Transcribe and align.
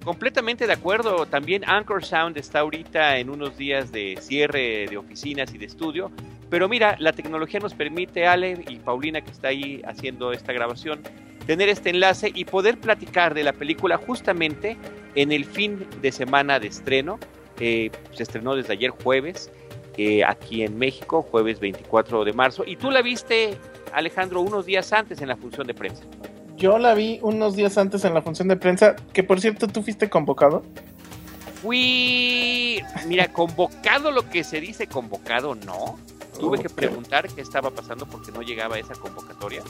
Completamente 0.04 0.66
de 0.66 0.72
acuerdo. 0.72 1.26
También 1.26 1.62
Anchor 1.66 2.04
Sound 2.04 2.36
está 2.36 2.60
ahorita 2.60 3.18
en 3.18 3.30
unos 3.30 3.56
días 3.56 3.92
de 3.92 4.18
cierre 4.20 4.86
de 4.88 4.96
oficinas 4.96 5.54
y 5.54 5.58
de 5.58 5.66
estudio. 5.66 6.10
Pero 6.52 6.68
mira, 6.68 6.96
la 6.98 7.14
tecnología 7.14 7.60
nos 7.60 7.72
permite, 7.72 8.26
Ale 8.26 8.62
y 8.68 8.76
Paulina, 8.76 9.22
que 9.22 9.30
está 9.30 9.48
ahí 9.48 9.80
haciendo 9.86 10.32
esta 10.32 10.52
grabación, 10.52 11.00
tener 11.46 11.70
este 11.70 11.88
enlace 11.88 12.30
y 12.34 12.44
poder 12.44 12.78
platicar 12.78 13.32
de 13.32 13.42
la 13.42 13.54
película 13.54 13.96
justamente 13.96 14.76
en 15.14 15.32
el 15.32 15.46
fin 15.46 15.86
de 16.02 16.12
semana 16.12 16.60
de 16.60 16.66
estreno. 16.66 17.18
Eh, 17.58 17.90
se 18.12 18.24
estrenó 18.24 18.54
desde 18.54 18.74
ayer 18.74 18.90
jueves 18.90 19.50
eh, 19.96 20.24
aquí 20.24 20.62
en 20.62 20.76
México, 20.76 21.22
jueves 21.22 21.58
24 21.58 22.22
de 22.22 22.34
marzo. 22.34 22.64
Y 22.66 22.76
tú 22.76 22.90
la 22.90 23.00
viste, 23.00 23.56
Alejandro, 23.94 24.42
unos 24.42 24.66
días 24.66 24.92
antes 24.92 25.22
en 25.22 25.28
la 25.28 25.36
función 25.36 25.66
de 25.66 25.72
prensa. 25.72 26.04
Yo 26.58 26.76
la 26.76 26.92
vi 26.92 27.18
unos 27.22 27.56
días 27.56 27.78
antes 27.78 28.04
en 28.04 28.12
la 28.12 28.20
función 28.20 28.48
de 28.48 28.56
prensa, 28.56 28.94
que 29.14 29.22
por 29.22 29.40
cierto 29.40 29.68
tú 29.68 29.82
fuiste 29.82 30.10
convocado. 30.10 30.62
Fui, 31.62 32.82
mira, 33.06 33.32
convocado 33.32 34.10
lo 34.10 34.28
que 34.28 34.44
se 34.44 34.60
dice 34.60 34.86
convocado, 34.86 35.54
no. 35.54 35.96
Tuve 36.42 36.58
que 36.58 36.68
preguntar 36.68 37.28
qué 37.28 37.40
estaba 37.40 37.70
pasando 37.70 38.04
porque 38.06 38.32
no 38.32 38.42
llegaba 38.42 38.78
esa 38.78 38.94
convocatoria. 38.94 39.62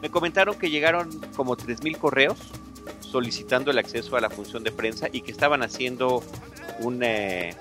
Me 0.00 0.10
comentaron 0.10 0.54
que 0.56 0.70
llegaron 0.70 1.10
como 1.36 1.56
3.000 1.56 1.98
correos 1.98 2.38
solicitando 3.00 3.72
el 3.72 3.78
acceso 3.78 4.16
a 4.16 4.20
la 4.20 4.30
función 4.30 4.62
de 4.62 4.70
prensa 4.70 5.08
y 5.10 5.22
que 5.22 5.32
estaban 5.32 5.62
haciendo 5.64 6.22
una, 6.78 7.08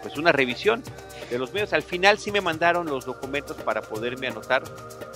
pues 0.03 0.18
una 0.18 0.31
revisión 0.31 0.84
de 1.31 1.40
los 1.40 1.52
medios. 1.52 1.74
Al 1.74 1.81
final 1.81 2.19
sí 2.19 2.31
me 2.31 2.41
mandaron 2.41 2.86
los 2.86 3.06
documentos 3.06 3.58
para 3.58 3.81
poderme 3.81 4.28
anotar, 4.28 4.63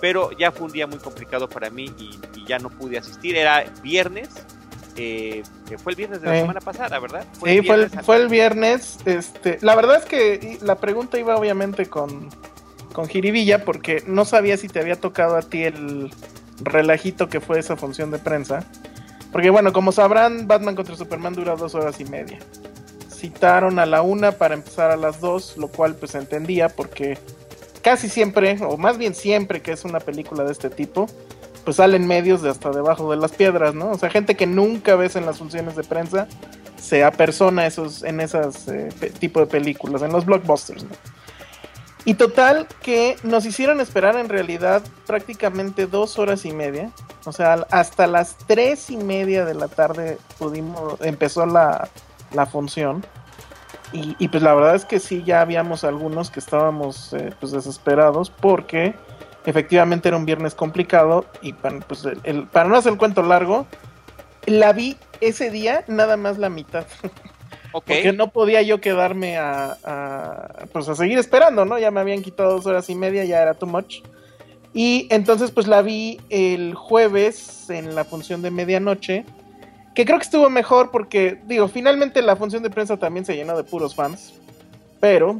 pero 0.02 0.32
ya 0.32 0.52
fue 0.52 0.66
un 0.66 0.74
día 0.74 0.88
muy 0.88 0.98
complicado 0.98 1.48
para 1.48 1.70
mí 1.70 1.94
y, 2.00 2.20
y 2.36 2.46
ya 2.48 2.58
no 2.58 2.70
pude 2.70 2.98
asistir. 2.98 3.36
Era 3.36 3.64
viernes, 3.84 4.30
eh, 4.96 5.44
fue 5.82 5.92
el 5.92 5.96
viernes 5.96 6.22
de 6.22 6.28
la 6.28 6.38
eh, 6.38 6.42
semana 6.42 6.62
pasada, 6.62 7.00
¿verdad? 7.00 7.26
Fue 7.34 7.52
sí, 7.52 7.58
el 7.58 7.66
fue, 7.66 7.76
el, 7.76 7.90
fue 7.90 8.16
el, 8.18 8.28
viernes. 8.28 8.98
Este, 9.06 9.58
la 9.62 9.76
verdad 9.76 9.98
es 9.98 10.06
que 10.06 10.58
la 10.62 10.76
pregunta 10.76 11.18
iba 11.20 11.36
obviamente 11.36 11.88
con, 11.88 12.30
con 12.94 13.08
Jiribilla 13.08 13.66
porque 13.66 14.04
no 14.08 14.24
sabía 14.24 14.56
si 14.56 14.68
te 14.70 14.80
había 14.80 14.96
tocado 14.96 15.36
a 15.36 15.42
ti 15.42 15.64
el 15.64 16.12
relajito 16.62 17.28
que 17.28 17.42
fue 17.42 17.60
esa 17.60 17.76
función 17.76 18.12
de 18.12 18.20
prensa. 18.20 18.66
Porque 19.32 19.50
bueno, 19.50 19.74
como 19.74 19.92
sabrán, 19.92 20.48
Batman 20.48 20.76
contra 20.76 20.96
Superman 20.96 21.34
dura 21.34 21.56
dos 21.56 21.76
horas 21.76 22.00
y 22.00 22.06
media. 22.06 22.40
Citaron 23.10 23.80
a 23.80 23.86
la 23.86 24.02
una 24.02 24.34
para 24.34 24.54
empezar 24.54 24.92
a 24.92 24.96
las 24.96 25.20
dos, 25.20 25.58
lo 25.58 25.68
cual 25.68 25.96
pues 25.96 26.16
entendía 26.16 26.70
porque 26.70 27.18
casi 27.82 28.08
siempre, 28.10 28.58
o 28.62 28.78
más 28.78 28.98
bien 28.98 29.16
siempre 29.16 29.62
que 29.62 29.72
es 29.72 29.84
una 29.86 30.00
película 30.00 30.44
de 30.44 30.52
este 30.52 30.70
tipo, 30.70 31.08
pues 31.66 31.78
salen 31.78 32.06
medios 32.08 32.42
de 32.42 32.50
hasta 32.50 32.70
debajo 32.70 33.10
de 33.10 33.18
las 33.18 33.32
piedras, 33.32 33.74
¿no? 33.74 33.92
O 33.92 33.98
sea, 33.98 34.10
gente 34.10 34.36
que 34.36 34.46
nunca 34.46 34.96
ves 34.96 35.16
en 35.16 35.26
las 35.26 35.40
funciones 35.40 35.76
de 35.76 35.84
prensa 35.84 36.28
se 36.80 37.04
apersona 37.04 37.66
esos, 37.66 38.04
en 38.04 38.20
esas 38.20 38.68
eh, 38.68 38.90
tipo 39.20 39.40
de 39.40 39.46
películas, 39.46 40.02
en 40.02 40.12
los 40.12 40.26
blockbusters, 40.26 40.84
¿no? 40.84 40.90
Y 42.06 42.16
total 42.16 42.68
que 42.82 43.16
nos 43.24 43.46
hicieron 43.46 43.80
esperar 43.80 44.18
en 44.18 44.28
realidad 44.28 44.84
prácticamente 45.08 45.88
dos 45.88 46.20
horas 46.20 46.44
y 46.46 46.52
media. 46.52 46.92
O 47.26 47.32
sea, 47.32 47.66
hasta 47.72 48.08
las 48.08 48.36
tres 48.46 48.90
y 48.90 48.98
media 48.98 49.46
de 49.46 49.54
la 49.54 49.70
tarde 49.70 50.18
pudimos, 50.38 51.00
empezó 51.02 51.46
la, 51.46 51.88
la 52.34 52.46
función. 52.46 53.06
Y, 53.94 54.28
pues 54.28 54.42
la 54.42 54.56
verdad 54.56 54.74
es 54.74 54.86
que 54.86 55.00
sí, 55.00 55.24
ya 55.24 55.42
habíamos 55.42 55.84
algunos 55.84 56.32
que 56.32 56.40
estábamos 56.40 57.14
eh, 57.14 57.32
pues 57.40 57.52
desesperados 57.52 58.32
porque 58.32 58.96
efectivamente 59.46 60.08
era 60.08 60.18
un 60.18 60.26
viernes 60.26 60.56
complicado 60.56 61.26
y 61.44 61.54
pues, 61.54 62.04
para 62.52 62.68
no 62.68 62.76
hacer 62.76 62.94
el 62.94 62.98
cuento 62.98 63.22
largo, 63.22 63.68
la 64.48 64.74
vi 64.74 64.98
ese 65.22 65.52
día 65.52 65.84
nada 65.88 66.18
más 66.18 66.40
la 66.40 66.50
mitad. 66.50 66.86
Okay. 67.74 68.04
Porque 68.04 68.14
no 68.16 68.30
podía 68.30 68.62
yo 68.62 68.80
quedarme 68.80 69.38
a, 69.38 69.78
a, 69.84 70.66
pues 70.72 70.88
a 70.88 70.96
seguir 70.96 71.18
esperando, 71.18 71.66
¿no? 71.66 71.80
Ya 71.80 71.90
me 71.90 72.00
habían 72.00 72.22
quitado 72.22 72.52
dos 72.52 72.66
horas 72.68 72.88
y 72.90 72.96
media, 72.96 73.26
ya 73.26 73.42
era 73.42 73.56
too 73.56 73.66
much. 73.66 74.02
Y 74.74 75.08
entonces 75.10 75.52
pues 75.52 75.68
la 75.68 75.82
vi 75.82 76.20
el 76.30 76.76
jueves 76.76 77.70
en 77.70 77.96
la 77.96 78.06
función 78.06 78.42
de 78.42 78.52
medianoche, 78.52 79.26
que 79.96 80.06
creo 80.06 80.18
que 80.18 80.24
estuvo 80.24 80.50
mejor 80.50 80.92
porque, 80.92 81.40
digo, 81.46 81.68
finalmente 81.68 82.22
la 82.22 82.36
función 82.36 82.64
de 82.64 82.70
prensa 82.70 82.98
también 82.98 83.26
se 83.26 83.36
llenó 83.36 83.56
de 83.58 83.64
puros 83.64 83.94
fans, 83.96 84.34
pero 85.00 85.40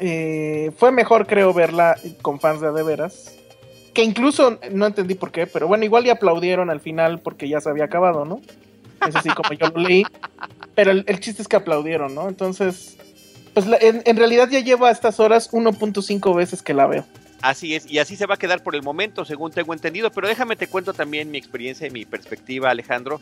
eh, 0.00 0.72
fue 0.76 0.92
mejor 0.92 1.26
creo 1.26 1.52
verla 1.52 1.98
con 2.22 2.38
fans 2.38 2.60
de 2.60 2.72
de 2.72 2.82
veras. 2.82 3.36
Que 3.92 4.04
incluso 4.04 4.58
no 4.70 4.86
entendí 4.86 5.16
por 5.16 5.32
qué, 5.32 5.46
pero 5.46 5.66
bueno, 5.66 5.84
igual 5.84 6.04
ya 6.04 6.12
aplaudieron 6.12 6.70
al 6.70 6.80
final 6.80 7.18
porque 7.18 7.48
ya 7.48 7.60
se 7.60 7.68
había 7.68 7.84
acabado, 7.84 8.24
¿no? 8.24 8.40
Es 9.06 9.16
así 9.16 9.28
como 9.30 9.52
yo 9.52 9.68
lo 9.68 9.80
leí. 9.80 10.04
Pero 10.80 10.92
el, 10.92 11.04
el, 11.08 11.20
chiste 11.20 11.42
es 11.42 11.48
que 11.48 11.56
aplaudieron, 11.56 12.14
¿no? 12.14 12.26
Entonces, 12.26 12.96
pues 13.52 13.66
la, 13.66 13.76
en, 13.82 14.00
en, 14.06 14.16
realidad 14.16 14.48
ya 14.48 14.60
llevo 14.60 14.86
a 14.86 14.90
estas 14.90 15.20
horas 15.20 15.52
1.5 15.52 16.34
veces 16.34 16.62
que 16.62 16.72
la 16.72 16.86
veo. 16.86 17.04
Así 17.42 17.74
es, 17.74 17.84
y 17.84 17.98
así 17.98 18.16
se 18.16 18.24
va 18.24 18.36
a 18.36 18.38
quedar 18.38 18.62
por 18.62 18.74
el 18.74 18.82
momento, 18.82 19.26
según 19.26 19.50
tengo 19.50 19.74
entendido. 19.74 20.10
Pero 20.10 20.26
déjame 20.26 20.56
te 20.56 20.68
cuento 20.68 20.94
también 20.94 21.30
mi 21.30 21.36
experiencia 21.36 21.86
y 21.86 21.90
mi 21.90 22.06
perspectiva, 22.06 22.70
Alejandro. 22.70 23.20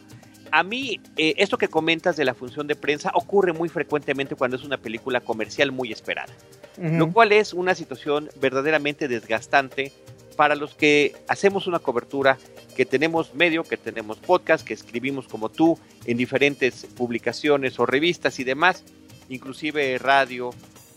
A 0.53 0.63
mí, 0.63 1.01
eh, 1.17 1.35
esto 1.39 1.59
que 1.59 1.67
comentas 1.67 2.17
de 2.17 2.25
la 2.25 2.33
función 2.33 2.69
de 2.69 2.77
prensa 2.77 3.11
ocurre 3.13 3.53
muy 3.53 3.69
frecuentemente 3.69 4.37
cuando 4.37 4.57
es 4.57 4.63
una 4.63 4.77
película 4.77 5.21
comercial 5.21 5.73
muy 5.73 5.91
esperada, 5.91 6.33
uh 6.77 6.83
-huh. 6.83 6.99
lo 6.99 7.13
cual 7.13 7.33
es 7.33 7.55
una 7.55 7.75
situación 7.75 8.31
verdaderamente 8.41 9.09
desgastante 9.09 9.93
para 10.39 10.55
los 10.55 10.77
que 10.77 11.17
hacemos 11.27 11.67
una 11.67 11.81
cobertura, 11.81 12.39
que 12.77 12.87
tenemos 12.87 13.35
medio, 13.35 13.65
que 13.65 13.77
tenemos 13.77 14.19
podcast, 14.19 14.65
que 14.65 14.73
escribimos 14.73 15.27
como 15.27 15.49
tú 15.49 15.77
en 16.07 16.17
diferentes 16.17 16.87
publicaciones 16.97 17.81
o 17.81 17.87
revistas 17.87 18.39
y 18.39 18.45
demás, 18.45 18.85
inclusive 19.29 19.99
radio 19.99 20.51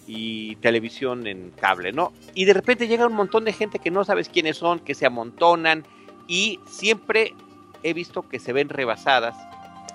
y 0.05 0.57
televisión 0.57 1.25
en 1.25 1.49
cable, 1.59 1.91
¿no? 1.91 2.13
Y 2.35 2.45
de 2.45 2.53
repente 2.53 2.87
llega 2.87 3.07
un 3.07 3.15
montón 3.15 3.43
de 3.43 3.51
gente 3.51 3.79
que 3.79 3.89
no 3.89 4.03
sabes 4.03 4.29
quiénes 4.29 4.57
son, 4.57 4.77
que 4.77 4.93
se 4.93 5.07
amontonan 5.07 5.85
y 6.27 6.59
siempre 6.69 7.33
he 7.81 7.95
visto 7.95 8.29
que 8.29 8.37
se 8.37 8.53
ven 8.53 8.69
rebasadas 8.69 9.35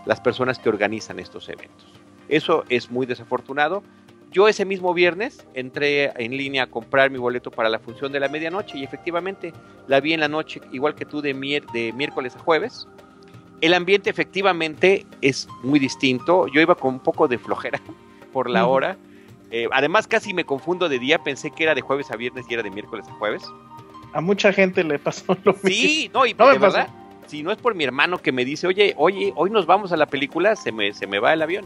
las 0.06 0.20
personas 0.20 0.58
que 0.58 0.70
organizan 0.70 1.20
estos 1.20 1.48
eventos. 1.48 1.86
Eso 2.28 2.64
es 2.68 2.90
muy 2.90 3.06
desafortunado. 3.06 3.84
Yo 4.32 4.48
ese 4.48 4.64
mismo 4.64 4.92
viernes 4.92 5.46
entré 5.54 6.12
en 6.22 6.36
línea 6.36 6.64
a 6.64 6.66
comprar 6.66 7.10
mi 7.10 7.18
boleto 7.18 7.50
para 7.50 7.68
la 7.68 7.78
función 7.78 8.12
de 8.12 8.20
la 8.20 8.28
medianoche 8.28 8.78
y 8.78 8.84
efectivamente 8.84 9.52
la 9.86 10.00
vi 10.00 10.12
en 10.12 10.20
la 10.20 10.28
noche, 10.28 10.60
igual 10.72 10.94
que 10.94 11.04
tú, 11.04 11.22
de, 11.22 11.32
mier 11.32 11.64
de 11.68 11.92
miércoles 11.92 12.36
a 12.36 12.40
jueves. 12.40 12.86
El 13.60 13.72
ambiente 13.72 14.10
efectivamente 14.10 15.06
es 15.22 15.48
muy 15.62 15.78
distinto. 15.78 16.46
Yo 16.48 16.60
iba 16.60 16.74
con 16.74 16.94
un 16.94 17.00
poco 17.00 17.28
de 17.28 17.38
flojera 17.38 17.80
por 18.32 18.50
la 18.50 18.66
hora. 18.66 18.98
Eh, 19.50 19.68
además 19.72 20.06
casi 20.06 20.34
me 20.34 20.44
confundo 20.44 20.88
de 20.88 20.98
día, 20.98 21.18
pensé 21.18 21.50
que 21.50 21.62
era 21.62 21.74
de 21.74 21.80
jueves 21.80 22.10
a 22.10 22.16
viernes 22.16 22.46
y 22.48 22.54
era 22.54 22.62
de 22.62 22.70
miércoles 22.70 23.06
a 23.08 23.12
jueves. 23.12 23.44
A 24.12 24.20
mucha 24.20 24.52
gente 24.52 24.82
le 24.82 24.98
pasó 24.98 25.36
lo 25.44 25.52
mismo. 25.52 25.68
Sí, 25.68 26.10
no, 26.12 26.26
y 26.26 26.34
No 26.34 26.46
me 26.46 26.52
de 26.52 26.58
verdad, 26.58 26.88
si 27.26 27.42
no 27.42 27.52
es 27.52 27.58
por 27.58 27.74
mi 27.74 27.84
hermano 27.84 28.18
que 28.18 28.32
me 28.32 28.44
dice, 28.44 28.66
oye, 28.66 28.94
oye, 28.96 29.32
hoy 29.36 29.50
nos 29.50 29.66
vamos 29.66 29.92
a 29.92 29.96
la 29.96 30.06
película, 30.06 30.56
se 30.56 30.72
me, 30.72 30.92
se 30.92 31.06
me 31.06 31.18
va 31.18 31.32
el 31.32 31.42
avión. 31.42 31.64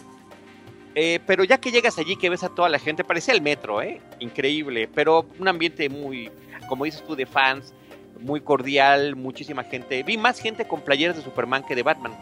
Eh, 0.95 1.21
pero 1.27 1.45
ya 1.45 1.59
que 1.59 1.71
llegas 1.71 1.99
allí, 1.99 2.17
que 2.17 2.31
ves 2.31 2.43
a 2.43 2.49
toda 2.49 2.69
la 2.69 2.79
gente, 2.79 3.05
parecía 3.05 3.33
el 3.35 3.43
metro, 3.43 3.81
¿eh? 3.81 4.01
Increíble, 4.19 4.89
pero 4.93 5.27
un 5.39 5.49
ambiente 5.49 5.89
muy, 5.89 6.31
como 6.69 6.85
dices 6.85 7.05
tú, 7.07 7.15
de 7.15 7.27
fans, 7.27 7.73
muy 8.21 8.41
cordial, 8.41 9.17
muchísima 9.17 9.65
gente. 9.65 10.03
Vi 10.03 10.17
más 10.17 10.41
gente 10.41 10.67
con 10.67 10.81
playeras 10.81 11.17
de 11.17 11.23
Superman 11.23 11.63
que 11.63 11.75
de 11.75 11.83
Batman, 11.83 12.13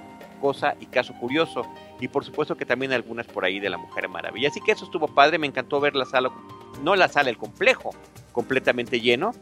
cosa 0.41 0.75
y 0.81 0.87
caso 0.87 1.15
curioso. 1.15 1.67
Y 2.01 2.09
por 2.09 2.25
supuesto 2.25 2.57
que 2.57 2.67
también 2.67 2.93
algunas 2.93 3.27
por 3.27 3.45
ahí 3.45 3.59
de 3.59 3.71
la 3.71 3.79
Mujer 3.79 4.09
Maravilla. 4.09 4.49
Así 4.49 4.61
que 4.61 4.73
eso 4.73 4.85
estuvo 4.85 5.09
padre, 5.09 5.39
me 5.39 5.47
encantó 5.47 5.81
ver 5.81 5.97
la 5.97 6.05
sala, 6.05 6.31
no 6.83 6.95
la 6.95 7.09
sala, 7.09 7.31
el 7.31 7.39
complejo, 7.39 7.91
completamente 8.33 9.01
lleno. 9.01 9.33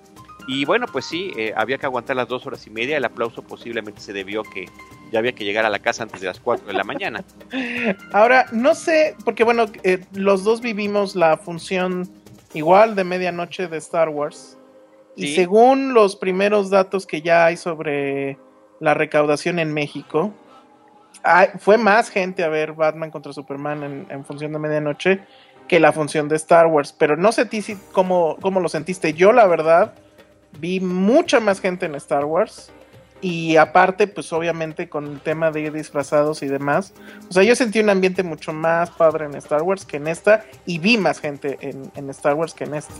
Y 0.49 0.65
bueno, 0.65 0.87
pues 0.87 1.05
sí, 1.07 1.33
eh, 1.37 1.53
había 1.57 1.77
que 1.79 1.87
aguantar 1.87 2.15
las 2.17 2.29
dos 2.29 2.47
horas 2.47 2.67
y 2.67 2.71
media. 2.71 2.97
El 2.97 3.05
aplauso 3.05 3.43
posiblemente 3.43 4.01
se 4.01 4.13
debió 4.13 4.43
que 4.45 4.67
ya 5.11 5.19
había 5.19 5.33
que 5.33 5.45
llegar 5.45 5.65
a 5.65 5.71
la 5.71 5.81
casa 5.81 6.05
antes 6.05 6.21
de 6.21 6.29
las 6.29 6.39
4 6.41 6.67
de 6.67 6.73
la 6.73 6.85
mañana. 6.85 7.25
Ahora, 8.13 8.47
no 8.53 8.75
sé, 8.75 9.17
porque 9.25 9.43
bueno, 9.45 9.67
eh, 9.83 10.05
los 10.13 10.45
dos 10.45 10.61
vivimos 10.61 11.17
la 11.17 11.37
función 11.37 12.09
igual 12.55 12.95
de 12.95 13.05
medianoche 13.05 13.67
de 13.67 13.77
Star 13.79 14.09
Wars. 14.09 14.57
Y 15.17 15.35
según 15.35 15.95
los 15.95 16.15
primeros 16.15 16.71
datos 16.71 17.07
que 17.07 17.23
ya 17.23 17.47
hay 17.47 17.57
sobre 17.57 18.39
la 18.81 18.93
recaudación 18.95 19.59
en 19.59 19.73
México, 19.73 20.33
hay- 21.23 21.49
fue 21.59 21.79
más 21.79 22.11
gente 22.11 22.45
a 22.45 22.49
ver 22.49 22.73
Batman 22.75 23.11
contra 23.11 23.33
Superman 23.33 23.83
en, 23.83 24.07
en 24.11 24.25
función 24.25 24.53
de 24.53 24.59
medianoche 24.59 25.21
que 25.69 25.81
la 25.81 25.93
función 25.93 26.29
de 26.29 26.37
Star 26.37 26.67
Wars. 26.67 26.93
Pero 26.93 27.17
no 27.17 27.33
sé 27.33 27.47
ti 27.47 27.63
si, 27.63 27.77
cómo, 27.93 28.37
cómo 28.41 28.61
lo 28.61 28.69
sentiste. 28.69 29.15
Yo, 29.15 29.33
la 29.33 29.47
verdad, 29.47 29.95
vi 30.59 30.81
mucha 30.81 31.41
más 31.41 31.61
gente 31.61 31.87
en 31.87 31.95
Star 31.95 32.25
Wars. 32.25 32.71
Y 33.23 33.57
aparte, 33.57 34.07
pues 34.07 34.33
obviamente 34.33 34.89
con 34.89 35.07
el 35.07 35.21
tema 35.21 35.51
de 35.51 35.71
disfrazados 35.71 36.43
y 36.43 36.49
demás. 36.49 36.93
O 37.31 37.33
sea, 37.33 37.43
yo 37.43 37.57
sentí 37.57 37.81
un 37.81 37.89
ambiente 37.89 38.23
mucho 38.23 38.53
más 38.53 38.91
padre 38.91 39.25
en 39.25 39.35
Star 39.37 39.63
Wars 39.63 39.87
que 39.87 39.97
en 39.97 40.07
esta. 40.07 40.45
Y 40.67 40.79
vi 40.79 40.99
más 40.99 41.21
gente 41.21 41.59
en, 41.61 41.91
en 41.95 42.11
Star 42.11 42.35
Wars 42.35 42.53
que 42.53 42.65
en 42.65 42.75
esta. 42.75 42.93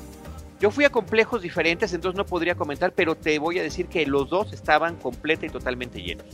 Yo 0.59 0.71
fui 0.71 0.85
a 0.85 0.91
complejos 0.91 1.43
diferentes, 1.43 1.93
entonces 1.93 2.17
no 2.17 2.25
podría 2.25 2.55
comentar, 2.55 2.93
pero 2.93 3.15
te 3.15 3.39
voy 3.39 3.59
a 3.59 3.63
decir 3.63 3.89
que 3.89 4.07
los 4.07 4.31
dos 4.31 4.55
estaban 4.55 4.97
completa 4.97 5.45
y 5.45 5.51
totalmente 5.51 6.03
llenos. 6.03 6.27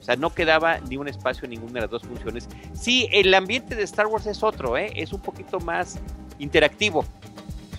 O 0.00 0.06
sea, 0.06 0.16
no 0.16 0.34
quedaba 0.34 0.80
ni 0.80 0.96
un 0.96 1.08
espacio 1.08 1.44
en 1.44 1.50
ninguna 1.52 1.74
de 1.74 1.80
las 1.82 1.90
dos 1.90 2.02
funciones. 2.02 2.48
Sí, 2.74 3.08
el 3.10 3.32
ambiente 3.32 3.74
de 3.74 3.82
Star 3.84 4.06
Wars 4.06 4.26
es 4.26 4.42
otro, 4.42 4.76
¿eh? 4.76 4.92
es 4.96 5.12
un 5.12 5.20
poquito 5.20 5.60
más 5.60 5.98
interactivo. 6.38 7.04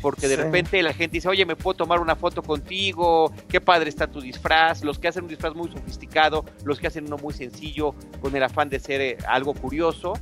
Porque 0.06 0.28
de 0.28 0.36
Sí. 0.36 0.42
repente 0.44 0.84
la 0.84 0.94
gente 0.94 1.14
dice, 1.18 1.28
oye, 1.28 1.48
¿me 1.48 1.56
puedo 1.56 1.76
tomar 1.78 2.00
una 2.00 2.16
foto 2.16 2.44
contigo? 2.44 3.34
Qué 3.50 3.60
padre 3.60 3.90
está 3.90 4.06
tu 4.06 4.22
disfraz. 4.22 4.84
Los 4.84 5.00
que 5.00 5.08
hacen 5.08 5.24
un 5.24 5.30
disfraz 5.30 5.56
muy 5.56 5.68
sofisticado, 5.72 6.46
los 6.64 6.78
que 6.80 6.86
hacen 6.86 7.08
uno 7.08 7.18
muy 7.18 7.34
sencillo, 7.34 7.96
con 8.22 8.36
el 8.36 8.44
afán 8.44 8.70
de 8.70 8.80
ser 8.80 9.02
eh, 9.02 9.18
algo 9.28 9.56
curioso. 9.56 10.14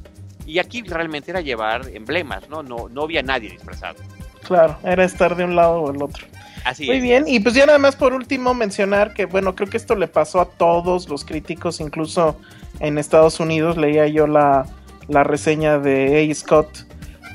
Y 0.45 0.59
aquí 0.59 0.83
realmente 0.83 1.31
era 1.31 1.41
llevar 1.41 1.81
emblemas, 1.94 2.47
¿no? 2.50 2.63
No, 2.63 2.88
no 2.88 3.01
había 3.01 3.21
nadie 3.24 3.50
disfrazado. 3.50 3.95
Claro, 4.47 4.77
era 4.85 5.03
estar 5.03 5.35
de 5.35 5.44
un 5.44 5.57
lado 5.57 5.81
o 5.81 5.91
el 5.91 6.01
otro. 6.01 6.27
Así 6.63 6.86
Muy 6.86 6.95
es. 6.97 7.03
bien, 7.03 7.25
y 7.27 7.41
pues 7.41 7.53
ya 7.53 7.65
nada 7.65 7.77
más 7.77 7.97
por 7.97 8.13
último 8.13 8.53
mencionar 8.53 9.13
que, 9.13 9.25
bueno, 9.25 9.53
creo 9.53 9.69
que 9.69 9.75
esto 9.75 9.95
le 9.95 10.07
pasó 10.07 10.39
a 10.39 10.45
todos 10.45 11.09
los 11.09 11.25
críticos, 11.25 11.81
incluso 11.81 12.38
en 12.79 12.97
Estados 12.97 13.41
Unidos, 13.41 13.75
leía 13.75 14.07
yo 14.07 14.27
la, 14.27 14.65
la 15.09 15.25
reseña 15.25 15.77
de 15.77 16.25
A. 16.31 16.33
Scott 16.33 16.69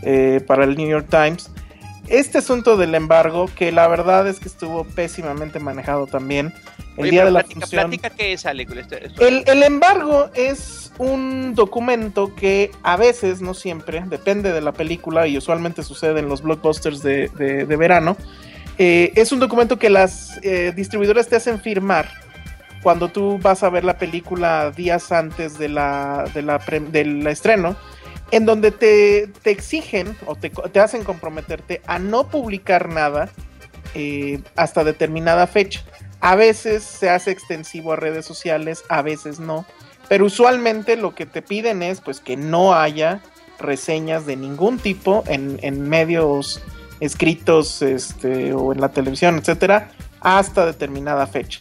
eh, 0.03 0.41
para 0.47 0.65
el 0.65 0.79
New 0.79 0.89
York 0.89 1.09
Times. 1.11 1.51
Este 2.11 2.39
asunto 2.39 2.77
del 2.77 2.95
embargo, 2.95 3.51
que 3.55 3.71
la 3.73 3.87
verdad 3.89 4.27
es 4.29 4.41
que 4.41 4.49
estuvo 4.49 4.85
pésimamente 4.85 5.59
manejado 5.61 6.07
también. 6.07 6.53
El 6.97 7.03
Oye, 7.03 7.11
día 7.13 7.25
de 7.25 7.31
la 7.31 7.41
platica, 7.41 7.61
función. 7.61 7.91
qué 8.17 8.33
es, 8.33 8.45
Ale. 8.47 8.63
Esto- 8.65 8.97
esto- 8.97 9.27
El, 9.27 9.45
el 9.47 9.63
embargo 9.63 10.31
es 10.35 10.93
un 10.99 11.55
documento 11.55 12.35
que 12.35 12.71
a 12.83 12.97
veces, 12.97 13.41
no 13.41 13.55
siempre, 13.55 14.03
depende 14.07 14.53
de 14.53 14.61
la 14.61 14.73
película 14.73 15.27
y 15.29 15.39
usualmente 15.39 15.83
sucede 15.85 16.19
en 16.21 16.29
los 16.29 16.43
blockbusters 16.43 17.03
de, 17.03 17.29
de- 17.37 17.67
de 17.67 17.77
verano. 17.77 18.17
eh, 18.79 19.13
es 19.17 19.33
un 19.33 19.41
documento 19.41 19.77
que 19.79 19.91
las 19.91 20.39
eh, 20.45 20.73
distribuidoras 20.75 21.27
te 21.29 21.35
hacen 21.37 21.61
firmar 21.61 22.09
cuando 22.83 23.09
tú 23.09 23.39
vas 23.43 23.65
a 23.65 23.71
ver 23.71 23.83
la 23.85 23.99
película 23.99 24.71
días 24.71 25.11
antes 25.11 25.59
de 25.59 25.69
la, 25.69 26.25
de 26.33 26.43
la 26.43 26.59
del 26.93 27.27
estreno, 27.27 27.75
en 28.31 28.47
donde 28.47 28.71
te, 28.71 29.29
te 29.43 29.51
exigen 29.51 30.17
o 30.27 30.35
te, 30.35 30.51
te 30.51 30.81
hacen 30.81 31.05
comprometerte 31.05 31.81
a 31.87 31.99
no 31.99 32.29
publicar 32.29 32.89
nada 32.89 33.31
eh, 33.95 34.41
hasta 34.57 34.85
determinada 34.85 35.47
fecha. 35.47 35.83
A 36.21 36.35
veces 36.35 36.83
se 36.83 37.11
hace 37.11 37.31
extensivo 37.31 37.93
a 37.93 37.97
redes 37.97 38.27
sociales, 38.27 38.85
a 38.89 39.03
veces 39.03 39.41
no. 39.41 39.65
Pero 40.09 40.27
usualmente 40.27 40.97
lo 40.97 41.15
que 41.15 41.27
te 41.27 41.43
piden 41.43 41.83
es 41.83 42.01
pues 42.01 42.21
que 42.21 42.37
no 42.37 42.75
haya 42.75 43.23
reseñas 43.59 44.27
de 44.27 44.37
ningún 44.37 44.79
tipo 44.79 45.25
en, 45.27 45.59
en 45.63 45.89
medios 45.89 46.63
escritos 47.01 47.83
este, 47.83 48.53
o 48.53 48.73
en 48.73 48.81
la 48.81 48.91
televisión, 48.91 49.37
etcétera, 49.37 49.91
hasta 50.21 50.67
determinada 50.67 51.27
fecha. 51.27 51.61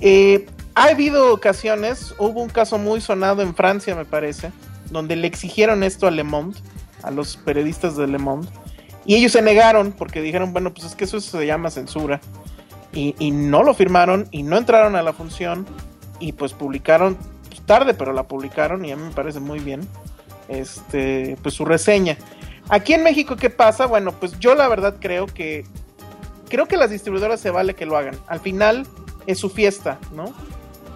Eh, 0.00 0.46
ha 0.74 0.84
habido 0.84 1.32
ocasiones, 1.32 2.14
hubo 2.18 2.42
un 2.42 2.48
caso 2.48 2.78
muy 2.78 3.00
sonado 3.00 3.42
en 3.42 3.54
Francia, 3.54 3.94
me 3.94 4.04
parece, 4.04 4.50
donde 4.92 5.16
le 5.16 5.26
exigieron 5.26 5.82
esto 5.82 6.06
a 6.06 6.10
Le 6.10 6.22
Monde, 6.22 6.58
a 7.02 7.10
los 7.10 7.36
periodistas 7.36 7.96
de 7.96 8.06
Le 8.06 8.18
Monde, 8.18 8.48
y 9.04 9.16
ellos 9.16 9.32
se 9.32 9.42
negaron 9.42 9.92
porque 9.92 10.20
dijeron, 10.20 10.52
bueno, 10.52 10.72
pues 10.72 10.86
es 10.86 10.94
que 10.94 11.04
eso 11.04 11.20
se 11.20 11.46
llama 11.46 11.70
censura. 11.70 12.20
Y, 12.94 13.30
no 13.30 13.62
lo 13.62 13.72
firmaron 13.72 14.28
y 14.32 14.42
no 14.42 14.58
entraron 14.58 14.96
a 14.96 15.02
la 15.02 15.14
función 15.14 15.66
y 16.20 16.32
pues 16.32 16.52
publicaron 16.52 17.16
pues, 17.48 17.62
tarde, 17.62 17.94
pero 17.94 18.12
la 18.12 18.24
publicaron 18.24 18.84
y 18.84 18.92
a 18.92 18.96
mí 18.96 19.02
me 19.02 19.12
parece 19.12 19.40
muy 19.40 19.60
bien 19.60 19.80
este 20.48 21.38
pues 21.42 21.54
su 21.54 21.64
reseña. 21.64 22.18
Aquí 22.68 22.92
en 22.92 23.02
México 23.02 23.36
qué 23.36 23.48
pasa? 23.48 23.86
Bueno, 23.86 24.12
pues 24.12 24.38
yo 24.38 24.54
la 24.54 24.68
verdad 24.68 24.96
creo 25.00 25.24
que 25.24 25.64
creo 26.50 26.68
que 26.68 26.76
las 26.76 26.90
distribuidoras 26.90 27.40
se 27.40 27.48
vale 27.48 27.74
que 27.74 27.86
lo 27.86 27.96
hagan. 27.96 28.18
Al 28.26 28.40
final 28.40 28.86
es 29.26 29.38
su 29.38 29.48
fiesta, 29.48 29.98
¿no? 30.14 30.34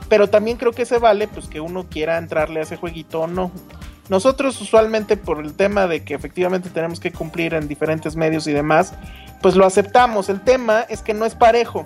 Pero 0.08 0.28
también 0.28 0.56
creo 0.56 0.72
que 0.72 0.84
se 0.86 0.98
vale 0.98 1.26
pues 1.28 1.46
que 1.48 1.60
uno 1.60 1.86
quiera 1.88 2.18
entrarle 2.18 2.60
a 2.60 2.62
ese 2.62 2.76
jueguito 2.76 3.22
o 3.22 3.26
no. 3.26 3.50
Nosotros 4.08 4.60
usualmente 4.60 5.16
por 5.16 5.40
el 5.40 5.54
tema 5.54 5.88
de 5.88 6.04
que 6.04 6.14
efectivamente 6.14 6.70
tenemos 6.70 7.00
que 7.00 7.10
cumplir 7.12 7.54
en 7.54 7.66
diferentes 7.66 8.14
medios 8.14 8.46
y 8.46 8.52
demás, 8.52 8.92
pues 9.42 9.56
lo 9.56 9.66
aceptamos. 9.66 10.28
El 10.28 10.40
tema 10.42 10.82
es 10.88 11.02
que 11.02 11.12
no 11.12 11.24
es 11.26 11.34
parejo, 11.34 11.84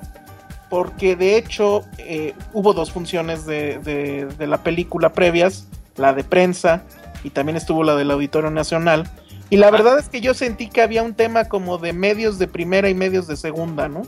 porque 0.69 1.17
de 1.17 1.37
hecho 1.39 1.83
eh, 1.97 2.35
hubo 2.53 2.75
dos 2.75 2.93
funciones 2.93 3.47
de, 3.47 3.79
de- 3.79 4.27
de 4.27 4.47
la 4.47 4.59
película 4.63 5.15
previas, 5.15 5.67
la 5.97 6.13
de 6.13 6.23
prensa 6.25 6.83
y 7.25 7.31
también 7.31 7.57
estuvo 7.57 7.85
la 7.85 7.97
del 7.97 8.11
Auditorio 8.11 8.51
Nacional. 8.51 9.09
Y 9.49 9.57
la 9.57 9.71
verdad 9.71 9.99
es 9.99 10.09
que 10.09 10.21
yo 10.21 10.33
sentí 10.35 10.69
que 10.69 10.81
había 10.83 11.03
un 11.03 11.15
tema 11.15 11.47
como 11.47 11.79
de 11.79 11.93
medios 11.93 12.39
de 12.39 12.47
primera 12.47 12.89
y 12.91 12.95
medios 12.95 13.27
de 13.27 13.37
segunda, 13.37 13.89
¿no? 13.89 14.03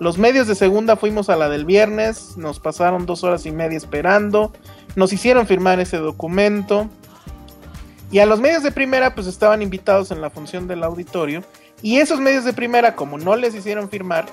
Los 0.00 0.16
medios 0.16 0.46
de 0.46 0.54
segunda 0.54 0.96
fuimos 0.96 1.28
a 1.28 1.36
la 1.36 1.50
del 1.50 1.66
viernes, 1.66 2.38
nos 2.38 2.58
pasaron 2.58 3.04
dos 3.04 3.22
horas 3.22 3.44
y 3.44 3.52
media 3.52 3.76
esperando, 3.76 4.50
nos 4.96 5.12
hicieron 5.12 5.46
firmar 5.46 5.78
ese 5.78 5.98
documento. 5.98 6.88
Y 8.10 8.20
a 8.20 8.26
los 8.26 8.40
medios 8.40 8.62
de 8.62 8.72
primera 8.72 9.14
pues 9.14 9.26
estaban 9.26 9.60
invitados 9.60 10.10
en 10.10 10.22
la 10.22 10.30
función 10.30 10.66
del 10.66 10.84
auditorio. 10.84 11.44
Y 11.82 11.98
esos 11.98 12.18
medios 12.18 12.46
de 12.46 12.54
primera, 12.54 12.96
como 12.96 13.18
no 13.18 13.36
les 13.36 13.54
hicieron 13.54 13.90
firmar, 13.90 14.24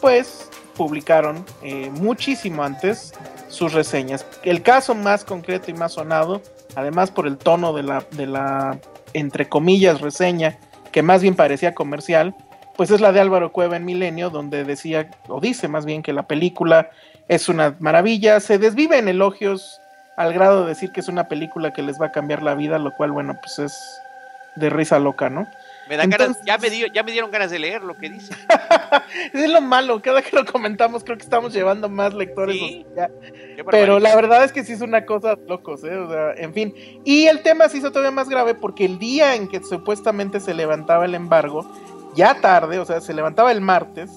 pues 0.00 0.48
publicaron 0.76 1.44
eh, 1.62 1.90
muchísimo 1.94 2.62
antes 2.62 3.12
sus 3.48 3.72
reseñas. 3.72 4.24
El 4.44 4.62
caso 4.62 4.94
más 4.94 5.24
concreto 5.24 5.72
y 5.72 5.74
más 5.74 5.94
sonado, 5.94 6.42
además 6.76 7.10
por 7.10 7.26
el 7.26 7.38
tono 7.38 7.72
de 7.72 7.82
la, 7.82 8.04
de 8.12 8.26
la 8.26 8.78
entre 9.14 9.48
comillas, 9.48 10.00
reseña, 10.00 10.60
que 10.92 11.02
más 11.02 11.22
bien 11.22 11.34
parecía 11.34 11.74
comercial, 11.74 12.36
pues 12.78 12.92
es 12.92 13.00
la 13.00 13.10
de 13.10 13.18
Álvaro 13.18 13.50
Cueva 13.50 13.76
en 13.76 13.84
Milenio, 13.84 14.30
donde 14.30 14.62
decía, 14.62 15.10
o 15.26 15.40
dice 15.40 15.66
más 15.66 15.84
bien 15.84 16.00
que 16.00 16.12
la 16.12 16.28
película 16.28 16.90
es 17.26 17.48
una 17.48 17.74
maravilla, 17.80 18.38
se 18.38 18.56
desvive 18.56 18.98
en 18.98 19.08
elogios 19.08 19.80
al 20.16 20.32
grado 20.32 20.62
de 20.62 20.68
decir 20.68 20.92
que 20.92 21.00
es 21.00 21.08
una 21.08 21.26
película 21.26 21.72
que 21.72 21.82
les 21.82 22.00
va 22.00 22.06
a 22.06 22.12
cambiar 22.12 22.40
la 22.40 22.54
vida, 22.54 22.78
lo 22.78 22.94
cual, 22.94 23.10
bueno, 23.10 23.36
pues 23.42 23.58
es 23.58 24.00
de 24.54 24.70
risa 24.70 25.00
loca, 25.00 25.28
¿no? 25.28 25.48
me 25.88 25.96
ganas, 25.96 26.38
ya 26.44 26.58
me, 26.58 26.70
dio, 26.70 26.86
ya 26.86 27.02
me 27.02 27.12
dieron 27.12 27.30
ganas 27.30 27.50
de 27.50 27.58
leer 27.58 27.82
lo 27.82 27.96
que 27.96 28.10
dice. 28.10 28.34
Es 29.32 29.50
lo 29.50 29.60
malo, 29.60 30.02
cada 30.02 30.20
que 30.20 30.36
lo 30.36 30.44
comentamos 30.44 31.02
creo 31.02 31.16
que 31.16 31.24
estamos 31.24 31.52
llevando 31.52 31.88
más 31.88 32.12
lectores. 32.12 32.56
Sí. 32.56 32.86
o 32.90 32.94
sea, 32.94 33.10
Qué 33.56 33.64
Pero 33.64 33.98
la 33.98 34.14
verdad 34.14 34.44
es 34.44 34.52
que 34.52 34.64
sí 34.64 34.74
es 34.74 34.82
una 34.82 35.06
cosa 35.06 35.34
de 35.34 35.46
locos, 35.46 35.82
¿eh? 35.84 35.96
O 35.96 36.10
sea, 36.10 36.32
en 36.34 36.52
fin. 36.52 36.74
Y 37.04 37.26
el 37.26 37.42
tema 37.42 37.68
se 37.68 37.78
hizo 37.78 37.90
todavía 37.90 38.10
más 38.10 38.28
grave 38.28 38.54
porque 38.54 38.84
el 38.84 38.98
día 38.98 39.34
en 39.34 39.48
que 39.48 39.62
supuestamente 39.62 40.40
se 40.40 40.52
levantaba 40.52 41.06
el 41.06 41.14
embargo, 41.14 41.66
ya 42.18 42.40
tarde, 42.40 42.80
o 42.80 42.84
sea, 42.84 43.00
se 43.00 43.14
levantaba 43.14 43.52
el 43.52 43.60
martes, 43.60 44.10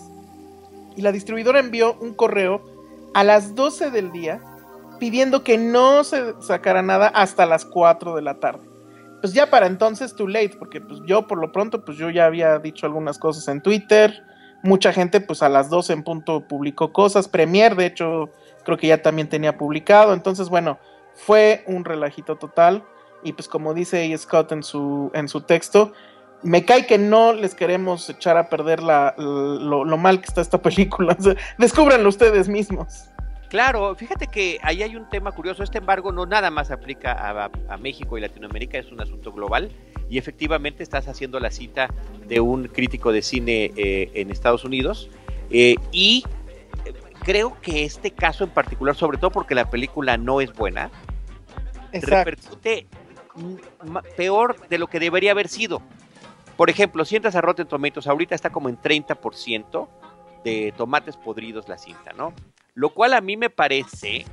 y 0.95 1.03
la 1.03 1.11
distribuidora 1.11 1.59
envió 1.59 1.95
un 2.01 2.15
correo 2.15 2.65
a 3.13 3.23
las 3.23 3.53
12 3.53 3.91
del 3.91 4.11
día 4.11 4.41
pidiendo 4.99 5.43
que 5.43 5.59
no 5.59 6.03
se 6.03 6.33
sacara 6.41 6.81
nada 6.81 7.07
hasta 7.07 7.45
las 7.45 7.63
4 7.63 8.15
de 8.15 8.21
la 8.23 8.39
tarde. 8.39 8.67
Pues 9.21 9.33
ya 9.33 9.51
para 9.51 9.67
entonces 9.67 10.15
too 10.15 10.27
late, 10.27 10.55
porque 10.57 10.81
pues 10.81 10.99
yo 11.05 11.27
por 11.27 11.37
lo 11.37 11.51
pronto 11.51 11.85
pues 11.85 11.97
yo 11.97 12.09
ya 12.09 12.25
había 12.25 12.57
dicho 12.57 12.87
algunas 12.87 13.19
cosas 13.19 13.47
en 13.47 13.61
Twitter, 13.61 14.23
mucha 14.63 14.91
gente 14.91 15.21
pues 15.21 15.43
a 15.43 15.49
las 15.49 15.69
12 15.69 15.93
en 15.93 16.03
punto 16.03 16.47
publicó 16.47 16.91
cosas, 16.91 17.27
Premier 17.27 17.75
de 17.75 17.85
hecho 17.85 18.29
creo 18.65 18.77
que 18.77 18.87
ya 18.87 19.03
también 19.03 19.29
tenía 19.29 19.59
publicado, 19.59 20.13
entonces 20.13 20.49
bueno, 20.49 20.79
fue 21.13 21.63
un 21.67 21.85
relajito 21.85 22.35
total 22.35 22.83
y 23.23 23.33
pues 23.33 23.47
como 23.47 23.73
dice. 23.75 24.15
Scott 24.17 24.51
en 24.51 24.63
su, 24.63 25.11
en 25.13 25.27
su 25.27 25.41
texto, 25.41 25.93
me 26.43 26.65
cae 26.65 26.85
que 26.85 26.97
no 26.97 27.33
les 27.33 27.55
queremos 27.55 28.09
echar 28.09 28.37
a 28.37 28.49
perder 28.49 28.81
la, 28.81 29.13
lo, 29.17 29.85
lo, 29.85 29.97
mal 29.97 30.19
que 30.19 30.27
está 30.27 30.41
esta 30.41 30.61
película, 30.61 31.15
o 31.19 31.21
sea, 31.21 31.35
descúbranlo 31.57 32.09
ustedes 32.09 32.47
mismos. 32.47 33.05
Claro, 33.49 33.93
fíjate 33.95 34.27
que 34.27 34.59
ahí 34.63 34.81
hay 34.81 34.95
un 34.95 35.09
tema 35.09 35.33
curioso. 35.33 35.61
Este 35.61 35.79
embargo 35.79 36.13
no 36.13 36.25
nada 36.25 36.49
más 36.49 36.71
aplica 36.71 37.11
a, 37.11 37.51
a, 37.67 37.77
México 37.77 38.17
y 38.17 38.21
Latinoamérica, 38.21 38.77
es 38.77 38.93
un 38.93 39.01
asunto 39.01 39.33
global. 39.33 39.69
Y 40.09 40.17
efectivamente 40.17 40.83
estás 40.83 41.09
haciendo 41.09 41.37
la 41.37 41.51
cita 41.51 41.89
de 42.27 42.39
un 42.39 42.69
crítico 42.69 43.11
de 43.11 43.21
cine 43.21 43.73
eh, 43.75 44.09
en 44.13 44.31
Estados 44.31 44.63
Unidos. 44.63 45.09
Eh, 45.49 45.75
y 45.91 46.23
creo 47.25 47.59
que 47.61 47.83
este 47.83 48.11
caso 48.11 48.45
en 48.45 48.51
particular, 48.51 48.95
sobre 48.95 49.17
todo 49.17 49.31
porque 49.31 49.53
la 49.53 49.69
película 49.69 50.15
no 50.15 50.39
es 50.39 50.53
buena, 50.53 50.89
Exacto. 51.91 52.31
repercute 52.31 52.87
peor 54.15 54.55
de 54.69 54.77
lo 54.77 54.87
que 54.87 54.99
debería 55.01 55.31
haber 55.31 55.49
sido. 55.49 55.81
Por 56.61 56.69
ejemplo, 56.69 57.03
si 57.05 57.15
entras 57.15 57.33
a 57.35 57.41
Rotten 57.41 57.65
Tomatoes, 57.65 58.05
ahorita 58.05 58.35
está 58.35 58.51
como 58.51 58.69
en 58.69 58.79
30% 58.79 59.87
de 60.43 60.71
tomates 60.77 61.17
podridos 61.17 61.67
la 61.67 61.79
cinta, 61.79 62.13
¿no? 62.13 62.35
Lo 62.75 62.91
cual 62.91 63.15
a 63.15 63.21
mí 63.21 63.35
me 63.35 63.49
parece 63.49 64.27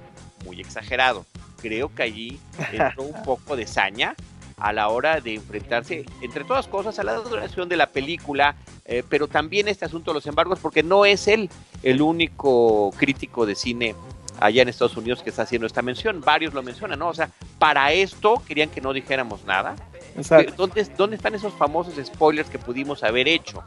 muy 0.44 0.60
exagerado. 0.60 1.24
Creo 1.62 1.88
que 1.94 2.02
allí 2.02 2.38
entró 2.70 3.04
un 3.04 3.22
poco 3.22 3.56
de 3.56 3.66
saña 3.66 4.14
a 4.58 4.74
la 4.74 4.88
hora 4.88 5.22
de 5.22 5.36
enfrentarse, 5.36 6.04
entre 6.20 6.44
todas 6.44 6.68
cosas, 6.68 6.98
a 6.98 7.02
la 7.02 7.14
duración 7.14 7.66
de 7.66 7.78
la 7.78 7.86
película, 7.86 8.56
eh, 8.84 9.02
pero 9.08 9.26
también 9.26 9.66
este 9.66 9.86
asunto 9.86 10.10
de 10.10 10.16
los 10.16 10.26
embargos, 10.26 10.58
porque 10.58 10.82
no 10.82 11.06
es 11.06 11.28
él 11.28 11.48
el 11.82 12.02
único 12.02 12.90
crítico 12.98 13.46
de 13.46 13.54
cine 13.54 13.94
allá 14.38 14.60
en 14.60 14.68
Estados 14.68 14.98
Unidos 14.98 15.22
que 15.22 15.30
está 15.30 15.44
haciendo 15.44 15.66
esta 15.66 15.80
mención. 15.80 16.20
Varios 16.20 16.52
lo 16.52 16.62
mencionan, 16.62 16.98
¿no? 16.98 17.08
O 17.08 17.14
sea, 17.14 17.30
para 17.58 17.90
esto 17.92 18.42
querían 18.46 18.68
que 18.68 18.82
no 18.82 18.92
dijéramos 18.92 19.46
nada. 19.46 19.76
Exacto. 20.18 20.54
¿Dónde, 20.56 20.86
¿Dónde 20.96 21.16
están 21.16 21.34
esos 21.34 21.52
famosos 21.54 21.94
spoilers 22.04 22.50
que 22.50 22.58
pudimos 22.58 23.02
haber 23.02 23.28
hecho? 23.28 23.62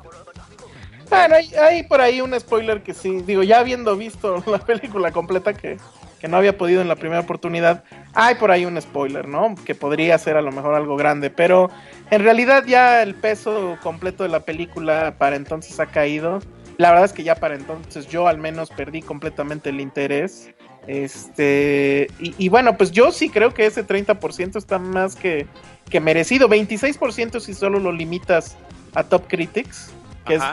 Bueno, 1.12 1.36
hay, 1.36 1.54
hay, 1.56 1.84
por 1.84 2.00
ahí 2.00 2.22
un 2.22 2.40
spoiler 2.40 2.84
que 2.84 2.94
sí, 2.94 3.22
digo, 3.28 3.44
ya 3.44 3.60
habiendo 3.60 3.98
visto 3.98 4.42
la 4.48 4.60
película 4.60 5.12
completa 5.12 5.54
que, 5.54 5.78
que, 6.22 6.28
no 6.30 6.38
había 6.38 6.58
podido 6.58 6.82
en 6.82 6.88
la 6.88 6.96
primera 6.96 7.20
oportunidad, 7.20 7.84
hay 8.14 8.36
por 8.36 8.50
ahí 8.50 8.66
un 8.66 8.82
spoiler, 8.82 9.28
¿no? 9.28 9.56
Que 9.66 9.76
podría 9.76 10.18
ser 10.18 10.38
a 10.38 10.42
lo 10.42 10.54
mejor 10.54 10.74
algo 10.74 10.96
grande, 10.96 11.30
pero 11.30 11.70
en 12.10 12.24
realidad 12.24 12.64
ya 12.66 13.04
el 13.04 13.16
peso 13.16 13.78
completo 13.84 14.24
de 14.24 14.30
la 14.30 14.40
película 14.46 15.16
para 15.18 15.36
entonces 15.36 15.78
ha 15.82 15.88
caído. 15.88 16.40
La 16.78 16.92
verdad 16.92 17.06
es 17.06 17.14
que 17.14 17.24
ya 17.24 17.36
para 17.36 17.56
entonces 17.56 18.08
yo 18.08 18.30
al 18.30 18.38
menos 18.38 18.70
perdí 18.70 19.02
completamente 19.02 19.70
el 19.70 19.82
interés. 19.82 20.50
Este, 20.88 22.08
y, 22.20 22.34
y 22.38 22.48
bueno, 22.48 22.78
pues 22.78 22.90
yo 22.92 23.12
sí 23.12 23.30
creo 23.30 23.54
que 23.54 23.66
ese 23.66 23.86
30% 23.86 24.56
está 24.56 24.80
más 24.80 25.16
que, 25.16 25.46
que 25.92 26.00
merecido. 26.00 26.50
26% 26.50 27.40
si 27.40 27.54
solo 27.54 27.80
lo 27.80 27.92
limitas 27.92 28.58
a 28.96 29.04
Top 29.04 29.28
Critics 29.28 29.92
que 30.26 30.36
es, 30.36 30.44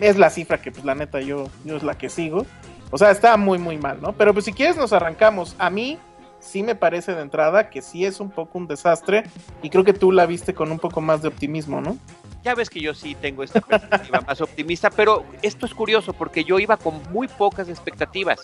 es, 0.00 0.16
la 0.16 0.30
cifra 0.30 0.60
que 0.60 0.70
pues 0.70 0.84
la 0.84 0.94
neta 0.94 1.20
yo, 1.20 1.50
yo 1.64 1.76
es 1.76 1.82
la 1.82 1.96
que 1.96 2.08
sigo. 2.08 2.46
O 2.90 2.98
sea, 2.98 3.10
está 3.10 3.36
muy 3.36 3.58
muy 3.58 3.76
mal, 3.76 4.00
¿no? 4.00 4.12
Pero 4.12 4.32
pues 4.32 4.44
si 4.44 4.52
quieres 4.52 4.76
nos 4.76 4.92
arrancamos. 4.92 5.54
A 5.58 5.70
mí 5.70 5.98
sí 6.40 6.62
me 6.62 6.74
parece 6.74 7.14
de 7.14 7.22
entrada 7.22 7.68
que 7.68 7.82
sí 7.82 8.04
es 8.04 8.20
un 8.20 8.30
poco 8.30 8.58
un 8.58 8.66
desastre 8.66 9.24
y 9.62 9.70
creo 9.70 9.84
que 9.84 9.92
tú 9.92 10.12
la 10.12 10.26
viste 10.26 10.54
con 10.54 10.70
un 10.70 10.78
poco 10.78 11.00
más 11.00 11.22
de 11.22 11.28
optimismo, 11.28 11.80
¿no? 11.80 11.98
Ya 12.44 12.54
ves 12.54 12.70
que 12.70 12.80
yo 12.80 12.94
sí 12.94 13.16
tengo 13.16 13.42
esta 13.42 13.60
perspectiva 13.60 14.20
más 14.26 14.40
optimista, 14.40 14.90
pero 14.90 15.24
esto 15.42 15.66
es 15.66 15.74
curioso 15.74 16.12
porque 16.12 16.44
yo 16.44 16.58
iba 16.58 16.76
con 16.76 17.02
muy 17.12 17.28
pocas 17.28 17.68
expectativas. 17.68 18.40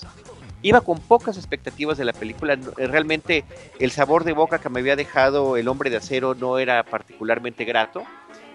Iba 0.64 0.80
con 0.80 0.98
pocas 0.98 1.36
expectativas 1.36 1.98
de 1.98 2.06
la 2.06 2.14
película. 2.14 2.56
Realmente 2.78 3.44
el 3.78 3.90
sabor 3.90 4.24
de 4.24 4.32
boca 4.32 4.58
que 4.58 4.70
me 4.70 4.80
había 4.80 4.96
dejado 4.96 5.58
El 5.58 5.68
hombre 5.68 5.90
de 5.90 5.98
acero 5.98 6.34
no 6.34 6.58
era 6.58 6.82
particularmente 6.84 7.66
grato. 7.66 8.02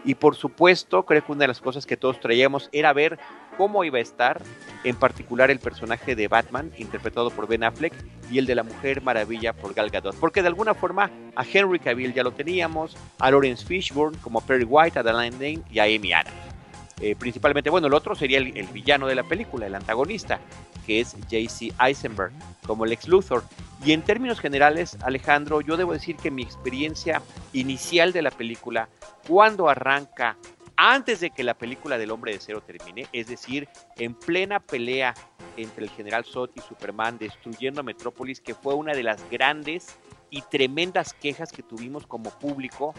Y 0.04 0.16
por 0.16 0.36
supuesto, 0.36 1.04
creo 1.04 1.24
que 1.24 1.32
una 1.32 1.42
de 1.42 1.50
las 1.50 1.62
cosas 1.62 1.86
que 1.86 1.98
todos 1.98 2.20
traíamos 2.20 2.68
era 2.72 2.94
ver 2.94 3.20
cómo 3.58 3.84
iba 3.84 4.00
a 4.00 4.02
estar, 4.02 4.42
en 4.84 4.96
particular 4.96 5.52
el 5.52 5.60
personaje 5.60 6.16
de 6.16 6.28
Batman, 6.28 6.72
interpretado 6.80 7.30
por 7.30 7.48
Ben 7.48 7.64
Affleck, 7.64 7.94
y 8.32 8.40
el 8.40 8.48
de 8.48 8.56
la 8.56 8.64
Mujer 8.64 9.04
Maravilla 9.04 9.54
por 9.54 9.76
Gal 9.76 9.92
Gadot. 9.92 10.16
Porque 10.16 10.42
de 10.42 10.48
alguna 10.48 10.74
forma 10.74 11.12
a 11.36 11.44
Henry 11.44 11.78
Cavill 11.78 12.16
ya 12.16 12.24
lo 12.24 12.32
teníamos, 12.32 12.98
a 13.20 13.30
Lawrence 13.30 13.64
Fishburne 13.68 14.18
como 14.24 14.42
Perry 14.42 14.64
White, 14.64 14.98
a 14.98 15.04
Diane 15.04 15.32
Lane 15.32 15.62
y 15.70 15.78
a 15.78 15.84
Amy 15.84 16.12
Adams. 16.12 16.34
Eh, 17.02 17.16
principalmente, 17.16 17.70
bueno, 17.70 17.86
el 17.86 17.94
otro 17.94 18.16
sería 18.16 18.40
el, 18.40 18.58
el, 18.58 18.68
villano 18.68 19.06
de 19.06 19.16
la 19.16 19.24
película, 19.24 19.68
el 19.68 19.76
antagonista, 19.76 20.40
que 20.90 21.02
es 21.02 21.14
J.C. 21.30 21.72
Eisenberg, 21.80 22.32
como 22.66 22.84
Lex 22.84 23.08
Luthor. 23.08 23.44
Y 23.86 23.92
en 23.92 24.02
términos 24.02 24.40
generales, 24.40 24.98
Alejandro, 25.04 25.62
yo 25.62 25.78
debo 25.78 25.94
decir 25.94 26.16
que 26.16 26.32
mi 26.32 26.42
experiencia 26.42 27.22
inicial 27.54 28.12
de 28.12 28.24
la 28.24 28.32
película, 28.32 28.90
cuando 29.28 29.70
arranca, 29.70 30.36
antes 30.76 31.20
de 31.20 31.30
que 31.30 31.44
la 31.44 31.54
película 31.54 32.00
del 32.00 32.10
hombre 32.10 32.32
de 32.32 32.40
cero 32.40 32.64
termine, 32.66 33.06
es 33.14 33.28
decir, 33.28 33.70
en 33.98 34.16
plena 34.16 34.60
pelea 34.60 35.14
entre 35.58 35.84
el 35.84 35.92
general 35.92 36.26
Zod 36.26 36.50
y 36.56 36.62
Superman 36.62 37.20
destruyendo 37.20 37.82
a 37.82 37.84
Metrópolis, 37.84 38.42
que 38.42 38.56
fue 38.56 38.74
una 38.74 38.94
de 38.94 39.04
las 39.04 39.30
grandes 39.30 39.96
y 40.32 40.42
tremendas 40.42 41.14
quejas 41.14 41.52
que 41.52 41.62
tuvimos 41.62 42.08
como 42.08 42.32
público 42.32 42.96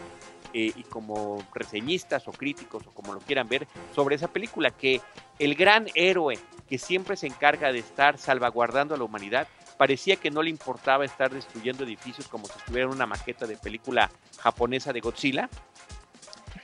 eh, 0.53 0.71
y 0.75 0.83
como 0.83 1.43
reseñistas 1.53 2.27
o 2.27 2.31
críticos 2.31 2.85
o 2.87 2.91
como 2.91 3.13
lo 3.13 3.19
quieran 3.19 3.47
ver 3.47 3.67
sobre 3.95 4.15
esa 4.15 4.27
película, 4.27 4.71
que 4.71 5.01
el 5.39 5.55
gran 5.55 5.87
héroe 5.95 6.37
que 6.67 6.77
siempre 6.77 7.17
se 7.17 7.27
encarga 7.27 7.71
de 7.71 7.79
estar 7.79 8.17
salvaguardando 8.17 8.95
a 8.95 8.97
la 8.97 9.03
humanidad, 9.03 9.47
parecía 9.77 10.15
que 10.15 10.31
no 10.31 10.43
le 10.43 10.49
importaba 10.49 11.05
estar 11.05 11.31
destruyendo 11.31 11.83
edificios 11.83 12.27
como 12.27 12.45
si 12.45 12.57
estuviera 12.57 12.87
en 12.87 12.95
una 12.95 13.07
maqueta 13.07 13.47
de 13.47 13.57
película 13.57 14.11
japonesa 14.39 14.93
de 14.93 15.01
Godzilla, 15.01 15.49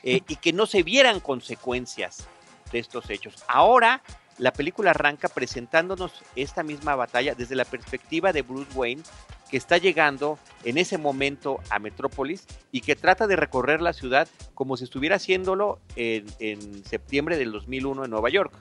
eh, 0.03 0.21
y 0.27 0.35
que 0.35 0.53
no 0.53 0.65
se 0.65 0.83
vieran 0.83 1.19
consecuencias 1.19 2.27
de 2.71 2.79
estos 2.79 3.09
hechos. 3.09 3.43
Ahora 3.47 4.01
la 4.37 4.53
película 4.53 4.91
arranca 4.91 5.27
presentándonos 5.27 6.23
esta 6.35 6.63
misma 6.63 6.95
batalla 6.95 7.33
desde 7.33 7.55
la 7.55 7.65
perspectiva 7.65 8.31
de 8.31 8.43
Bruce 8.43 8.71
Wayne, 8.75 9.03
que 9.49 9.57
está 9.57 9.77
llegando 9.77 10.37
en 10.63 10.77
ese 10.77 10.97
momento 10.97 11.59
a 11.69 11.79
Metrópolis 11.79 12.45
y 12.71 12.81
que 12.81 12.95
trata 12.95 13.27
de 13.27 13.35
recorrer 13.35 13.81
la 13.81 13.93
ciudad 13.93 14.27
como 14.53 14.77
si 14.77 14.83
estuviera 14.83 15.15
haciéndolo 15.15 15.79
en, 15.95 16.25
en 16.39 16.85
septiembre 16.85 17.37
del 17.37 17.51
2001 17.51 18.05
en 18.05 18.11
Nueva 18.11 18.29
York. 18.29 18.53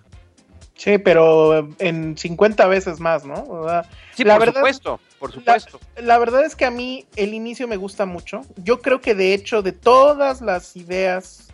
Sí, 0.77 0.99
pero 0.99 1.69
en 1.79 2.19
50 2.19 2.67
veces 2.67 3.01
más, 3.01 3.25
¿no? 3.25 3.43
O 3.49 3.67
sea, 3.67 3.89
sí, 4.15 4.25
la 4.25 4.35
por 4.35 4.41
verdad, 4.47 4.61
supuesto, 4.61 5.01
por 5.19 5.33
supuesto. 5.33 5.81
La, 5.97 6.03
la, 6.03 6.19
verdad 6.19 6.45
es 6.45 6.55
que 6.55 6.67
a 6.67 6.71
mí 6.71 7.07
el 7.17 7.33
inicio 7.33 7.67
me 7.67 7.77
gusta 7.77 8.05
mucho. 8.05 8.43
Yo 8.57 8.81
creo 8.81 9.01
que 9.01 9.15
de 9.15 9.33
hecho 9.33 9.63
de 9.63 9.73
todas 9.73 10.43
las 10.43 10.77
ideas, 10.77 11.49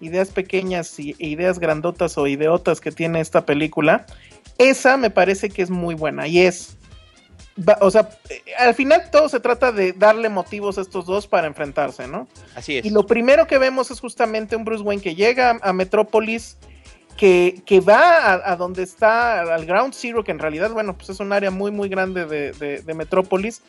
ideas 0.00 0.30
pequeñas 0.30 0.96
y 1.00 1.16
ideas 1.18 1.58
grandotas 1.58 2.16
o 2.16 2.28
ideotas 2.28 2.80
que 2.80 2.92
tiene 2.92 3.20
esta 3.20 3.44
película, 3.44 4.06
esa 4.58 4.96
me 4.96 5.10
parece 5.10 5.50
que 5.50 5.62
es 5.62 5.70
muy 5.70 5.94
buena 5.94 6.28
y 6.28 6.40
es... 6.40 6.76
O 7.80 7.90
sea, 7.90 8.08
al 8.58 8.74
final 8.74 9.10
todo 9.10 9.28
se 9.28 9.38
trata 9.38 9.72
de 9.72 9.92
darle 9.92 10.28
motivos 10.28 10.78
a 10.78 10.80
estos 10.80 11.04
dos 11.04 11.26
para 11.26 11.46
enfrentarse, 11.46 12.08
¿no? 12.08 12.26
Así 12.54 12.78
es. 12.78 12.84
Y 12.84 12.90
lo 12.90 13.06
primero 13.06 13.46
que 13.46 13.58
vemos 13.58 13.90
es 13.90 14.00
justamente 14.00 14.56
un 14.56 14.64
Bruce 14.64 14.82
Wayne 14.82 15.02
que 15.02 15.14
llega 15.14 15.58
a 15.60 15.72
Metrópolis, 15.72 16.56
que, 17.16 17.62
que, 17.66 17.80
va 17.80 18.32
a, 18.32 18.52
a, 18.52 18.56
donde 18.56 18.82
está, 18.82 19.42
al 19.54 19.66
Ground 19.66 19.92
Zero, 19.94 20.24
que 20.24 20.30
en 20.30 20.38
realidad, 20.38 20.70
bueno, 20.70 20.96
pues 20.96 21.10
es 21.10 21.20
un 21.20 21.32
área 21.32 21.50
muy, 21.50 21.70
muy 21.70 21.90
grande 21.90 22.24
de, 22.24 22.52
de, 22.52 22.80
de 22.80 22.94
Metrópolis, 22.94 23.60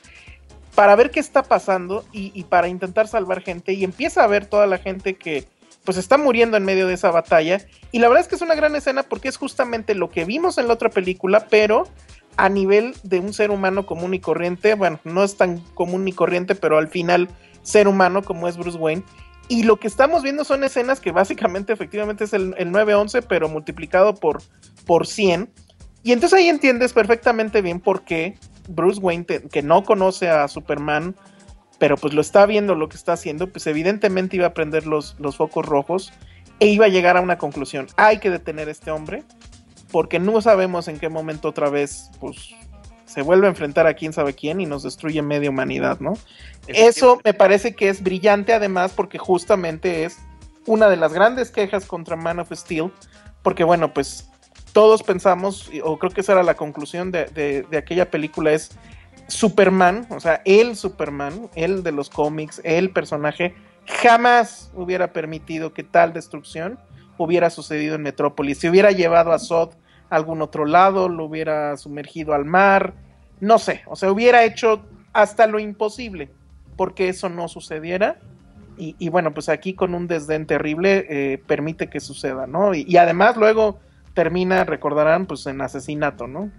para 0.76 0.96
ver 0.96 1.12
qué 1.12 1.20
está 1.20 1.44
pasando 1.44 2.06
y, 2.14 2.32
y, 2.34 2.46
para 2.46 2.70
intentar 2.70 3.08
salvar 3.08 3.42
gente. 3.42 3.74
Y 3.74 3.84
empieza 3.84 4.24
a 4.24 4.28
ver 4.28 4.46
toda 4.46 4.66
la 4.66 4.78
gente 4.78 5.16
que 5.16 5.46
pues 5.84 5.98
está 5.98 6.18
muriendo 6.18 6.56
en 6.58 6.64
medio 6.64 6.88
de 6.88 6.94
esa 6.94 7.12
batalla. 7.12 7.60
Y 7.92 8.00
la 8.00 8.08
verdad 8.08 8.22
es 8.22 8.28
que 8.28 8.36
es 8.36 8.42
una 8.42 8.56
gran 8.56 8.76
escena 8.76 9.04
porque 9.04 9.28
es 9.28 9.38
justamente 9.38 9.96
lo 9.96 10.10
que 10.10 10.26
vimos 10.26 10.58
en 10.58 10.68
la 10.68 10.74
otra 10.74 10.90
película, 10.90 11.48
pero 11.50 11.88
a 12.38 12.50
nivel 12.50 12.96
de 13.04 13.20
un 13.20 13.34
ser 13.34 13.52
humano 13.52 13.86
común 13.86 14.14
y 14.14 14.20
corriente. 14.20 14.76
Bueno, 14.76 15.00
no 15.04 15.24
es 15.24 15.38
tan 15.38 15.60
común 15.74 16.06
ni 16.06 16.14
corriente, 16.14 16.56
pero 16.56 16.78
al 16.78 16.88
final 16.88 17.30
ser 17.62 17.88
humano 17.88 18.22
como 18.24 18.48
es 18.48 18.58
Bruce 18.58 18.78
Wayne. 18.78 19.04
Y 19.50 19.64
lo 19.64 19.78
que 19.78 19.88
estamos 19.88 20.24
viendo 20.24 20.44
son 20.44 20.64
escenas 20.64 21.00
que 21.00 21.12
básicamente 21.12 21.74
efectivamente 21.74 22.24
es 22.24 22.34
el, 22.34 22.56
el 22.58 22.72
911, 22.72 23.22
pero 23.24 23.50
multiplicado 23.50 24.16
por, 24.16 24.42
por 24.86 25.06
100. 25.06 25.50
Y 26.04 26.12
entonces 26.12 26.40
ahí 26.40 26.50
entiendes 26.50 26.94
perfectamente 26.94 27.62
bien 27.62 27.80
por 27.80 28.04
qué 28.04 28.38
Bruce 28.68 29.00
Wayne, 29.00 29.26
que 29.26 29.62
no 29.62 29.84
conoce 29.84 30.30
a 30.30 30.48
Superman, 30.48 31.16
pero 31.80 31.98
pues 31.98 32.14
lo 32.14 32.22
está 32.22 32.46
viendo 32.46 32.76
lo 32.76 32.88
que 32.90 32.96
está 32.96 33.14
haciendo, 33.14 33.52
pues 33.52 33.68
evidentemente 33.68 34.38
iba 34.38 34.48
a 34.48 34.54
prender 34.54 34.88
los, 34.88 35.16
los 35.20 35.36
focos 35.36 35.66
rojos 35.66 36.14
e 36.60 36.68
iba 36.68 36.86
a 36.86 36.90
llegar 36.90 37.18
a 37.18 37.22
una 37.22 37.38
conclusión. 37.38 37.88
Hay 37.98 38.20
que 38.20 38.30
detener 38.30 38.68
a 38.70 38.72
este 38.72 38.92
hombre, 38.92 39.24
porque 39.94 40.18
no 40.18 40.42
sabemos 40.42 40.88
en 40.88 40.98
qué 40.98 41.08
momento 41.08 41.50
otra 41.50 41.70
vez, 41.70 42.10
pues 42.20 42.50
se 43.06 43.22
vuelve 43.22 43.46
a 43.46 43.52
enfrentar 43.52 43.86
a 43.86 43.94
quién 43.94 44.12
sabe 44.12 44.34
quién 44.34 44.60
y 44.60 44.66
nos 44.66 44.82
destruye 44.82 45.22
media 45.22 45.52
humanidad, 45.52 46.00
¿no? 46.00 46.14
Eso 46.66 47.22
me 47.24 47.36
parece 47.36 47.76
que 47.76 47.90
es 47.90 48.02
brillante 48.02 48.54
además 48.54 48.92
porque 48.96 49.20
justamente 49.20 50.04
es 50.04 50.18
una 50.66 50.90
de 50.90 50.98
las 50.98 51.14
grandes 51.14 51.52
quejas 51.52 51.86
contra 51.86 52.16
Man 52.16 52.40
of 52.40 52.52
Steel, 52.52 52.92
porque 53.44 53.64
bueno, 53.64 53.94
pues 53.94 54.32
todos 54.72 55.04
pensamos, 55.04 55.70
o 55.84 56.00
creo 56.00 56.12
que 56.12 56.22
esa 56.22 56.32
era 56.32 56.42
la 56.42 56.56
conclusión 56.56 57.12
de, 57.12 57.26
de, 57.26 57.62
de 57.62 57.78
aquella 57.78 58.10
película, 58.10 58.52
es 58.52 58.72
Superman, 59.28 60.08
o 60.10 60.20
sea, 60.20 60.42
el 60.44 60.76
Superman, 60.76 61.52
el 61.54 61.84
de 61.84 61.92
los 61.92 62.10
cómics, 62.10 62.62
el 62.64 62.90
personaje, 62.90 63.54
jamás 63.86 64.72
hubiera 64.74 65.14
permitido 65.14 65.72
que 65.72 65.84
tal 65.84 66.14
destrucción 66.14 66.80
hubiera 67.20 67.52
sucedido 67.52 67.94
en 67.94 68.02
Metrópolis. 68.02 68.58
Si 68.58 68.68
hubiera 68.68 68.90
llevado 68.90 69.34
a 69.34 69.38
Sod 69.38 69.76
a 70.14 70.18
algún 70.18 70.42
otro 70.42 70.66
lado, 70.66 71.10
lo 71.10 71.26
hubiera 71.26 71.76
sumergido 71.78 72.34
al 72.34 72.46
mar, 72.46 72.94
no 73.40 73.60
sé, 73.60 73.82
o 73.88 73.96
sea, 73.96 74.12
hubiera 74.12 74.44
hecho 74.44 74.86
hasta 75.12 75.48
lo 75.48 75.60
imposible 75.60 76.30
porque 76.76 77.10
eso 77.10 77.30
no 77.30 77.48
sucediera. 77.48 78.18
Y, 78.76 79.10
bueno, 79.10 79.36
pues 79.36 79.50
aquí 79.50 79.76
con 79.76 79.94
un 79.94 80.08
desdén 80.08 80.48
terrible 80.48 81.06
eh, 81.08 81.38
permite 81.46 81.92
que 81.92 82.00
suceda, 82.00 82.48
¿no? 82.48 82.74
Y, 82.74 82.98
además 82.98 83.38
luego 83.38 83.80
termina, 84.16 84.64
recordarán, 84.64 85.28
pues 85.28 85.46
en 85.46 85.62
asesinato, 85.62 86.28
¿no? 86.28 86.52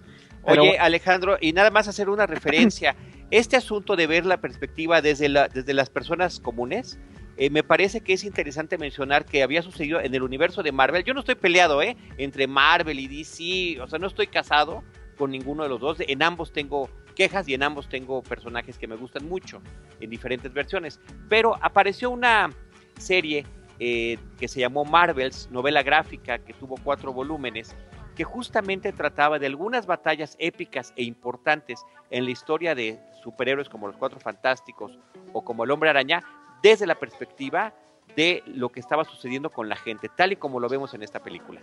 Oye, 0.45 0.79
Alejandro, 0.79 1.39
y 1.41 1.53
nada 1.53 1.71
más 1.71 1.89
hacer 1.89 2.09
una 2.09 2.27
referencia. 2.27 2.95
Este 3.31 3.57
asunto 3.57 3.97
de 3.97 4.07
ver 4.07 4.27
la 4.27 4.37
perspectiva 4.37 5.03
desde, 5.03 5.29
la, 5.29 5.49
desde 5.49 5.75
las 5.75 5.91
personas 5.91 6.39
comunes, 6.39 6.99
eh, 7.37 7.51
me 7.51 7.63
parece 7.63 8.01
que 8.01 8.13
es 8.13 8.25
interesante 8.25 8.79
mencionar 8.79 9.25
que 9.25 9.43
había 9.43 9.63
sucedido 9.63 10.01
en 10.01 10.15
el 10.15 10.23
universo 10.23 10.63
de 10.63 10.73
Marvel. 10.73 11.05
Yo 11.05 11.15
no 11.15 11.21
estoy 11.21 11.35
peleado, 11.35 11.83
¿eh? 11.83 11.97
Entre 12.17 12.47
Marvel 12.47 13.01
y 13.01 13.09
DC, 13.09 13.81
o 13.81 13.89
sea, 13.89 13.99
no 13.99 14.07
estoy 14.07 14.29
casado 14.29 14.85
con 15.17 15.31
ninguno 15.31 15.63
de 15.65 15.69
los 15.69 15.81
dos. 15.81 15.99
En 16.01 16.23
ambos 16.23 16.53
tengo 16.53 16.89
quejas 17.15 17.49
y 17.49 17.55
en 17.55 17.63
ambos 17.63 17.89
tengo 17.89 18.23
personajes 18.23 18.79
que 18.79 18.87
me 18.87 18.97
gustan 18.97 19.27
mucho 19.29 19.61
en 20.01 20.11
diferentes 20.11 20.53
versiones. 20.53 21.01
Pero 21.29 21.57
apareció 21.61 22.11
una 22.11 22.51
serie 22.99 23.45
eh, 23.81 24.19
que 24.39 24.47
se 24.47 24.61
llamó 24.61 24.85
Marvels, 24.85 25.49
novela 25.51 25.83
gráfica, 25.83 26.39
que 26.39 26.53
tuvo 26.53 26.77
cuatro 26.83 27.13
volúmenes, 27.13 27.75
que 28.15 28.23
justamente 28.23 28.93
trataba 28.93 29.41
de 29.41 29.47
algunas 29.47 29.87
batallas 29.87 30.37
épicas 30.39 30.93
e 30.97 31.03
importantes 31.03 31.85
en 32.11 32.25
la 32.25 32.31
historia 32.31 32.77
de 32.77 33.01
superhéroes 33.23 33.69
como 33.69 33.89
los 33.89 33.97
Cuatro 33.97 34.21
Fantásticos 34.21 34.97
o 35.33 35.43
como 35.43 35.65
el 35.65 35.73
Hombre 35.73 35.91
Araña, 35.91 36.23
desde 36.65 36.87
la 36.87 36.95
perspectiva 36.95 37.75
de 38.17 38.43
lo 38.47 38.71
que 38.71 38.81
estaba 38.81 39.05
sucediendo 39.05 39.51
con 39.51 39.69
la 39.69 39.77
gente, 39.77 40.09
tal 40.09 40.33
y 40.33 40.37
como 40.37 40.61
lo 40.61 40.69
vemos 40.71 40.95
en 40.95 41.03
esta 41.03 41.23
película. 41.23 41.61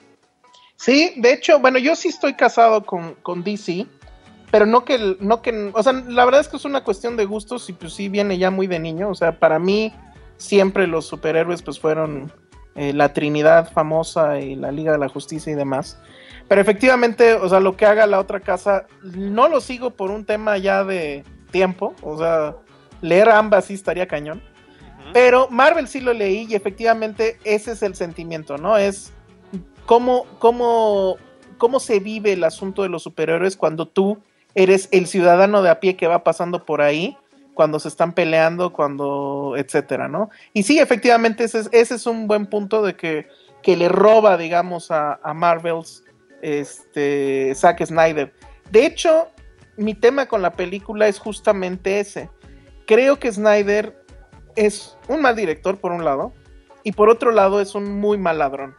Sí, 0.76 1.14
de 1.18 1.34
hecho, 1.34 1.60
bueno, 1.60 1.80
yo 1.80 1.96
sí 1.96 2.10
estoy 2.10 2.36
casado 2.36 2.86
con, 2.86 3.16
con 3.16 3.44
DC, 3.44 3.88
pero 4.52 4.68
no 4.68 4.86
que, 4.86 5.18
no 5.20 5.42
que, 5.42 5.72
o 5.74 5.82
sea, 5.82 5.94
la 5.94 6.24
verdad 6.24 6.42
es 6.42 6.48
que 6.48 6.58
es 6.58 6.66
una 6.66 6.84
cuestión 6.84 7.18
de 7.18 7.26
gustos 7.26 7.68
y 7.70 7.74
pues 7.74 7.94
sí 7.94 8.10
viene 8.10 8.38
ya 8.38 8.52
muy 8.52 8.68
de 8.68 8.78
niño, 8.78 9.10
o 9.10 9.16
sea, 9.16 9.40
para 9.40 9.58
mí 9.58 9.92
siempre 10.38 10.86
los 10.86 11.08
superhéroes 11.08 11.64
pues 11.64 11.80
fueron 11.80 12.32
eh, 12.76 12.94
la 12.94 13.12
Trinidad 13.12 13.72
famosa 13.72 14.40
y 14.40 14.56
la 14.56 14.72
Liga 14.72 14.92
de 14.92 15.00
la 15.00 15.10
Justicia 15.10 15.52
y 15.52 15.56
demás. 15.56 16.00
Pero 16.48 16.62
efectivamente, 16.62 17.34
o 17.34 17.50
sea, 17.50 17.60
lo 17.60 17.76
que 17.76 17.88
haga 17.88 18.06
la 18.06 18.20
otra 18.20 18.40
casa, 18.40 18.86
no 19.02 19.48
lo 19.48 19.62
sigo 19.62 19.92
por 19.92 20.12
un 20.12 20.26
tema 20.26 20.60
ya 20.60 20.84
de 20.84 21.24
tiempo, 21.50 21.96
o 22.04 22.20
sea, 22.20 22.56
leer 23.02 23.30
ambas 23.30 23.66
sí 23.66 23.74
estaría 23.74 24.08
cañón. 24.08 24.44
Pero 25.14 25.48
Marvel 25.50 25.88
sí 25.88 26.00
lo 26.00 26.14
leí 26.14 26.48
y 26.50 26.56
efectivamente 26.56 27.38
ese 27.44 27.72
es 27.72 27.82
el 27.84 27.96
sentimiento, 27.96 28.58
¿no? 28.58 28.78
Es 28.78 29.12
cómo, 29.86 30.26
cómo, 30.40 31.18
cómo 31.58 31.80
se 31.80 32.00
vive 32.00 32.34
el 32.34 32.44
asunto 32.44 32.84
de 32.84 32.90
los 32.90 33.04
superhéroes 33.04 33.58
cuando 33.58 33.88
tú 33.88 34.20
eres 34.56 34.90
el 34.92 35.08
ciudadano 35.08 35.62
de 35.62 35.70
a 35.70 35.80
pie 35.80 35.96
que 35.96 36.08
va 36.08 36.24
pasando 36.24 36.66
por 36.66 36.82
ahí, 36.82 37.18
cuando 37.54 37.80
se 37.80 37.88
están 37.88 38.14
peleando, 38.14 38.74
cuando, 38.74 39.56
etcétera, 39.58 40.08
¿no? 40.08 40.30
Y 40.54 40.64
sí, 40.64 40.80
efectivamente, 40.80 41.44
ese 41.44 41.70
es, 41.72 42.08
un 42.08 42.28
buen 42.28 42.46
punto 42.46 42.82
de 42.82 42.96
que, 42.96 43.28
que 43.62 43.78
le 43.78 43.90
roba, 43.90 44.38
digamos, 44.38 44.92
a, 44.92 45.20
a 45.24 45.34
Marvels 45.34 46.04
este, 46.42 47.54
Zack 47.56 47.86
Snyder. 47.86 48.34
De 48.72 48.86
hecho, 48.86 49.28
mi 49.78 49.94
tema 49.94 50.28
con 50.28 50.42
la 50.42 50.54
película 50.54 51.08
es 51.08 51.20
justamente 51.20 52.00
ese. 52.00 52.30
Creo 52.86 53.20
que 53.20 53.32
Snyder 53.32 54.01
es 54.56 54.98
un 55.08 55.22
mal 55.22 55.36
director, 55.36 55.78
por 55.78 55.92
un 55.92 56.06
lado, 56.06 56.34
y 56.84 56.92
por 56.92 57.10
otro 57.10 57.32
lado 57.32 57.62
es 57.62 57.76
un 57.76 58.00
muy 58.00 58.18
mal 58.18 58.40
ladrón. 58.40 58.76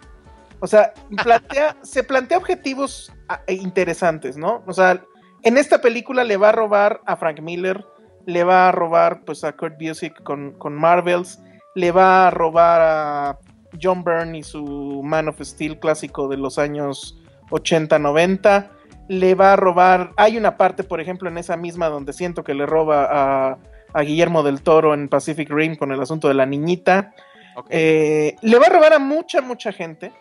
O 0.60 0.66
sea, 0.66 0.92
plantea, 1.22 1.76
se 1.82 2.04
plantea 2.04 2.38
objetivos 2.38 3.12
interesantes, 3.48 4.36
¿no? 4.36 4.62
O 4.66 4.72
sea, 4.72 5.02
en 5.42 5.56
esta 5.58 5.80
película 5.80 6.24
le 6.24 6.36
va 6.36 6.50
a 6.50 6.52
robar 6.52 7.00
a 7.06 7.16
Frank 7.16 7.40
Miller, 7.40 7.84
le 8.26 8.44
va 8.44 8.68
a 8.68 8.72
robar 8.72 9.24
pues 9.24 9.42
a 9.44 9.52
Kurt 9.52 9.74
Busiek 9.80 10.22
con, 10.22 10.52
con 10.52 10.74
Marvels, 10.74 11.40
le 11.74 11.90
va 11.90 12.28
a 12.28 12.30
robar 12.30 12.80
a 12.80 13.38
John 13.80 14.04
Byrne 14.04 14.38
y 14.38 14.42
su 14.42 15.02
Man 15.02 15.28
of 15.28 15.40
Steel 15.40 15.78
clásico 15.78 16.28
de 16.28 16.36
los 16.36 16.58
años 16.58 17.18
80, 17.50 17.98
90, 17.98 18.70
le 19.08 19.34
va 19.34 19.54
a 19.54 19.56
robar, 19.56 20.12
hay 20.16 20.36
una 20.36 20.56
parte 20.56 20.84
por 20.84 21.00
ejemplo 21.00 21.28
en 21.28 21.38
esa 21.38 21.56
misma 21.56 21.88
donde 21.88 22.12
siento 22.12 22.44
que 22.44 22.54
le 22.54 22.66
roba 22.66 23.08
a, 23.10 23.58
a 23.92 24.02
Guillermo 24.02 24.42
del 24.42 24.62
Toro 24.62 24.94
en 24.94 25.08
Pacific 25.08 25.50
Rim 25.50 25.76
con 25.76 25.92
el 25.92 26.00
asunto 26.00 26.28
de 26.28 26.34
la 26.34 26.46
niñita, 26.46 27.14
okay. 27.56 27.78
eh, 27.78 28.36
le 28.42 28.58
va 28.58 28.66
a 28.66 28.70
robar 28.70 28.92
a 28.92 28.98
mucha, 28.98 29.40
mucha 29.40 29.72
gente. 29.72 30.12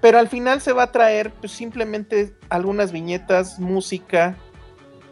Pero 0.00 0.18
al 0.18 0.28
final 0.28 0.60
se 0.60 0.72
va 0.72 0.84
a 0.84 0.92
traer 0.92 1.30
pues, 1.30 1.52
simplemente 1.52 2.34
algunas 2.48 2.90
viñetas, 2.90 3.60
música, 3.60 4.36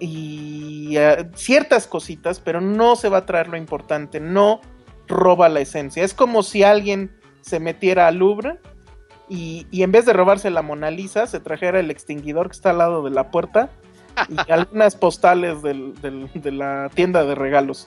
y 0.00 0.96
uh, 0.98 1.29
ciertas 1.35 1.87
cositas, 1.87 2.40
pero 2.40 2.61
no 2.61 2.96
se 2.96 3.09
va 3.09 3.18
a 3.18 3.26
traer 3.26 3.48
lo 3.48 3.57
importante, 3.57 4.18
no 4.18 4.61
roba 5.07 5.48
la 5.48 5.61
esencia. 5.61 6.03
Es 6.03 6.14
como 6.14 6.42
si 6.42 6.62
alguien 6.62 7.11
se 7.42 7.61
metiera 7.61 8.09
al 8.09 8.16
Louvre 8.16 8.59
y, 9.29 9.66
y, 9.70 9.83
en 9.83 9.92
vez 9.92 10.07
de 10.07 10.12
robarse 10.12 10.50
la 10.50 10.62
Mona 10.62 10.90
Lisa, 10.90 11.26
se 11.26 11.38
trajera 11.38 11.79
el 11.79 11.90
extinguidor 11.90 12.48
que 12.48 12.57
está 12.57 12.70
al 12.70 12.79
lado 12.79 13.05
de 13.05 13.11
la 13.11 13.31
puerta 13.31 13.70
y 14.48 14.50
algunas 14.50 14.96
postales 14.96 15.62
de 15.62 16.52
la 16.52 16.90
tienda 16.94 17.24
de 17.24 17.35
regalos. 17.35 17.87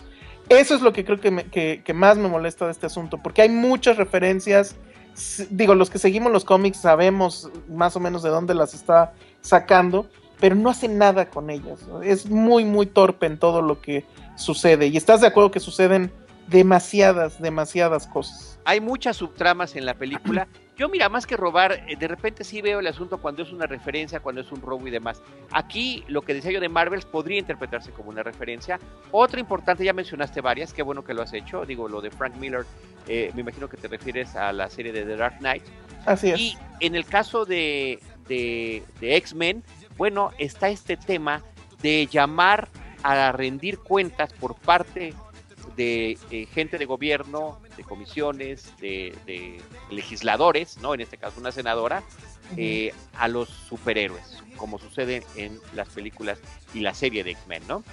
Eso 0.49 0.75
es 0.75 0.81
lo 0.81 0.91
que 0.91 1.05
creo 1.05 1.19
que 1.19 1.93
más 1.93 2.17
me 2.17 2.27
molesta 2.27 2.65
de 2.65 2.71
este 2.71 2.85
asunto, 2.85 3.17
porque 3.17 3.41
hay 3.41 3.49
muchas 3.49 3.97
referencias. 3.97 4.75
Digo, 5.49 5.75
los 5.75 5.89
que 5.89 5.99
seguimos 5.99 6.31
los 6.31 6.43
cómics 6.43 6.77
sabemos 6.77 7.49
más 7.69 7.95
o 7.95 7.99
menos 7.99 8.23
de 8.23 8.29
dónde 8.29 8.53
las 8.53 8.73
está 8.73 9.13
sacando, 9.41 10.09
pero 10.39 10.55
no 10.55 10.69
hace 10.69 10.87
nada 10.87 11.29
con 11.29 11.49
ellas. 11.49 11.79
Es 12.03 12.29
muy, 12.29 12.65
muy 12.65 12.85
torpe 12.85 13.27
en 13.27 13.37
todo 13.37 13.61
lo 13.61 13.79
que 13.79 14.05
sucede. 14.35 14.87
Y 14.87 14.97
estás 14.97 15.21
de 15.21 15.27
acuerdo 15.27 15.51
que 15.51 15.59
suceden 15.59 16.11
demasiadas, 16.47 17.41
demasiadas 17.41 18.07
cosas. 18.07 18.59
Hay 18.65 18.81
muchas 18.81 19.17
subtramas 19.17 19.75
en 19.75 19.85
la 19.85 19.93
película. 19.93 20.47
Yo, 20.75 20.89
mira, 20.89 21.07
más 21.07 21.27
que 21.27 21.37
robar, 21.37 21.85
de 21.85 22.07
repente 22.07 22.43
sí 22.43 22.61
veo 22.61 22.79
el 22.79 22.87
asunto 22.87 23.19
cuando 23.19 23.43
es 23.43 23.51
una 23.51 23.67
referencia, 23.67 24.19
cuando 24.21 24.41
es 24.41 24.51
un 24.51 24.59
robo 24.59 24.87
y 24.87 24.91
demás. 24.91 25.21
Aquí, 25.51 26.03
lo 26.07 26.23
que 26.23 26.33
decía 26.33 26.51
yo 26.51 26.59
de 26.59 26.69
Marvels 26.69 27.05
podría 27.05 27.37
interpretarse 27.37 27.91
como 27.91 28.09
una 28.09 28.23
referencia. 28.23 28.79
Otra 29.11 29.39
importante, 29.39 29.85
ya 29.85 29.93
mencionaste 29.93 30.41
varias, 30.41 30.73
qué 30.73 30.81
bueno 30.81 31.03
que 31.03 31.13
lo 31.13 31.21
has 31.21 31.33
hecho. 31.33 31.63
Digo, 31.65 31.87
lo 31.87 32.01
de 32.01 32.09
Frank 32.09 32.35
Miller, 32.37 32.65
eh, 33.07 33.31
me 33.35 33.41
imagino 33.41 33.69
que 33.69 33.77
te 33.77 33.87
refieres 33.87 34.35
a 34.35 34.51
la 34.51 34.67
serie 34.69 34.91
de 34.91 35.03
The 35.03 35.15
Dark 35.15 35.37
Knight. 35.39 35.63
Así 36.05 36.31
es. 36.31 36.39
Y 36.39 36.57
en 36.79 36.95
el 36.95 37.05
caso 37.05 37.45
de, 37.45 37.99
de, 38.27 38.83
de 38.99 39.15
X-Men, 39.17 39.63
bueno, 39.95 40.31
está 40.39 40.69
este 40.69 40.97
tema 40.97 41.43
de 41.83 42.07
llamar 42.07 42.67
a 43.03 43.31
rendir 43.31 43.77
cuentas 43.79 44.33
por 44.33 44.55
parte 44.55 45.13
de 45.75 46.17
eh, 46.31 46.45
gente 46.53 46.77
de 46.77 46.85
gobierno, 46.85 47.59
de 47.77 47.83
comisiones, 47.83 48.73
de, 48.79 49.15
de, 49.25 49.59
legisladores, 49.89 50.77
¿no? 50.77 50.93
En 50.93 51.01
este 51.01 51.17
caso 51.17 51.39
una 51.39 51.51
senadora, 51.51 51.99
uh 51.99 52.55
-huh. 52.55 52.57
eh, 52.57 52.93
a 53.17 53.27
los 53.27 53.49
superhéroes, 53.49 54.43
como 54.57 54.79
sucede 54.79 55.23
en 55.35 55.59
las 55.73 55.89
películas 55.89 56.39
y 56.73 56.81
la 56.81 56.93
serie 56.93 57.23
de 57.23 57.31
X-Men, 57.31 57.63
¿no? 57.67 57.83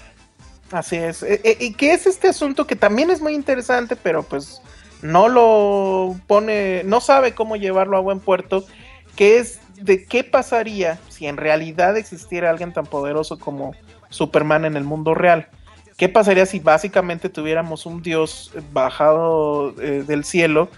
Así 0.71 0.97
es. 0.97 1.23
Eh, 1.23 1.57
y 1.59 1.75
que 1.75 1.93
es 1.93 2.07
este 2.07 2.29
asunto 2.29 2.67
que 2.67 2.77
también 2.77 3.11
es 3.11 3.21
muy 3.21 3.35
interesante, 3.35 3.97
pero 3.97 4.23
pues 4.23 4.63
no 5.03 5.29
lo 5.29 6.17
pone, 6.27 6.83
no 6.85 7.01
sabe 7.01 7.35
cómo 7.35 7.57
llevarlo 7.57 7.97
a 7.97 8.01
buen 8.01 8.21
puerto, 8.21 8.65
que 9.17 9.39
es 9.39 9.61
de 9.77 10.05
qué 10.05 10.25
pasaría 10.25 10.99
si 11.09 11.27
en 11.27 11.37
realidad 11.37 11.97
existiera 11.97 12.51
alguien 12.51 12.73
tan 12.73 12.87
poderoso 12.87 13.39
como 13.39 13.75
Superman 14.11 14.65
en 14.65 14.77
el 14.77 14.85
mundo 14.85 15.15
real. 15.15 15.49
¿Qué 16.01 16.09
pasaría 16.09 16.47
si 16.47 16.61
básicamente 16.61 17.29
tuviéramos 17.29 17.85
un 17.85 18.01
dios 18.01 18.53
bajado 18.73 19.75
eh, 19.83 20.03
del 20.07 20.25
cielo 20.25 20.71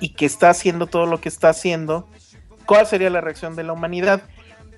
y 0.00 0.14
que 0.14 0.24
está 0.24 0.48
haciendo 0.48 0.86
todo 0.86 1.04
lo 1.04 1.20
que 1.20 1.28
está 1.28 1.50
haciendo? 1.50 2.08
¿Cuál 2.64 2.86
sería 2.86 3.10
la 3.10 3.20
reacción 3.20 3.56
de 3.56 3.62
la 3.62 3.74
humanidad? 3.74 4.22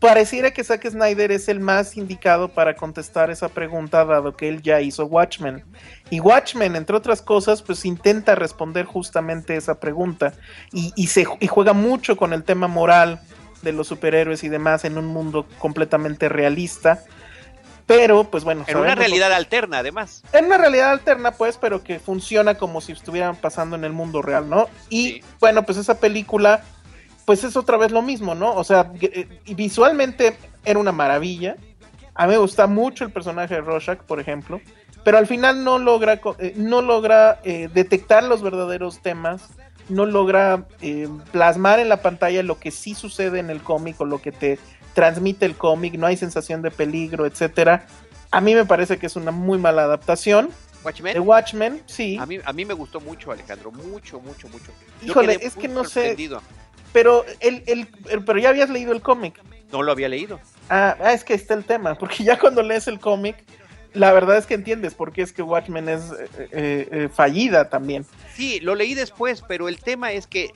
Pareciera 0.00 0.50
que 0.50 0.64
Zack 0.64 0.90
Snyder 0.90 1.30
es 1.30 1.48
el 1.48 1.60
más 1.60 1.96
indicado 1.96 2.48
para 2.48 2.74
contestar 2.74 3.30
esa 3.30 3.48
pregunta, 3.48 4.04
dado 4.04 4.36
que 4.36 4.48
él 4.48 4.60
ya 4.60 4.80
hizo 4.80 5.06
Watchmen. 5.06 5.62
Y 6.10 6.18
Watchmen, 6.18 6.74
entre 6.74 6.96
otras 6.96 7.22
cosas, 7.22 7.62
pues 7.62 7.84
intenta 7.84 8.34
responder 8.34 8.86
justamente 8.86 9.54
esa 9.54 9.78
pregunta 9.78 10.32
y, 10.72 11.06
se, 11.06 11.26
y 11.38 11.46
juega 11.46 11.74
mucho 11.74 12.16
con 12.16 12.32
el 12.32 12.42
tema 12.42 12.66
moral 12.66 13.20
de 13.62 13.70
los 13.70 13.86
superhéroes 13.86 14.42
y 14.42 14.48
demás 14.48 14.84
en 14.84 14.98
un 14.98 15.06
mundo 15.06 15.46
completamente 15.60 16.28
realista. 16.28 17.04
Pero, 17.86 18.24
pues 18.24 18.44
bueno. 18.44 18.64
En 18.66 18.76
una 18.76 18.94
realidad 18.94 19.32
alterna, 19.32 19.78
además. 19.78 20.22
En 20.32 20.46
una 20.46 20.58
realidad 20.58 20.90
alterna, 20.90 21.32
pues, 21.32 21.58
pero 21.58 21.82
que 21.82 21.98
funciona 21.98 22.54
como 22.54 22.80
si 22.80 22.92
estuvieran 22.92 23.36
pasando 23.36 23.76
en 23.76 23.84
el 23.84 23.92
mundo 23.92 24.22
real, 24.22 24.48
¿no? 24.48 24.68
Y 24.88 25.04
sí. 25.04 25.24
bueno, 25.40 25.64
pues 25.64 25.78
esa 25.78 25.98
película 25.98 26.62
pues 27.24 27.44
es 27.44 27.56
otra 27.56 27.76
vez 27.76 27.92
lo 27.92 28.02
mismo, 28.02 28.34
¿no? 28.34 28.54
O 28.54 28.64
sea, 28.64 28.92
eh, 29.00 29.28
visualmente 29.54 30.36
era 30.64 30.78
una 30.78 30.92
maravilla. 30.92 31.56
A 32.14 32.26
mí 32.26 32.32
me 32.32 32.38
gusta 32.38 32.66
mucho 32.66 33.04
el 33.04 33.12
personaje 33.12 33.54
de 33.54 33.60
Rorschach, 33.60 34.00
por 34.00 34.20
ejemplo, 34.20 34.60
pero 35.04 35.18
al 35.18 35.26
final 35.26 35.64
no 35.64 35.78
logra, 35.78 36.20
eh, 36.38 36.52
no 36.56 36.82
logra 36.82 37.40
eh, 37.44 37.68
detectar 37.72 38.24
los 38.24 38.42
verdaderos 38.42 39.00
temas, 39.00 39.48
no 39.88 40.06
logra 40.06 40.66
plasmar 41.32 41.80
en 41.80 41.88
la 41.88 42.02
pantalla 42.02 42.42
lo 42.42 42.58
que 42.58 42.70
sí 42.70 42.94
sucede 42.94 43.40
en 43.40 43.50
el 43.50 43.62
cómic 43.62 44.00
o 44.00 44.04
lo 44.04 44.20
que 44.22 44.30
te 44.30 44.58
transmite 44.94 45.46
el 45.46 45.56
cómic, 45.56 45.94
no 45.94 46.06
hay 46.06 46.16
sensación 46.16 46.62
de 46.62 46.70
peligro, 46.70 47.26
etcétera. 47.26 47.86
A 48.30 48.40
mí 48.40 48.54
me 48.54 48.64
parece 48.64 48.98
que 48.98 49.06
es 49.06 49.16
una 49.16 49.30
muy 49.30 49.58
mala 49.58 49.84
adaptación. 49.84 50.50
Watchmen. 50.84 51.14
De 51.14 51.20
Watchmen, 51.20 51.82
sí. 51.86 52.18
A 52.18 52.26
mí, 52.26 52.38
a 52.44 52.52
mí 52.52 52.64
me 52.64 52.74
gustó 52.74 53.00
mucho, 53.00 53.30
Alejandro, 53.30 53.70
mucho, 53.70 54.20
mucho, 54.20 54.48
mucho. 54.48 54.72
Híjole, 55.02 55.38
es 55.40 55.54
que 55.54 55.68
no 55.68 55.84
sé. 55.84 56.16
Pero, 56.92 57.24
el, 57.40 57.62
el, 57.66 57.88
pero 58.24 58.38
ya 58.38 58.50
habías 58.50 58.68
leído 58.68 58.92
el 58.92 59.00
cómic. 59.00 59.40
No 59.70 59.82
lo 59.82 59.92
había 59.92 60.08
leído. 60.08 60.40
Ah, 60.68 60.96
ah 61.00 61.12
es 61.12 61.24
que 61.24 61.34
está 61.34 61.54
el 61.54 61.64
tema, 61.64 61.94
porque 61.94 62.24
ya 62.24 62.38
cuando 62.38 62.62
lees 62.62 62.88
el 62.88 62.98
cómic, 62.98 63.44
la 63.94 64.12
verdad 64.12 64.38
es 64.38 64.46
que 64.46 64.54
entiendes 64.54 64.94
por 64.94 65.12
qué 65.12 65.22
es 65.22 65.32
que 65.32 65.42
Watchmen 65.42 65.88
es 65.88 66.10
eh, 66.10 66.28
eh, 66.38 66.88
eh, 66.90 67.08
fallida 67.12 67.68
también. 67.68 68.04
Sí, 68.34 68.60
lo 68.60 68.74
leí 68.74 68.94
después, 68.94 69.42
pero 69.46 69.68
el 69.68 69.78
tema 69.78 70.12
es 70.12 70.26
que 70.26 70.52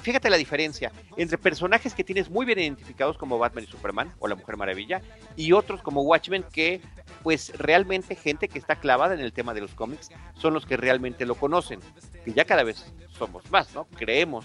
fíjate 0.00 0.30
la 0.30 0.36
diferencia 0.36 0.92
entre 1.16 1.38
personajes 1.38 1.94
que 1.94 2.04
tienes 2.04 2.30
muy 2.30 2.46
bien 2.46 2.58
identificados 2.58 3.16
como 3.16 3.38
Batman 3.38 3.64
y 3.64 3.66
Superman 3.66 4.12
o 4.18 4.28
la 4.28 4.34
Mujer 4.34 4.56
Maravilla 4.56 5.00
y 5.36 5.52
otros 5.52 5.82
como 5.82 6.02
Watchmen 6.02 6.44
que 6.52 6.80
pues 7.22 7.52
realmente 7.58 8.14
gente 8.14 8.48
que 8.48 8.58
está 8.58 8.76
clavada 8.76 9.14
en 9.14 9.20
el 9.20 9.32
tema 9.32 9.54
de 9.54 9.60
los 9.60 9.74
cómics 9.74 10.10
son 10.36 10.54
los 10.54 10.66
que 10.66 10.76
realmente 10.76 11.24
lo 11.24 11.34
conocen, 11.34 11.80
que 12.24 12.32
ya 12.32 12.44
cada 12.44 12.62
vez 12.62 12.92
somos 13.16 13.50
más, 13.50 13.74
¿no? 13.74 13.86
Creemos. 13.96 14.44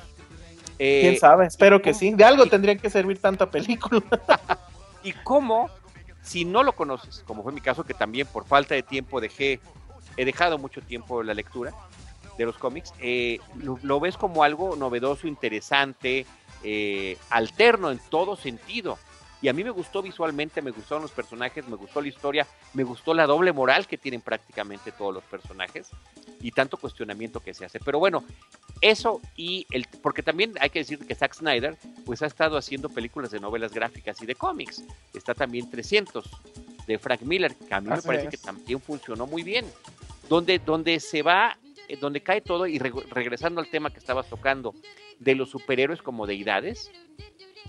Eh, 0.79 1.01
¿Quién 1.01 1.19
sabe? 1.19 1.45
Espero 1.45 1.81
que 1.81 1.93
sí. 1.93 2.13
De 2.13 2.23
algo 2.23 2.45
tendría 2.45 2.77
que 2.77 2.89
servir 2.89 3.19
tanta 3.19 3.51
película. 3.51 4.01
y 5.03 5.11
cómo, 5.11 5.69
si 6.21 6.45
no 6.45 6.63
lo 6.63 6.73
conoces, 6.73 7.23
como 7.27 7.43
fue 7.43 7.51
mi 7.51 7.61
caso, 7.61 7.83
que 7.83 7.93
también 7.93 8.27
por 8.27 8.45
falta 8.45 8.75
de 8.75 8.83
tiempo 8.83 9.19
dejé, 9.19 9.59
he 10.15 10.23
dejado 10.23 10.57
mucho 10.57 10.81
tiempo 10.81 11.21
la 11.21 11.33
lectura, 11.33 11.73
de 12.39 12.45
los 12.45 12.57
cómics, 12.57 12.93
eh, 12.99 13.39
lo, 13.61 13.99
ves 13.99 14.15
como 14.15 14.43
algo 14.43 14.77
novedoso, 14.77 15.27
interesante, 15.27 16.25
eh, 16.63 17.17
alterno 17.29 17.91
en 17.91 17.99
todo 18.09 18.37
sentido. 18.37 18.97
Y 19.41 19.49
a 19.49 19.53
mí 19.53 19.63
me 19.63 19.69
gustó 19.69 20.01
visualmente, 20.01 20.61
me 20.61 20.71
gustaron 20.71 21.01
los 21.01 21.11
personajes, 21.11 21.67
me 21.67 21.75
gustó 21.75 22.01
la 22.01 22.07
historia, 22.07 22.47
me 22.73 22.83
gustó 22.83 23.13
la 23.13 23.25
doble 23.25 23.51
moral 23.51 23.87
que 23.87 23.97
tienen 23.97 24.21
prácticamente 24.21 24.91
todos 24.93 25.13
los 25.13 25.23
personajes 25.25 25.89
y 26.41 26.51
tanto 26.51 26.77
cuestionamiento 26.77 27.41
que 27.41 27.53
se 27.53 27.65
hace. 27.65 27.79
Pero 27.79 27.99
bueno, 27.99 28.23
eso 28.79 29.21
y 29.35 29.67
el, 29.71 29.85
porque 30.01 30.23
también 30.23 30.53
hay 30.61 30.69
que 30.69 30.79
decir 30.79 30.99
que 31.05 31.15
Zack 31.15 31.35
Snyder 31.35 31.77
pues 32.05 32.21
ha 32.21 32.25
estado 32.25 32.57
haciendo 32.57 32.89
películas 32.89 33.31
de 33.31 33.39
novelas 33.39 33.73
gráficas 33.73 34.21
y 34.21 34.25
de 34.25 34.35
cómics. 34.35 34.83
Está 35.13 35.33
también 35.33 35.69
300 35.69 36.25
de 36.87 36.99
Frank 36.99 37.21
Miller, 37.21 37.53
que 37.55 37.73
a 37.73 37.81
mí 37.81 37.89
me 37.89 38.01
parece 38.01 38.29
que 38.29 38.37
también 38.37 38.79
funcionó 38.79 39.27
muy 39.27 39.43
bien. 39.43 39.65
Donde, 40.29 40.59
donde 40.59 40.99
se 40.99 41.23
va 41.23 41.57
donde 41.97 42.21
cae 42.21 42.41
todo, 42.41 42.67
y 42.67 42.77
regresando 42.79 43.61
al 43.61 43.69
tema 43.69 43.91
que 43.91 43.99
estabas 43.99 44.29
tocando, 44.29 44.75
de 45.19 45.35
los 45.35 45.49
superhéroes 45.49 46.01
como 46.01 46.27
deidades, 46.27 46.91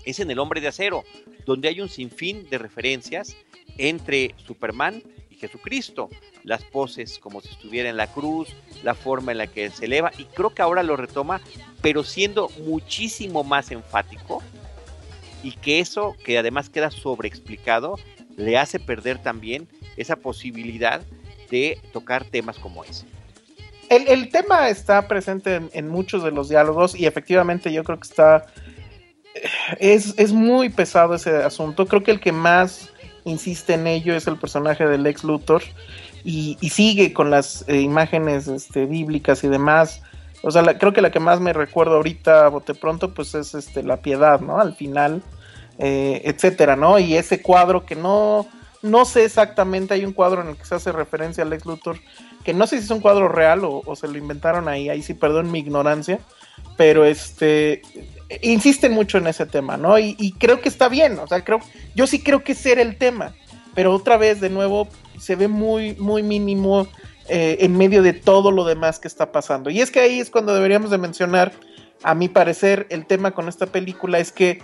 es 0.05 0.19
en 0.19 0.31
El 0.31 0.39
Hombre 0.39 0.61
de 0.61 0.67
Acero, 0.67 1.03
donde 1.45 1.67
hay 1.67 1.81
un 1.81 1.89
sinfín 1.89 2.49
de 2.49 2.57
referencias 2.57 3.35
entre 3.77 4.35
Superman 4.37 5.03
y 5.29 5.35
Jesucristo, 5.35 6.09
las 6.43 6.63
poses 6.63 7.19
como 7.19 7.41
si 7.41 7.49
estuviera 7.49 7.89
en 7.89 7.97
la 7.97 8.11
cruz, 8.11 8.49
la 8.83 8.95
forma 8.95 9.31
en 9.31 9.37
la 9.39 9.47
que 9.47 9.69
se 9.69 9.85
eleva, 9.85 10.11
y 10.17 10.25
creo 10.25 10.51
que 10.51 10.61
ahora 10.61 10.83
lo 10.83 10.97
retoma, 10.97 11.41
pero 11.81 12.03
siendo 12.03 12.49
muchísimo 12.65 13.43
más 13.43 13.71
enfático, 13.71 14.41
y 15.43 15.53
que 15.53 15.79
eso, 15.79 16.15
que 16.23 16.37
además 16.37 16.69
queda 16.69 16.91
sobreexplicado, 16.91 17.97
le 18.37 18.57
hace 18.57 18.79
perder 18.79 19.21
también 19.21 19.67
esa 19.97 20.15
posibilidad 20.15 21.01
de 21.49 21.79
tocar 21.91 22.25
temas 22.25 22.57
como 22.59 22.83
ese 22.83 23.05
el, 23.91 24.29
tema 24.29 24.69
está 24.69 25.07
presente 25.07 25.61
en, 25.73 25.89
muchos 25.89 26.23
de 26.23 26.31
los 26.31 26.47
diálogos 26.47 26.95
y 26.95 27.05
efectivamente 27.05 27.71
yo 27.73 27.83
creo 27.83 27.99
que 27.99 28.07
está... 28.07 28.45
Es, 29.79 30.13
es, 30.17 30.33
muy 30.33 30.69
pesado 30.69 31.15
ese 31.15 31.43
asunto. 31.43 31.85
Creo 31.85 32.03
que 32.03 32.11
el 32.11 32.19
que 32.19 32.31
más 32.31 32.89
insiste 33.23 33.73
en 33.73 33.87
ello 33.87 34.15
es 34.15 34.27
el 34.27 34.37
personaje 34.37 34.85
del 34.85 35.05
ex 35.07 35.23
Luthor 35.23 35.63
y, 36.23 36.57
sigue 36.69 37.13
con 37.13 37.29
las 37.29 37.65
eh, 37.67 37.81
imágenes 37.81 38.47
este, 38.47 38.85
bíblicas 38.85 39.43
y 39.43 39.47
demás. 39.47 40.01
O 40.43 40.51
sea, 40.51 40.63
creo 40.77 40.93
que 40.93 41.01
la 41.01 41.11
que 41.11 41.19
más 41.19 41.39
me 41.39 41.53
recuerdo 41.53 41.95
ahorita, 41.95 42.47
bote 42.49 42.73
pronto, 42.73 43.13
pues 43.13 43.35
es 43.35 43.53
este, 43.53 43.83
la 43.83 43.97
piedad, 43.97 44.39
¿no? 44.39 44.59
Al 44.59 44.75
final, 44.75 45.21
eh, 45.77 46.21
etcétera, 46.25 46.75
¿no? 46.75 46.97
Y 46.99 47.15
ese 47.15 47.41
cuadro 47.41 47.85
que 47.85 47.95
no, 47.95 48.47
no 48.81 49.05
sé 49.05 49.25
exactamente, 49.25 49.93
hay 49.93 50.05
un 50.05 50.13
cuadro 50.13 50.41
en 50.41 50.49
el 50.49 50.57
que 50.57 50.65
se 50.65 50.75
hace 50.75 50.91
referencia 50.91 51.43
al 51.43 51.53
ex 51.53 51.65
Luthor 51.65 51.97
que 52.43 52.53
no 52.53 52.67
sé 52.67 52.77
si 52.77 52.85
es 52.85 52.89
un 52.91 52.99
cuadro 52.99 53.27
real 53.27 53.61
o, 53.63 53.95
se 53.95 54.07
lo 54.07 54.17
inventaron 54.17 54.67
ahí, 54.67 54.89
ahí 54.89 55.01
sí 55.01 55.13
perdón 55.13 55.51
mi 55.51 55.59
ignorancia, 55.59 56.19
pero 56.77 57.05
este 57.05 57.81
insisten 58.41 58.93
mucho 58.93 59.17
en 59.17 59.27
ese 59.27 59.45
tema, 59.45 59.77
¿no? 59.77 59.99
Y, 59.99 60.35
creo 60.39 60.61
que 60.61 60.69
está 60.69 60.87
bien, 60.89 61.19
o 61.19 61.27
sea, 61.27 61.43
creo, 61.43 61.59
yo 61.95 62.07
sí 62.07 62.21
creo 62.21 62.43
que 62.43 62.53
ese 62.53 62.71
era 62.71 62.81
el 62.81 62.97
tema, 62.97 63.35
pero 63.73 63.93
otra 63.93 64.17
vez, 64.17 64.39
de 64.39 64.49
nuevo, 64.49 64.87
se 65.19 65.35
ve 65.35 65.47
muy, 65.47 65.95
muy 65.95 66.23
mínimo 66.23 66.87
eh, 67.27 67.57
en 67.59 67.77
medio 67.77 68.01
de 68.01 68.13
todo 68.13 68.51
lo 68.51 68.65
demás 68.65 68.99
que 68.99 69.07
está 69.07 69.31
pasando. 69.31 69.69
Y 69.69 69.81
es 69.81 69.91
que 69.91 69.99
ahí 69.99 70.19
es 70.19 70.29
cuando 70.29 70.53
deberíamos 70.53 70.91
de 70.91 70.97
mencionar, 70.97 71.51
a 72.03 72.15
mi 72.15 72.29
parecer, 72.29 72.87
el 72.89 73.05
tema 73.05 73.31
con 73.31 73.47
esta 73.47 73.67
película 73.67 74.19
es 74.19 74.31
que 74.31 74.61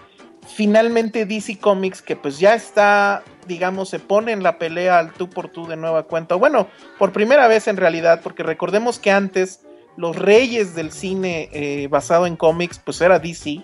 finalmente 0.47 1.25
DC 1.25 1.59
Comics, 1.59 2.01
que 2.01 2.15
pues 2.15 2.39
ya 2.39 2.55
está, 2.55 3.23
digamos, 3.47 3.89
se 3.89 3.99
pone 3.99 4.31
en 4.31 4.43
la 4.43 4.57
pelea 4.57 4.99
al 4.99 5.13
tú 5.13 5.29
por 5.29 5.49
tú 5.49 5.67
de 5.67 5.75
nueva 5.75 6.03
cuenta. 6.03 6.35
Bueno, 6.35 6.67
por 6.97 7.11
primera 7.11 7.47
vez 7.47 7.67
en 7.67 7.77
realidad, 7.77 8.21
porque 8.21 8.43
recordemos 8.43 8.99
que 8.99 9.11
antes 9.11 9.61
los 9.95 10.15
reyes 10.15 10.75
del 10.75 10.91
cine 10.91 11.49
eh, 11.51 11.87
basado 11.87 12.27
en 12.27 12.35
cómics, 12.35 12.79
pues 12.83 13.01
era 13.01 13.19
DC. 13.19 13.61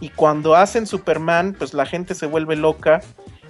Y 0.00 0.08
cuando 0.10 0.54
hacen 0.54 0.86
Superman, 0.86 1.54
pues 1.58 1.74
la 1.74 1.86
gente 1.86 2.14
se 2.14 2.26
vuelve 2.26 2.56
loca 2.56 3.00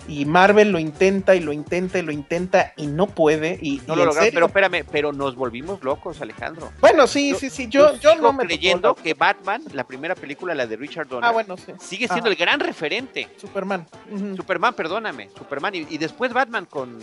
y 0.08 0.24
Marvel 0.24 0.70
lo 0.70 0.78
intenta 0.78 1.34
y 1.34 1.40
lo 1.40 1.52
intenta 1.52 1.98
y 1.98 2.02
lo 2.02 2.12
intenta 2.12 2.72
y 2.76 2.86
no 2.86 3.06
puede. 3.06 3.58
Y, 3.60 3.80
no 3.86 3.96
lo 3.96 4.06
lograron, 4.06 4.30
pero 4.32 4.46
espérame, 4.46 4.84
pero 4.90 5.12
nos 5.12 5.36
volvimos 5.36 5.82
locos, 5.82 6.20
Alejandro. 6.20 6.70
Bueno, 6.80 7.06
sí, 7.06 7.34
sí, 7.38 7.50
sí, 7.50 7.68
yo, 7.68 7.96
yo, 7.96 8.16
no 8.16 8.32
me 8.32 8.44
creyendo 8.44 8.94
que 8.94 9.14
Batman, 9.14 9.62
la 9.72 9.84
primera 9.84 10.14
película, 10.14 10.54
la 10.54 10.66
de 10.66 10.76
Richard 10.76 11.08
Donner, 11.08 11.28
ah, 11.28 11.32
bueno, 11.32 11.56
sí. 11.56 11.72
sigue 11.80 12.08
siendo 12.08 12.28
el 12.28 12.36
gran 12.36 12.60
referente. 12.60 13.28
Superman. 13.36 13.86
Superman, 14.36 14.74
perdóname, 14.74 15.30
Superman 15.36 15.74
y, 15.74 15.98
después 15.98 16.32
Batman 16.32 16.66
con... 16.66 16.98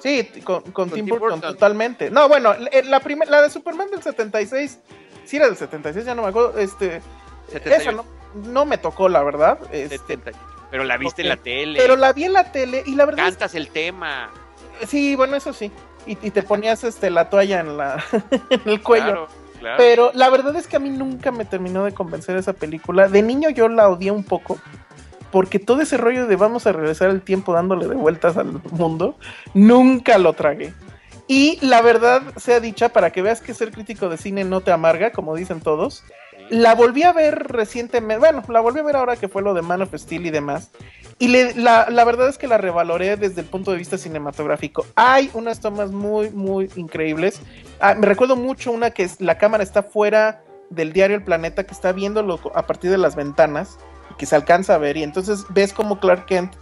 Sí, 0.00 0.28
con, 0.44 0.62
con, 0.72 0.90
Tim, 0.90 1.06
Burton, 1.06 1.40
totalmente. 1.40 2.10
No, 2.10 2.28
bueno, 2.28 2.54
la, 2.54 3.02
la 3.28 3.42
de 3.42 3.50
Superman 3.50 3.90
del 3.90 4.02
76, 4.02 4.78
sí 5.24 5.36
era 5.36 5.46
del 5.46 5.56
76, 5.56 6.04
ya 6.04 6.14
no 6.14 6.22
me 6.22 6.28
acuerdo, 6.28 6.58
este... 6.58 7.00
Esa 7.64 7.92
no, 7.92 8.04
no 8.34 8.64
me 8.64 8.78
tocó, 8.78 9.08
la 9.08 9.22
verdad. 9.22 9.58
Este, 9.72 10.18
pero 10.70 10.84
la 10.84 10.96
viste 10.96 11.22
en 11.22 11.28
la 11.28 11.36
tele. 11.36 11.78
Pero 11.78 11.96
la 11.96 12.12
vi 12.12 12.24
en 12.24 12.32
la 12.32 12.52
tele 12.52 12.82
y 12.86 12.94
la 12.94 13.06
verdad. 13.06 13.24
Cantas 13.24 13.54
el 13.54 13.68
tema. 13.68 14.30
Sí, 14.86 15.16
bueno, 15.16 15.36
eso 15.36 15.52
sí. 15.52 15.70
Y, 16.06 16.14
te 16.14 16.42
ponías 16.42 16.84
este 16.84 17.10
la 17.10 17.28
toalla 17.28 17.60
en 17.60 17.76
la 17.76 18.04
en 18.50 18.60
el 18.64 18.82
cuello. 18.82 19.28
Pero 19.76 20.10
la 20.14 20.30
verdad 20.30 20.54
es 20.54 20.66
que 20.66 20.76
a 20.76 20.78
mí 20.78 20.90
nunca 20.90 21.32
me 21.32 21.44
terminó 21.44 21.84
de 21.84 21.92
convencer 21.92 22.36
esa 22.36 22.52
película. 22.52 23.08
De 23.08 23.22
niño 23.22 23.50
yo 23.50 23.68
la 23.68 23.88
odié 23.88 24.10
un 24.10 24.24
poco. 24.24 24.58
Porque 25.32 25.58
todo 25.58 25.82
ese 25.82 25.96
rollo 25.96 26.26
de 26.26 26.36
vamos 26.36 26.66
a 26.66 26.72
regresar 26.72 27.10
el 27.10 27.20
tiempo 27.20 27.52
dándole 27.52 27.88
de 27.88 27.94
vueltas 27.96 28.36
al 28.36 28.60
mundo, 28.70 29.16
nunca 29.54 30.18
lo 30.18 30.32
tragué. 30.34 30.72
Y 31.26 31.58
la 31.66 31.82
verdad 31.82 32.22
sea 32.36 32.60
dicha, 32.60 32.90
para 32.90 33.10
que 33.10 33.22
veas 33.22 33.40
que 33.40 33.52
ser 33.52 33.72
crítico 33.72 34.08
de 34.08 34.16
cine 34.16 34.44
no 34.44 34.60
te 34.60 34.70
amarga, 34.70 35.10
como 35.10 35.34
dicen 35.34 35.60
todos, 35.60 36.04
la 36.50 36.74
volví 36.74 37.02
a 37.02 37.12
ver 37.12 37.48
recientemente, 37.48 38.18
bueno, 38.18 38.42
la 38.48 38.60
volví 38.60 38.80
a 38.80 38.82
ver 38.82 38.96
ahora 38.96 39.16
que 39.16 39.28
fue 39.28 39.42
lo 39.42 39.54
de 39.54 39.62
Man 39.62 39.82
of 39.82 39.94
Steel 39.94 40.26
y 40.26 40.30
demás. 40.30 40.70
Y 41.18 41.28
la, 41.28 42.04
verdad 42.04 42.28
es 42.28 42.36
que 42.36 42.46
la 42.46 42.58
revaloré 42.58 43.16
desde 43.16 43.40
el 43.40 43.46
punto 43.46 43.72
de 43.72 43.78
vista 43.78 43.96
cinematográfico. 43.96 44.84
Hay 44.96 45.30
unas 45.32 45.60
tomas 45.60 45.90
muy, 45.90 46.28
muy 46.30 46.70
increíbles. 46.76 47.40
Ah, 47.80 47.94
me 47.94 48.06
recuerdo 48.06 48.36
mucho 48.36 48.70
una 48.70 48.90
que 48.90 49.04
es, 49.04 49.18
la 49.20 49.38
cámara 49.38 49.62
está 49.62 49.82
fuera 49.82 50.42
del 50.68 50.92
diario 50.92 51.16
El 51.16 51.22
Planeta, 51.22 51.64
que 51.64 51.72
está 51.72 51.92
viéndolo 51.92 52.38
a 52.54 52.66
partir 52.66 52.90
de 52.90 52.98
las 52.98 53.16
ventanas 53.16 53.78
y 54.10 54.14
que 54.16 54.26
se 54.26 54.36
alcanza 54.36 54.74
a 54.74 54.78
ver. 54.78 54.98
Y 54.98 55.04
entonces 55.04 55.46
ves 55.48 55.72
como 55.72 56.00
Clark 56.00 56.26
Kent 56.26 56.52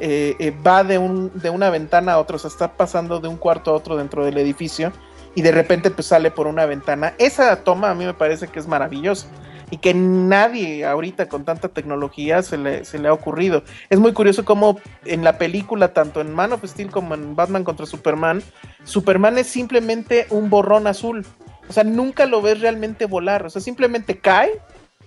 eh, 0.00 0.36
eh, 0.38 0.50
va 0.50 0.84
de, 0.84 0.98
un, 0.98 1.30
de 1.34 1.48
una 1.48 1.70
ventana 1.70 2.14
a 2.14 2.18
otra, 2.18 2.36
o 2.36 2.38
sea, 2.38 2.48
está 2.48 2.72
pasando 2.72 3.20
de 3.20 3.28
un 3.28 3.36
cuarto 3.36 3.70
a 3.70 3.74
otro 3.74 3.96
dentro 3.96 4.24
del 4.24 4.36
edificio 4.36 4.92
y 5.34 5.42
de 5.42 5.52
repente 5.52 5.90
pues 5.90 6.06
sale 6.06 6.30
por 6.30 6.46
una 6.46 6.66
ventana. 6.66 7.14
Esa 7.18 7.56
toma 7.64 7.90
a 7.90 7.94
mí 7.94 8.04
me 8.04 8.14
parece 8.14 8.48
que 8.48 8.58
es 8.58 8.66
maravillosa 8.68 9.26
y 9.70 9.78
que 9.78 9.94
nadie 9.94 10.84
ahorita 10.84 11.28
con 11.28 11.44
tanta 11.44 11.68
tecnología 11.68 12.42
se 12.42 12.58
le, 12.58 12.84
se 12.84 12.98
le 12.98 13.08
ha 13.08 13.12
ocurrido. 13.12 13.64
Es 13.90 13.98
muy 13.98 14.12
curioso 14.12 14.44
cómo 14.44 14.78
en 15.04 15.24
la 15.24 15.38
película, 15.38 15.92
tanto 15.92 16.20
en 16.20 16.32
Man 16.32 16.52
of 16.52 16.64
Steel 16.64 16.90
como 16.90 17.14
en 17.14 17.34
Batman 17.34 17.64
contra 17.64 17.86
Superman, 17.86 18.42
Superman 18.84 19.38
es 19.38 19.46
simplemente 19.46 20.26
un 20.30 20.50
borrón 20.50 20.86
azul. 20.86 21.24
O 21.68 21.72
sea, 21.72 21.82
nunca 21.82 22.26
lo 22.26 22.42
ves 22.42 22.60
realmente 22.60 23.06
volar. 23.06 23.46
O 23.46 23.50
sea, 23.50 23.62
simplemente 23.62 24.18
cae 24.18 24.50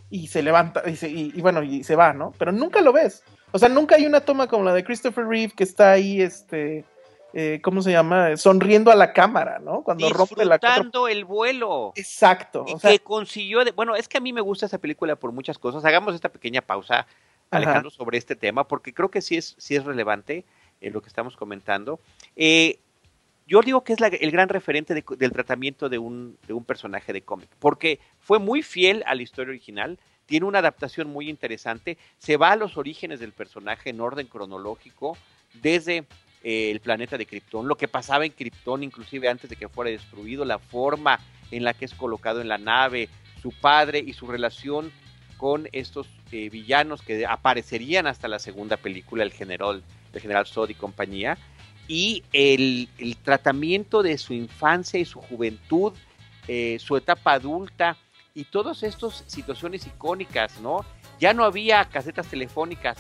y 0.10 0.28
se 0.28 0.42
levanta 0.42 0.82
y, 0.90 0.96
se- 0.96 1.10
y- 1.10 1.32
y 1.36 1.42
bueno, 1.42 1.62
y 1.64 1.84
se 1.84 1.96
va, 1.96 2.14
¿no? 2.14 2.34
Pero 2.40 2.52
nunca 2.52 2.82
lo 2.82 2.92
ves. 2.92 3.24
O 3.52 3.60
sea, 3.60 3.70
nunca 3.70 3.96
hay 3.96 4.06
una 4.08 4.22
toma 4.22 4.48
como 4.48 4.64
la 4.64 4.74
de 4.74 4.84
Christopher 4.84 5.26
Reeve 5.26 5.54
que 5.56 5.64
está 5.64 5.92
ahí, 5.92 6.22
este, 6.22 6.84
eh, 7.34 7.60
¿cómo 7.64 7.82
se 7.82 7.92
llama? 7.92 8.36
Sonriendo 8.38 8.92
a 8.92 8.96
la 8.96 9.14
cámara, 9.14 9.60
¿no? 9.60 9.84
Cuando 9.84 10.08
rompe 10.10 10.46
la 10.46 10.60
cuatro- 10.60 11.08
el 11.08 11.26
vuelo. 11.26 11.92
Exacto. 11.96 12.66
Y 12.68 12.74
O 12.74 12.80
sea, 12.80 12.92
que 12.92 13.00
consiguió, 13.00 13.64
de- 13.66 13.72
bueno, 13.72 13.96
es 13.96 14.08
que 14.08 14.18
a 14.18 14.22
mí 14.22 14.34
me 14.34 14.42
gusta 14.42 14.66
esa 14.66 14.78
película 14.78 15.16
por 15.16 15.32
muchas 15.32 15.58
cosas. 15.60 15.84
Hagamos 15.86 16.16
esta 16.16 16.30
pequeña 16.30 16.62
pausa, 16.62 17.06
Alejandro, 17.52 17.90
sobre 17.92 18.18
este 18.18 18.36
tema, 18.36 18.68
porque 18.68 18.94
creo 18.94 19.10
que 19.10 19.22
sí 19.22 19.38
es, 19.38 19.56
sí 19.58 19.76
es 19.76 19.84
relevante 19.86 20.46
eh, 20.82 20.90
lo 20.92 21.02
que 21.02 21.08
estamos 21.10 21.36
comentando. 21.38 22.00
Eh, 22.36 22.80
yo 23.48 23.62
digo 23.62 23.84
que 23.84 23.94
es 23.94 24.00
la- 24.00 24.08
el 24.08 24.32
gran 24.32 24.50
referente 24.50 24.94
de- 24.94 25.04
del 25.18 25.32
tratamiento 25.32 25.88
de 25.90 25.98
un, 25.98 26.38
de 26.48 26.54
un 26.54 26.64
personaje 26.66 27.14
de 27.14 27.22
cómic, 27.22 27.50
porque 27.60 28.00
fue 28.20 28.40
muy 28.40 28.62
fiel 28.64 29.04
a 29.08 29.16
la 29.16 29.22
historia 29.22 29.52
original, 29.52 29.98
tiene 30.26 30.46
una 30.46 30.60
adaptación 30.60 31.08
muy 31.10 31.30
interesante, 31.30 31.98
se 32.18 32.36
va 32.36 32.52
a 32.52 32.56
los 32.58 32.76
orígenes 32.78 33.22
del 33.22 33.32
personaje 33.32 33.90
en 33.92 34.02
orden 34.02 34.28
cronológico, 34.28 35.18
desde 35.54 36.06
eh, 36.44 36.72
el 36.72 36.80
planeta 36.80 37.18
de 37.18 37.26
Krypton, 37.26 37.68
lo 37.68 37.76
que 37.76 37.88
pasaba 37.88 38.26
en 38.26 38.32
Krypton, 38.32 38.84
inclusive 38.84 39.28
antes 39.28 39.50
de 39.50 39.56
que 39.56 39.70
fuera 39.70 39.92
destruido, 39.92 40.46
la 40.46 40.60
forma 40.60 41.20
en 41.52 41.64
la 41.64 41.74
que 41.74 41.86
es 41.86 41.94
colocado 41.94 42.42
en 42.42 42.48
la 42.48 42.58
nave, 42.58 43.10
su 43.42 43.52
padre 43.52 44.04
y 44.06 44.14
su 44.14 44.28
relación 44.28 44.92
con 45.38 45.70
estos 45.72 46.08
eh, 46.32 46.50
villanos 46.50 47.02
que 47.02 47.26
aparecerían 47.26 48.08
hasta 48.08 48.28
la 48.28 48.40
segunda 48.40 48.78
película, 48.78 49.24
el 49.24 49.32
general, 49.32 49.84
el 50.14 50.22
general 50.22 50.46
Zod 50.46 50.70
y 50.70 50.74
compañía, 50.74 51.38
y 51.88 52.24
el, 52.34 52.90
tratamiento 53.24 54.04
de 54.04 54.18
su 54.18 54.34
infancia 54.34 55.00
y 55.00 55.06
su 55.06 55.22
juventud, 55.22 55.94
eh, 56.48 56.78
su 56.80 56.98
etapa 56.98 57.34
adulta 57.34 57.98
y 58.34 58.44
todas 58.44 58.84
estas 58.84 59.24
situaciones 59.28 59.88
icónicas, 59.88 60.60
¿no? 60.60 60.86
Ya 61.20 61.34
no 61.34 61.44
había 61.44 61.86
casetas 61.86 62.28
telefónicas 62.28 62.98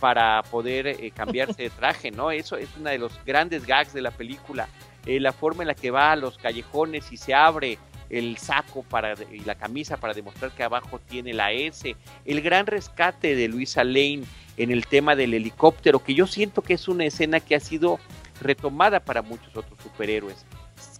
para 0.00 0.42
poder 0.44 0.86
eh, 0.86 1.12
cambiarse 1.14 1.62
de 1.62 1.70
traje, 1.70 2.10
¿no? 2.10 2.30
Eso 2.30 2.56
es 2.56 2.68
uno 2.78 2.90
de 2.90 2.98
los 2.98 3.12
grandes 3.24 3.66
gags 3.66 3.92
de 3.92 4.02
la 4.02 4.10
película. 4.10 4.68
Eh, 5.06 5.20
la 5.20 5.32
forma 5.32 5.62
en 5.62 5.68
la 5.68 5.74
que 5.74 5.90
va 5.90 6.12
a 6.12 6.16
los 6.16 6.38
callejones 6.38 7.12
y 7.12 7.16
se 7.16 7.34
abre 7.34 7.78
el 8.10 8.38
saco 8.38 8.82
para, 8.82 9.14
y 9.32 9.40
la 9.40 9.54
camisa 9.54 9.96
para 9.96 10.14
demostrar 10.14 10.50
que 10.52 10.62
abajo 10.62 10.98
tiene 10.98 11.32
la 11.34 11.52
S. 11.52 11.94
El 12.24 12.40
gran 12.40 12.66
rescate 12.66 13.34
de 13.34 13.48
Luisa 13.48 13.84
Lane 13.84 14.22
en 14.56 14.70
el 14.70 14.86
tema 14.86 15.14
del 15.14 15.34
helicóptero, 15.34 16.02
que 16.02 16.14
yo 16.14 16.26
siento 16.26 16.62
que 16.62 16.74
es 16.74 16.88
una 16.88 17.04
escena 17.04 17.40
que 17.40 17.54
ha 17.54 17.60
sido 17.60 17.98
retomada 18.40 19.00
para 19.00 19.22
muchos 19.22 19.56
otros 19.56 19.78
superhéroes. 19.82 20.44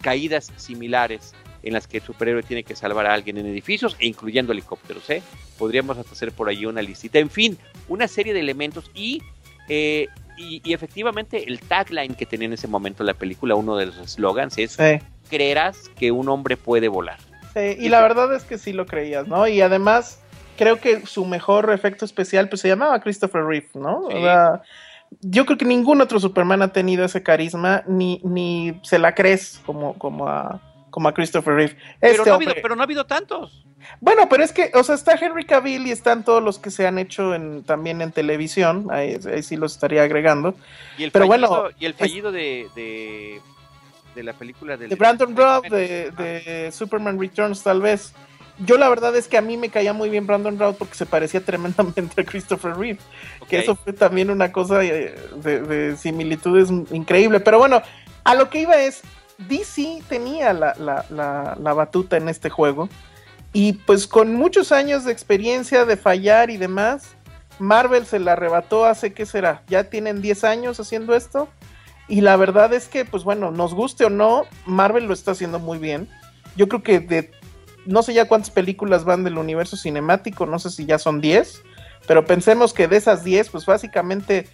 Caídas 0.00 0.52
similares 0.56 1.34
en 1.62 1.72
las 1.72 1.86
que 1.86 1.98
el 1.98 2.02
superhéroe 2.04 2.42
tiene 2.42 2.62
que 2.62 2.76
salvar 2.76 3.06
a 3.06 3.14
alguien 3.14 3.36
en 3.38 3.46
edificios 3.46 3.96
e 3.98 4.06
incluyendo 4.06 4.52
helicópteros, 4.52 5.08
¿eh? 5.10 5.22
Podríamos 5.58 5.98
hasta 5.98 6.12
hacer 6.12 6.32
por 6.32 6.48
ahí 6.48 6.66
una 6.66 6.82
listita. 6.82 7.18
En 7.18 7.30
fin, 7.30 7.58
una 7.88 8.08
serie 8.08 8.34
de 8.34 8.40
elementos 8.40 8.90
y, 8.94 9.22
eh, 9.68 10.08
y, 10.36 10.60
y 10.64 10.72
efectivamente 10.72 11.44
el 11.48 11.60
tagline 11.60 12.14
que 12.14 12.26
tenía 12.26 12.46
en 12.46 12.52
ese 12.52 12.68
momento 12.68 13.04
la 13.04 13.14
película, 13.14 13.54
uno 13.54 13.76
de 13.76 13.86
los 13.86 13.96
slogans 13.96 14.56
es 14.58 14.72
sí. 14.72 14.98
creerás 15.28 15.88
que 15.96 16.12
un 16.12 16.28
hombre 16.28 16.56
puede 16.56 16.88
volar. 16.88 17.18
Sí, 17.54 17.76
y 17.78 17.88
la 17.88 18.00
verdad 18.02 18.34
es 18.34 18.44
que 18.44 18.58
sí 18.58 18.72
lo 18.72 18.86
creías, 18.86 19.26
¿no? 19.26 19.48
Y 19.48 19.60
además, 19.60 20.20
creo 20.56 20.80
que 20.80 21.06
su 21.06 21.24
mejor 21.24 21.72
efecto 21.72 22.04
especial, 22.04 22.48
pues 22.48 22.60
se 22.60 22.68
llamaba 22.68 23.00
Christopher 23.00 23.44
Reeve, 23.44 23.68
¿no? 23.74 24.06
Sí. 24.08 24.16
O 24.16 24.20
sea, 24.20 24.62
yo 25.20 25.46
creo 25.46 25.58
que 25.58 25.64
ningún 25.64 26.00
otro 26.00 26.20
Superman 26.20 26.62
ha 26.62 26.72
tenido 26.72 27.04
ese 27.04 27.22
carisma, 27.22 27.82
ni, 27.86 28.20
ni 28.24 28.78
se 28.82 28.98
la 28.98 29.14
crees 29.14 29.60
como, 29.64 29.94
como, 29.94 30.28
a, 30.28 30.60
como 30.90 31.08
a 31.08 31.14
Christopher 31.14 31.54
Reeve. 31.54 31.76
Pero, 32.00 32.12
Este 32.14 32.28
no 32.28 32.32
ha 32.32 32.36
habido, 32.36 32.54
pero 32.62 32.76
no 32.76 32.82
ha 32.82 32.84
habido 32.84 33.06
tantos. 33.06 33.66
Bueno, 34.00 34.28
pero 34.28 34.44
es 34.44 34.52
que, 34.52 34.70
o 34.74 34.82
sea, 34.84 34.94
está 34.94 35.12
Henry 35.20 35.44
Cavill 35.44 35.86
y 35.86 35.90
están 35.90 36.24
todos 36.24 36.42
los 36.42 36.58
que 36.58 36.70
se 36.70 36.86
han 36.86 36.98
hecho 36.98 37.34
en, 37.34 37.62
también 37.64 38.00
en 38.00 38.12
televisión, 38.12 38.86
ahí, 38.90 39.18
ahí 39.32 39.42
sí 39.42 39.56
los 39.56 39.72
estaría 39.72 40.02
agregando. 40.02 40.54
Y 40.96 41.04
el 41.04 41.10
Pero 41.10 41.26
fallido, 41.26 41.48
bueno, 41.48 41.70
y 41.80 41.84
el 41.86 41.94
fallido 41.94 42.30
de, 42.32 42.68
de, 42.76 43.40
de 44.14 44.22
la 44.22 44.32
película 44.34 44.76
del- 44.76 44.90
de 44.90 44.96
Brandon 44.96 45.36
Robb, 45.36 45.64
Ah, 45.66 45.74
de, 45.74 46.10
de 46.12 46.70
Superman 46.72 47.18
Returns, 47.20 47.62
tal 47.62 47.80
vez. 47.80 48.12
Yo 48.60 48.76
la 48.76 48.88
verdad 48.88 49.14
es 49.16 49.28
que 49.28 49.38
a 49.38 49.40
mí 49.40 49.56
me 49.56 49.68
caía 49.68 49.92
muy 49.92 50.08
bien 50.10 50.26
Brandon 50.26 50.58
Robb 50.58 50.76
porque 50.78 50.94
se 50.96 51.06
parecía 51.06 51.40
tremendamente 51.44 52.20
a 52.20 52.24
Christopher 52.24 52.76
Reeve. 52.76 52.98
Que 53.48 53.60
eso 53.60 53.76
fue 53.76 53.92
también 53.92 54.30
una 54.30 54.50
cosa 54.52 54.82
eh, 54.84 55.14
de, 55.36 55.60
de 55.62 55.96
similitudes 55.96 56.68
increíble. 56.92 57.40
Pero 57.40 57.58
bueno, 57.58 57.82
a 58.24 58.34
lo 58.34 58.50
que 58.50 58.60
iba 58.62 58.76
es, 58.82 59.02
DC 59.38 60.02
tenía 60.08 60.52
la, 60.52 60.74
la- 60.78 61.04
la- 61.10 61.56
la 61.60 61.72
batuta 61.72 62.16
en 62.16 62.28
este 62.28 62.50
juego. 62.50 62.88
Y 63.58 63.72
pues 63.72 64.06
con 64.06 64.36
muchos 64.36 64.70
años 64.70 65.04
de 65.04 65.10
experiencia 65.10 65.84
de 65.84 65.96
fallar 65.96 66.48
y 66.48 66.58
demás, 66.58 67.16
Marvel 67.58 68.06
se 68.06 68.20
la 68.20 68.34
arrebató 68.34 68.84
hace, 68.84 69.12
¿qué 69.12 69.26
será? 69.26 69.64
Ya 69.66 69.90
tienen 69.90 70.22
10 70.22 70.44
años 70.44 70.78
haciendo 70.78 71.16
esto. 71.16 71.48
Y 72.06 72.20
la 72.20 72.36
verdad 72.36 72.72
es 72.72 72.86
que, 72.86 73.04
pues 73.04 73.24
bueno, 73.24 73.50
nos 73.50 73.74
guste 73.74 74.04
o 74.04 74.10
no, 74.10 74.44
Marvel 74.64 75.06
lo 75.06 75.12
está 75.12 75.32
haciendo 75.32 75.58
muy 75.58 75.78
bien. 75.78 76.08
Yo 76.54 76.68
creo 76.68 76.84
que 76.84 77.00
de, 77.00 77.32
no 77.84 78.04
sé 78.04 78.14
ya 78.14 78.28
cuántas 78.28 78.52
películas 78.52 79.02
van 79.02 79.24
del 79.24 79.36
universo 79.36 79.76
cinemático, 79.76 80.46
no 80.46 80.60
sé 80.60 80.70
si 80.70 80.86
ya 80.86 81.00
son 81.00 81.20
10, 81.20 81.60
pero 82.06 82.24
pensemos 82.24 82.72
que 82.72 82.86
de 82.86 82.98
esas 82.98 83.24
10, 83.24 83.50
pues 83.50 83.66
básicamente, 83.66 84.48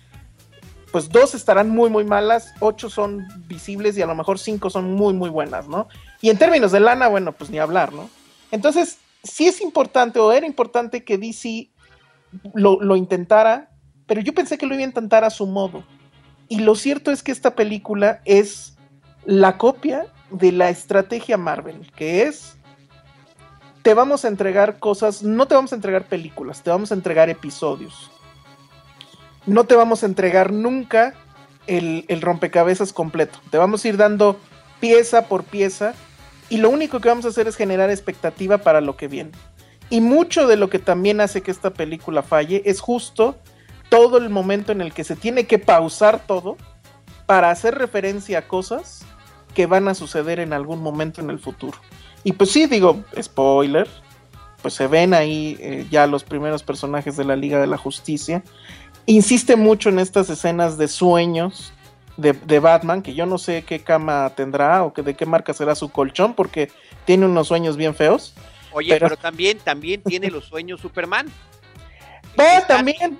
pues 0.93 1.11
dos 1.11 1.35
estarán 1.35 1.69
muy, 1.69 1.91
muy 1.91 2.05
malas, 2.05 2.55
ocho 2.59 2.89
son 2.89 3.29
visibles 3.49 3.99
y 3.99 4.01
a 4.01 4.07
lo 4.07 4.15
mejor 4.15 4.39
cinco 4.39 4.71
son 4.71 4.95
muy, 4.95 5.13
muy 5.13 5.29
buenas, 5.29 5.69
¿no? 5.69 5.89
Y 6.23 6.31
en 6.31 6.39
términos 6.39 6.73
de 6.73 6.81
lana, 6.81 7.09
bueno, 7.09 7.33
pues 7.33 7.51
ni 7.51 7.59
hablar, 7.59 7.93
¿no? 7.93 8.09
Entonces, 8.55 8.99
sí 9.25 9.49
es 9.49 9.61
importante 9.61 10.21
o 10.21 10.33
era 10.33 10.47
importante 10.47 11.03
que 11.03 11.19
DC 11.19 11.71
lo, 12.55 12.81
lo 12.81 12.95
intentara, 12.95 13.71
pero 14.07 14.21
yo 14.21 14.33
pensé 14.33 14.59
que 14.59 14.67
lo 14.67 14.75
iba 14.75 14.85
a 14.85 14.87
intentar 14.87 15.25
a 15.25 15.31
su 15.31 15.47
modo. 15.47 15.85
Y 16.49 16.61
lo 16.61 16.77
cierto 16.77 17.11
es 17.11 17.25
que 17.25 17.33
esta 17.33 17.57
película 17.57 18.21
es 18.25 18.77
la 19.25 19.59
copia 19.59 20.07
de 20.31 20.53
la 20.53 20.69
estrategia 20.71 21.37
Marvel, 21.37 21.91
que 21.97 22.23
es 22.23 22.57
te 23.83 23.93
vamos 23.93 24.25
a 24.25 24.29
entregar 24.29 24.79
cosas, 24.79 25.25
no 25.25 25.49
te 25.49 25.57
vamos 25.57 25.73
a 25.73 25.77
entregar 25.77 26.07
películas, 26.07 26.63
te 26.63 26.71
vamos 26.71 26.93
a 26.93 26.95
entregar 26.95 27.29
episodios. 27.29 28.11
No 29.47 29.65
te 29.65 29.75
vamos 29.75 30.05
a 30.05 30.07
entregar 30.07 30.53
nunca 30.53 31.15
el, 31.67 32.05
el 32.07 32.23
rompecabezas 32.23 32.93
completo. 32.93 33.41
Te 33.51 33.59
vamos 33.59 33.85
a 33.85 33.89
ir 33.89 33.97
dando 33.97 34.39
pieza 34.79 35.27
por 35.27 35.43
pieza 35.43 35.95
y 36.55 36.59
lo 36.59 36.71
único 36.71 37.01
que 37.01 37.09
vamos 37.09 37.25
a 37.25 37.31
hacer 37.31 37.49
es 37.49 37.57
generar 37.57 37.91
expectativa 37.91 38.59
para 38.59 38.81
lo 38.81 38.97
que 38.97 39.09
viene. 39.09 39.33
Y 39.91 40.01
mucho 40.01 40.47
de 40.47 40.57
lo 40.57 40.71
que 40.71 40.79
también 40.79 41.21
hace 41.21 41.43
que 41.43 41.51
esta 41.51 41.71
película 41.71 42.23
falle 42.23 42.63
es 42.65 42.81
justo 42.81 43.35
todo 43.89 44.19
el 44.19 44.31
momento 44.31 44.71
en 44.71 44.81
el 44.81 44.93
que 44.93 45.03
se 45.03 45.17
tiene 45.17 45.49
que 45.49 45.59
pausar 45.59 46.25
todo 46.29 46.57
para 47.27 47.51
hacer 47.51 47.75
referencia 47.75 48.39
a 48.39 48.47
cosas 48.47 49.05
que 49.53 49.67
van 49.67 49.89
a 49.89 49.95
suceder 49.95 50.39
en 50.39 50.53
algún 50.53 50.81
momento 50.81 51.21
en 51.21 51.29
el 51.29 51.41
futuro. 51.41 51.77
Y 52.23 52.35
pues 52.35 52.53
sí, 52.53 52.67
digo, 52.67 53.03
spoiler, 53.21 53.89
pues 54.63 54.75
se 54.75 54.87
ven 54.87 55.13
ahí 55.13 55.57
eh, 55.59 55.89
ya 55.91 56.07
los 56.07 56.23
primeros 56.23 56.63
personajes 56.63 57.17
de 57.17 57.25
la 57.25 57.35
Liga 57.35 57.61
de 57.61 57.67
la 57.67 57.79
Justicia. 57.79 58.45
Insiste 59.07 59.57
mucho 59.57 59.89
en 59.89 59.99
estas 59.99 60.31
escenas 60.31 60.79
de 60.79 60.87
sueños 60.87 61.73
de, 62.17 62.33
de 62.33 62.59
Batman, 62.61 63.03
que 63.03 63.15
yo 63.15 63.27
no 63.27 63.39
sé 63.39 63.65
qué 63.65 63.81
cama 63.81 64.31
tendrá 64.37 64.83
o 64.85 64.93
que 64.93 65.03
de 65.03 65.15
qué 65.15 65.27
marca 65.27 65.53
será 65.53 65.75
su 65.75 65.91
colchón, 65.91 66.35
porque 66.35 66.71
tiene 67.05 67.27
unos 67.27 67.49
sueños 67.49 67.77
bien 67.77 67.95
feos. 67.95 68.35
Oye, 68.73 68.91
pero- 68.95 69.07
pero, 69.09 69.17
también, 69.17 69.59
también 69.59 70.03
tiene 70.03 70.31
los 70.31 70.45
sueños 70.47 70.81
Superman. 70.81 71.27
¡Ah, 72.39 72.59
Está- 72.59 72.77
también! 72.77 73.19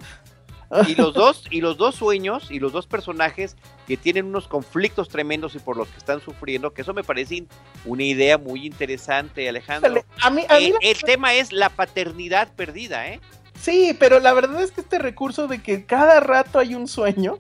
Y 0.89 0.97
los 0.97 1.15
dos, 1.15 1.45
y 1.51 1.61
los 1.61 1.77
dos 1.77 1.95
sueños, 1.95 2.51
y 2.51 2.59
los 2.59 2.73
dos 2.73 2.89
personajes 2.89 3.55
que 3.87 3.97
tienen 3.97 4.25
unos 4.27 4.49
conflictos 4.49 5.09
tremendos 5.09 5.55
y 5.55 5.61
por 5.61 5.77
los 5.77 5.87
que 5.89 5.99
están 5.99 6.21
sufriendo, 6.21 6.73
que 6.73 6.83
eso 6.83 6.93
me 6.95 7.05
parece 7.05 7.45
una 7.85 8.03
idea 8.03 8.39
muy 8.39 8.67
interesante, 8.67 9.49
Alejandro. 9.49 10.03
A 10.21 10.31
mí, 10.31 10.43
a 10.49 10.59
mí 10.59 10.65
Eh, 10.67 10.71
la- 10.73 10.79
el 10.91 10.99
tema 11.03 11.35
es 11.35 11.53
la 11.53 11.69
paternidad 11.69 12.49
perdida, 12.55 13.07
¿eh? 13.07 13.21
Sí, 13.61 13.95
pero 14.01 14.19
la 14.19 14.33
verdad 14.33 14.61
es 14.63 14.73
que 14.73 14.81
este 14.81 14.99
recurso 14.99 15.47
de 15.47 15.63
que 15.63 15.85
cada 15.87 16.19
rato 16.19 16.59
hay 16.59 16.75
un 16.75 16.89
sueño, 16.89 17.39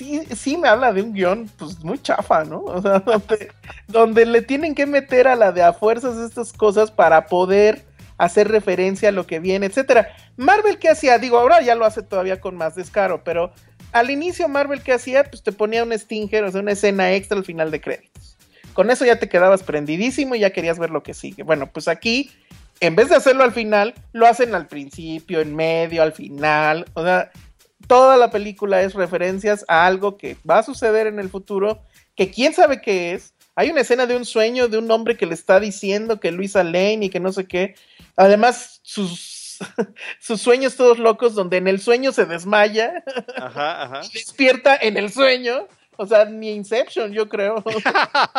sí, 0.00 0.22
sí 0.34 0.56
me 0.56 0.66
habla 0.66 0.94
de 0.94 1.02
un 1.02 1.12
guion, 1.12 1.50
pues 1.58 1.84
muy 1.84 2.00
chafa, 2.00 2.44
¿no? 2.44 2.60
O 2.60 2.80
sea, 2.80 2.98
donde, 3.06 3.52
donde 3.86 4.24
le 4.24 4.40
tienen 4.40 4.74
que 4.74 4.86
meter 4.86 5.28
a 5.28 5.36
la 5.36 5.52
de 5.52 5.62
a 5.62 5.74
fuerzas 5.74 6.16
estas 6.16 6.54
cosas 6.54 6.90
para 6.90 7.26
poder 7.26 7.84
hacer 8.16 8.48
referencia 8.48 9.10
a 9.10 9.12
lo 9.12 9.26
que 9.26 9.40
viene, 9.40 9.66
etcétera. 9.66 10.08
Marvel, 10.38 10.78
¿qué 10.78 10.88
hacía? 10.88 11.18
Digo, 11.18 11.38
ahora 11.38 11.60
ya 11.60 11.74
lo 11.74 11.84
hace 11.84 12.02
todavía 12.02 12.40
con 12.40 12.56
más 12.56 12.74
descaro, 12.74 13.22
pero 13.24 13.52
al 13.92 14.10
inicio 14.10 14.48
Marvel, 14.48 14.82
¿qué 14.82 14.92
hacía? 14.92 15.24
Pues 15.24 15.42
te 15.42 15.52
ponía 15.52 15.84
un 15.84 15.98
stinger, 15.98 16.44
o 16.44 16.50
sea, 16.50 16.62
una 16.62 16.72
escena 16.72 17.12
extra 17.12 17.36
al 17.36 17.44
final 17.44 17.70
de 17.70 17.80
créditos. 17.82 18.38
Con 18.72 18.90
eso 18.90 19.04
ya 19.04 19.18
te 19.18 19.28
quedabas 19.28 19.62
prendidísimo 19.62 20.34
y 20.34 20.40
ya 20.40 20.50
querías 20.50 20.78
ver 20.78 20.90
lo 20.90 21.02
que 21.02 21.12
sigue. 21.12 21.42
Bueno, 21.42 21.70
pues 21.70 21.88
aquí 21.88 22.30
en 22.80 22.96
vez 22.96 23.10
de 23.10 23.16
hacerlo 23.16 23.44
al 23.44 23.52
final, 23.52 23.94
lo 24.12 24.26
hacen 24.26 24.54
al 24.54 24.66
principio, 24.66 25.40
en 25.40 25.54
medio, 25.54 26.02
al 26.02 26.12
final. 26.12 26.86
O 26.94 27.02
sea, 27.02 27.30
toda 27.90 28.16
la 28.16 28.30
película 28.30 28.82
es 28.82 28.94
referencias 28.94 29.64
a 29.66 29.84
algo 29.84 30.16
que 30.16 30.36
va 30.48 30.58
a 30.58 30.62
suceder 30.62 31.08
en 31.08 31.18
el 31.18 31.28
futuro, 31.28 31.82
que 32.14 32.30
quién 32.30 32.54
sabe 32.54 32.80
qué 32.80 33.14
es. 33.14 33.34
Hay 33.56 33.68
una 33.68 33.80
escena 33.80 34.06
de 34.06 34.14
un 34.14 34.24
sueño 34.24 34.68
de 34.68 34.78
un 34.78 34.88
hombre 34.92 35.16
que 35.16 35.26
le 35.26 35.34
está 35.34 35.58
diciendo 35.58 36.20
que 36.20 36.30
Luisa 36.30 36.62
Lane 36.62 37.06
y 37.06 37.10
que 37.10 37.18
no 37.18 37.32
sé 37.32 37.48
qué. 37.48 37.74
Además, 38.14 38.78
sus 38.84 39.58
sus 40.20 40.40
sueños 40.40 40.76
todos 40.76 41.00
locos, 41.00 41.34
donde 41.34 41.56
en 41.56 41.66
el 41.66 41.80
sueño 41.80 42.12
se 42.12 42.26
desmaya, 42.26 43.02
Ajá, 43.36 43.82
ajá. 43.82 44.00
despierta 44.14 44.76
en 44.76 44.96
el 44.96 45.10
sueño. 45.10 45.66
O 45.96 46.06
sea, 46.06 46.26
ni 46.26 46.52
Inception, 46.52 47.10
yo 47.10 47.28
creo. 47.28 47.64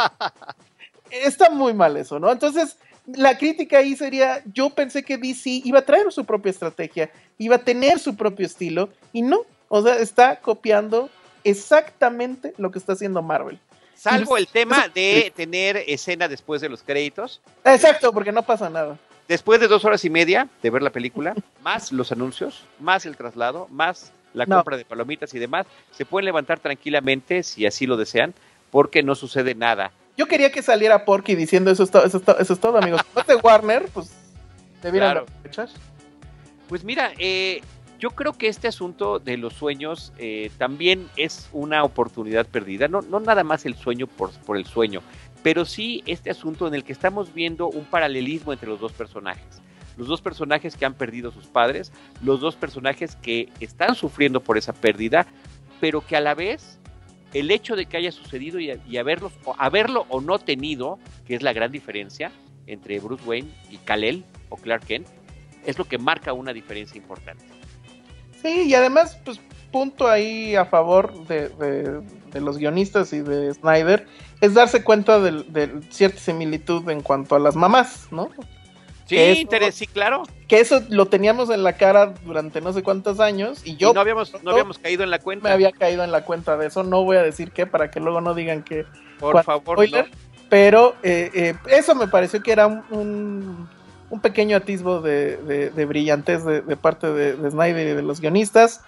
Está 1.11 1.49
muy 1.49 1.73
mal 1.73 1.97
eso, 1.97 2.21
¿no? 2.21 2.31
Entonces, 2.31 2.77
la 3.15 3.37
crítica 3.37 3.79
ahí 3.79 3.95
sería, 3.95 4.41
yo 4.53 4.69
pensé 4.69 5.03
que 5.03 5.17
DC 5.17 5.49
iba 5.63 5.79
a 5.79 5.85
traer 5.85 6.11
su 6.11 6.25
propia 6.25 6.49
estrategia, 6.51 7.09
iba 7.37 7.55
a 7.57 7.59
tener 7.59 7.99
su 7.99 8.15
propio 8.15 8.45
estilo, 8.45 8.89
y 9.13 9.21
no. 9.21 9.41
O 9.69 9.81
sea, 9.81 9.95
está 9.97 10.37
copiando 10.41 11.09
exactamente 11.43 12.53
lo 12.57 12.71
que 12.71 12.79
está 12.79 12.93
haciendo 12.93 13.21
Marvel. 13.21 13.59
Salvo 13.95 14.35
el 14.37 14.47
tema 14.47 14.87
de 14.93 15.31
tener 15.35 15.77
escena 15.87 16.27
después 16.27 16.59
de 16.61 16.69
los 16.69 16.81
créditos. 16.81 17.39
Exacto, 17.63 18.11
porque 18.11 18.31
no 18.31 18.41
pasa 18.43 18.69
nada. 18.69 18.97
Después 19.27 19.59
de 19.61 19.67
dos 19.67 19.85
horas 19.85 20.03
y 20.03 20.09
media 20.09 20.49
de 20.61 20.69
ver 20.71 20.81
la 20.81 20.89
película, 20.89 21.35
más 21.61 21.91
los 21.91 22.11
anuncios, 22.11 22.63
más 22.79 23.05
el 23.05 23.15
traslado, 23.15 23.67
más 23.69 24.11
la 24.33 24.45
No. 24.45 24.55
compra 24.57 24.77
de 24.77 24.85
palomitas 24.85 25.33
y 25.33 25.39
demás, 25.39 25.67
se 25.91 26.05
pueden 26.05 26.25
levantar 26.25 26.59
tranquilamente 26.59 27.43
si 27.43 27.65
así 27.65 27.85
lo 27.85 27.95
desean, 27.97 28.33
porque 28.71 29.03
no 29.03 29.13
sucede 29.15 29.53
nada. 29.55 29.91
Yo 30.21 30.27
quería 30.27 30.51
que 30.51 30.61
saliera 30.61 31.03
Porky 31.03 31.33
diciendo 31.33 31.71
eso 31.71 31.81
es, 31.81 31.89
to- 31.89 32.05
eso 32.05 32.17
es, 32.19 32.23
to- 32.23 32.37
eso 32.37 32.53
es 32.53 32.59
todo, 32.59 32.77
amigos. 32.77 33.01
Es 33.15 33.25
de 33.25 33.35
Warner, 33.37 33.87
pues 33.91 34.11
debieran 34.83 35.13
Claro. 35.13 35.25
aprovechar. 35.27 35.67
Pues 36.69 36.83
mira, 36.83 37.11
eh, 37.17 37.61
yo 37.97 38.11
creo 38.11 38.33
que 38.33 38.47
este 38.47 38.67
asunto 38.67 39.17
de 39.17 39.37
los 39.37 39.53
sueños 39.53 40.13
eh, 40.19 40.51
también 40.59 41.09
es 41.17 41.49
una 41.53 41.83
oportunidad 41.83 42.45
perdida. 42.45 42.87
No, 42.87 43.01
no 43.01 43.19
nada 43.19 43.43
más 43.43 43.65
el 43.65 43.73
sueño 43.75 44.05
por, 44.05 44.29
por 44.41 44.57
el 44.57 44.65
sueño, 44.67 45.01
pero 45.41 45.65
sí 45.65 46.03
este 46.05 46.29
asunto 46.29 46.67
en 46.67 46.75
el 46.75 46.83
que 46.83 46.93
estamos 46.93 47.33
viendo 47.33 47.67
un 47.67 47.85
paralelismo 47.85 48.53
entre 48.53 48.69
los 48.69 48.79
dos 48.79 48.91
personajes. 48.91 49.59
Los 49.97 50.07
dos 50.07 50.21
personajes 50.21 50.77
que 50.77 50.85
han 50.85 50.93
perdido 50.93 51.29
a 51.29 51.33
sus 51.33 51.47
padres, 51.47 51.91
los 52.23 52.39
dos 52.41 52.55
personajes 52.55 53.15
que 53.15 53.49
están 53.59 53.95
sufriendo 53.95 54.39
por 54.39 54.59
esa 54.59 54.71
pérdida, 54.73 55.25
pero 55.79 56.05
que 56.05 56.15
a 56.15 56.21
la 56.21 56.35
vez 56.35 56.77
el 57.33 57.51
hecho 57.51 57.75
de 57.75 57.85
que 57.85 57.97
haya 57.97 58.11
sucedido 58.11 58.59
y, 58.59 58.97
haberlos, 58.97 59.33
o 59.45 59.55
haberlo 59.57 60.05
o 60.09 60.21
no 60.21 60.39
tenido, 60.39 60.99
que 61.25 61.35
es 61.35 61.41
la 61.41 61.53
gran 61.53 61.71
diferencia 61.71 62.31
entre 62.67 62.99
Bruce 62.99 63.23
Wayne 63.25 63.49
y 63.69 63.77
Kal-El 63.77 64.23
o 64.49 64.57
Clark 64.57 64.85
Kent, 64.85 65.07
es 65.65 65.77
lo 65.77 65.85
que 65.85 65.97
marca 65.97 66.33
una 66.33 66.53
diferencia 66.53 66.97
importante. 66.97 67.45
Sí, 68.41 68.63
y 68.67 68.73
además, 68.73 69.19
pues 69.23 69.39
punto 69.71 70.07
ahí 70.07 70.55
a 70.55 70.65
favor 70.65 71.25
de 71.27 72.01
los 72.33 72.57
guionistas 72.57 73.13
y 73.13 73.19
de 73.19 73.53
Snyder 73.53 74.05
es 74.41 74.53
darse 74.53 74.83
cuenta 74.83 75.19
de, 75.19 75.43
de 75.43 75.81
cierta 75.89 76.19
similitud 76.19 76.89
en 76.89 77.01
cuanto 77.01 77.35
a 77.35 77.39
las 77.39 77.55
mamás, 77.55 78.07
¿no? 78.11 78.29
Sí, 79.11 79.15
Que 79.17 79.31
eso- 79.33 79.41
interés, 79.41 79.75
sí, 79.75 79.87
claro. 79.87 80.23
Que 80.47 80.59
eso 80.61 80.81
lo 80.89 81.05
teníamos 81.07 81.49
en 81.49 81.63
la 81.63 81.73
cara 81.73 82.13
durante 82.25 82.61
no 82.61 82.71
sé 82.73 82.81
cuántos 82.81 83.19
años 83.19 83.61
y 83.65 83.75
yo 83.75 83.91
y 83.91 83.93
no 83.93 83.99
habíamos, 84.01 84.33
no 84.43 84.51
habíamos 84.51 84.79
caído 84.79 85.03
en 85.03 85.09
la 85.11 85.19
cuenta. 85.19 85.49
me 85.49 85.53
había 85.53 85.71
caído 85.71 86.03
en 86.03 86.11
la 86.11 86.23
cuenta 86.23 86.55
de 86.57 86.67
eso. 86.67 86.83
No 86.83 87.03
voy 87.03 87.17
a 87.17 87.21
decir 87.23 87.51
qué 87.51 87.65
para 87.65 87.91
que 87.91 87.99
luego 87.99 88.21
no 88.21 88.33
digan 88.33 88.63
que 88.63 88.85
Por 89.19 89.43
favor, 89.43 89.75
spoiler, 89.75 90.07
no. 90.09 90.15
pero 90.49 90.95
eh, 91.03 91.29
eh, 91.33 91.55
eso 91.67 91.93
me 91.95 92.07
pareció 92.07 92.41
que 92.41 92.51
era 92.53 92.67
un, 92.67 92.83
un- 92.89 93.69
un 94.09 94.19
pequeño 94.21 94.55
atisbo 94.57 95.01
de, 95.01 95.37
de- 95.37 95.69
de 95.71 95.85
brillantez 95.85 96.43
de, 96.45 96.61
de 96.61 96.77
parte 96.77 97.11
de, 97.11 97.35
de 97.35 97.51
Snyder 97.51 97.87
y 97.87 97.93
de 97.93 98.01
los 98.01 98.19
guionistas. 98.21 98.81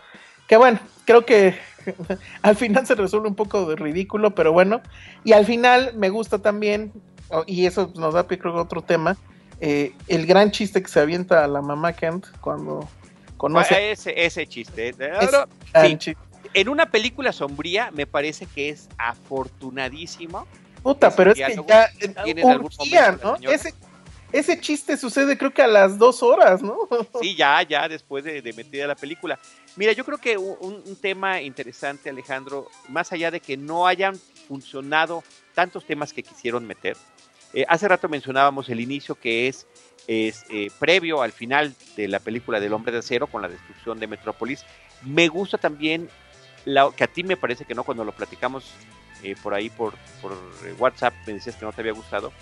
Que 0.47 0.57
bueno, 0.57 0.79
creo 1.05 1.25
que 1.25 1.57
al 2.41 2.55
final 2.55 2.85
se 2.87 2.95
resuelve 2.95 3.27
un 3.29 3.35
poco 3.35 3.65
de 3.65 3.75
ridículo, 3.77 4.35
pero 4.35 4.51
bueno. 4.51 4.81
Y 5.23 5.31
al 5.33 5.45
final 5.45 5.93
me 5.95 6.09
gusta 6.09 6.39
también, 6.39 6.91
oh, 7.29 7.43
y 7.47 7.65
eso 7.65 7.91
nos 7.95 8.13
da 8.13 8.27
creo 8.27 8.55
otro 8.55 8.81
tema, 8.81 9.15
eh, 9.65 9.93
el 10.09 10.25
gran 10.25 10.51
chiste 10.51 10.83
que 10.83 10.89
se 10.89 10.99
avienta 10.99 11.41
a 11.41 11.47
la 11.47 11.61
mamá 11.61 11.93
Kent 11.93 12.25
cuando 12.41 12.85
conoce 13.37 13.73
Ah, 13.75 13.79
ese, 13.79 14.13
ese 14.25 14.45
chiste. 14.45 14.89
Es- 14.89 14.97
sí. 16.01 16.15
en 16.53 16.67
una 16.67 16.85
película 16.87 17.31
sombría, 17.31 17.89
me 17.91 18.05
parece 18.05 18.45
que 18.45 18.67
es 18.67 18.89
afortunadísimo. 18.97 20.45
Puta, 20.81 21.15
pero 21.15 21.31
es 21.31 21.37
que 21.37 21.55
ya 21.65 21.85
eh. 23.45 23.53
Ese, 23.53 23.73
ese 24.33 24.59
chiste 24.59 24.97
sucede 24.97 25.37
creo 25.37 25.53
que 25.53 25.61
a 25.61 25.67
las 25.67 25.97
dos 25.97 26.21
horas, 26.23 26.61
¿no? 26.61 26.75
Sí, 27.21 27.35
ya, 27.35 27.61
ya, 27.63 27.87
después 27.87 28.23
de, 28.25 28.41
de 28.41 28.51
metida 28.53 28.85
la 28.85 28.95
película. 28.95 29.39
Mira, 29.77 29.93
yo 29.93 30.03
creo 30.03 30.17
que 30.17 30.37
un, 30.37 30.81
un 30.85 30.95
tema 30.97 31.41
interesante, 31.41 32.09
Alejandro, 32.09 32.67
más 32.89 33.13
allá 33.13 33.31
de 33.31 33.39
que 33.39 33.55
no 33.55 33.87
hayan 33.87 34.19
funcionado 34.47 35.23
tantos 35.53 35.85
temas 35.85 36.11
que 36.11 36.21
quisieron 36.21 36.67
meter, 36.67 36.97
eh, 37.53 37.65
hace 37.67 37.87
rato 37.87 38.09
mencionábamos 38.09 38.67
el 38.69 38.79
inicio 38.79 39.15
que 39.15 39.47
es, 39.47 39.67
eh, 40.07 40.33
previo 40.79 41.21
al 41.21 41.31
final 41.31 41.73
de 41.95 42.07
la 42.07 42.19
película 42.19 42.59
del 42.59 42.73
Hombre 42.73 42.91
de 42.91 42.99
Acero 42.99 43.27
con 43.27 43.41
la 43.41 43.47
destrucción 43.47 43.99
de 43.99 44.07
Metrópolis. 44.07 44.65
Me 45.03 45.27
gusta 45.27 45.57
también, 45.57 46.09
que 46.65 47.03
a 47.03 47.07
ti 47.07 47.23
me 47.23 47.37
parece 47.37 47.65
que 47.65 47.75
no, 47.75 47.83
cuando 47.83 48.03
lo 48.03 48.11
platicamos 48.11 48.71
eh, 49.21 49.35
por 49.41 49.53
ahí 49.53 49.69
por, 49.69 49.93
WhatsApp, 50.79 51.13
me 51.27 51.33
decías 51.33 51.55
que 51.55 51.65
no 51.65 51.71
te 51.71 51.81
había 51.81 51.93
gustado, 51.93 52.33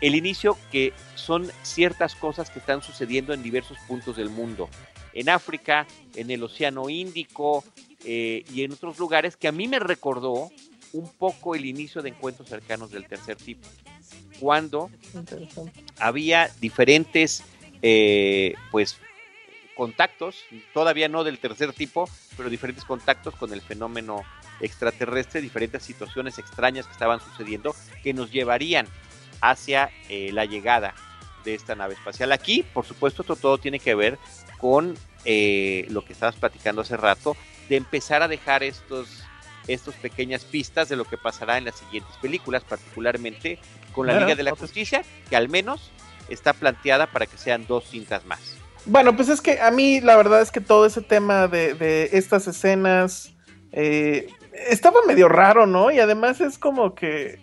el 0.00 0.14
inicio 0.14 0.56
que 0.70 0.92
son 1.16 1.50
ciertas 1.62 2.14
cosas 2.14 2.50
que 2.50 2.60
están 2.60 2.82
sucediendo 2.82 3.32
en 3.32 3.42
diversos 3.42 3.78
puntos 3.88 4.16
del 4.16 4.30
mundo, 4.30 4.68
en 5.12 5.28
África, 5.28 5.86
en 6.14 6.30
el 6.30 6.42
Océano 6.44 6.88
Índico 6.88 7.64
y 8.04 8.62
en 8.62 8.72
otros 8.72 8.98
lugares 8.98 9.36
que 9.36 9.48
a 9.48 9.52
mí 9.52 9.66
me 9.66 9.80
recordó 9.80 10.50
un 10.92 11.08
poco 11.08 11.56
el 11.56 11.64
inicio 11.64 12.02
de 12.02 12.10
encuentros 12.10 12.48
cercanos 12.48 12.90
del 12.90 13.06
tercer 13.06 13.36
tipo, 13.36 13.66
cuando 14.40 14.90
había 15.98 16.50
diferentes 16.60 17.42
eh, 17.82 18.54
pues 18.70 18.98
contactos, 19.76 20.44
todavía 20.74 21.08
no 21.08 21.22
del 21.22 21.38
tercer 21.38 21.72
tipo, 21.72 22.08
pero 22.36 22.50
diferentes 22.50 22.84
contactos 22.84 23.34
con 23.36 23.52
el 23.52 23.62
fenómeno 23.62 24.24
extraterrestre, 24.60 25.40
diferentes 25.40 25.84
situaciones 25.84 26.38
extrañas 26.38 26.86
que 26.86 26.92
estaban 26.92 27.20
sucediendo 27.20 27.74
que 28.02 28.12
nos 28.12 28.32
llevarían 28.32 28.88
hacia 29.40 29.90
eh, 30.08 30.30
la 30.32 30.44
llegada 30.46 30.94
de 31.44 31.54
esta 31.54 31.76
nave 31.76 31.94
espacial. 31.94 32.32
Aquí, 32.32 32.64
por 32.74 32.84
supuesto, 32.84 33.22
esto 33.22 33.36
todo 33.36 33.58
tiene 33.58 33.78
que 33.78 33.94
ver 33.94 34.18
con 34.58 34.96
eh, 35.24 35.86
lo 35.90 36.04
que 36.04 36.12
estabas 36.12 36.36
platicando 36.36 36.82
hace 36.82 36.96
rato, 36.96 37.36
de 37.68 37.76
empezar 37.76 38.22
a 38.22 38.28
dejar 38.28 38.62
estos, 38.62 39.22
estos 39.66 39.94
pequeñas 39.94 40.44
pistas 40.44 40.88
de 40.88 40.96
lo 40.96 41.04
que 41.04 41.18
pasará 41.18 41.58
en 41.58 41.66
las 41.66 41.78
siguientes 41.78 42.16
películas, 42.16 42.64
particularmente 42.64 43.58
con 43.98 44.06
la 44.06 44.12
Bueno, 44.12 44.26
Liga 44.26 44.36
de 44.36 44.44
la 44.44 44.54
Justicia, 44.54 45.02
que 45.28 45.34
al 45.34 45.48
menos 45.48 45.90
está 46.28 46.52
planteada 46.52 47.08
para 47.08 47.26
que 47.26 47.36
sean 47.36 47.66
dos 47.66 47.90
cintas 47.90 48.24
más. 48.26 48.56
Bueno, 48.86 49.16
pues 49.16 49.28
es 49.28 49.40
que 49.40 49.60
a 49.60 49.72
mí 49.72 50.00
la 50.00 50.16
verdad 50.16 50.40
es 50.40 50.52
que 50.52 50.60
todo 50.60 50.86
ese 50.86 51.02
tema 51.02 51.48
de, 51.48 51.74
de 51.74 52.10
estas 52.12 52.46
escenas 52.46 53.34
eh, 53.72 54.28
estaba 54.68 55.00
medio 55.04 55.28
raro, 55.28 55.66
¿no? 55.66 55.90
Y 55.90 55.98
además 55.98 56.40
es 56.40 56.58
como 56.58 56.94
que 56.94 57.40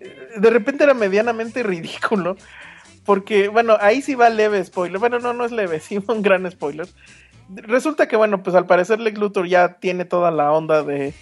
eh, 0.00 0.28
de 0.36 0.50
repente 0.50 0.82
era 0.82 0.92
medianamente 0.92 1.62
ridículo. 1.62 2.36
Porque, 3.04 3.46
bueno, 3.46 3.78
ahí 3.80 4.02
sí 4.02 4.16
va 4.16 4.28
leve 4.28 4.64
spoiler. 4.64 4.98
Bueno, 4.98 5.20
no, 5.20 5.32
no 5.32 5.44
es 5.44 5.52
leve, 5.52 5.78
sí 5.80 6.02
un 6.04 6.20
gran 6.20 6.50
spoiler. 6.50 6.88
Resulta 7.54 8.08
que, 8.08 8.16
bueno, 8.16 8.42
pues 8.42 8.56
al 8.56 8.66
parecer 8.66 8.98
Lex 8.98 9.18
Luthor 9.18 9.46
ya 9.46 9.74
tiene 9.74 10.04
toda 10.04 10.32
la 10.32 10.50
onda 10.50 10.82
de, 10.82 11.14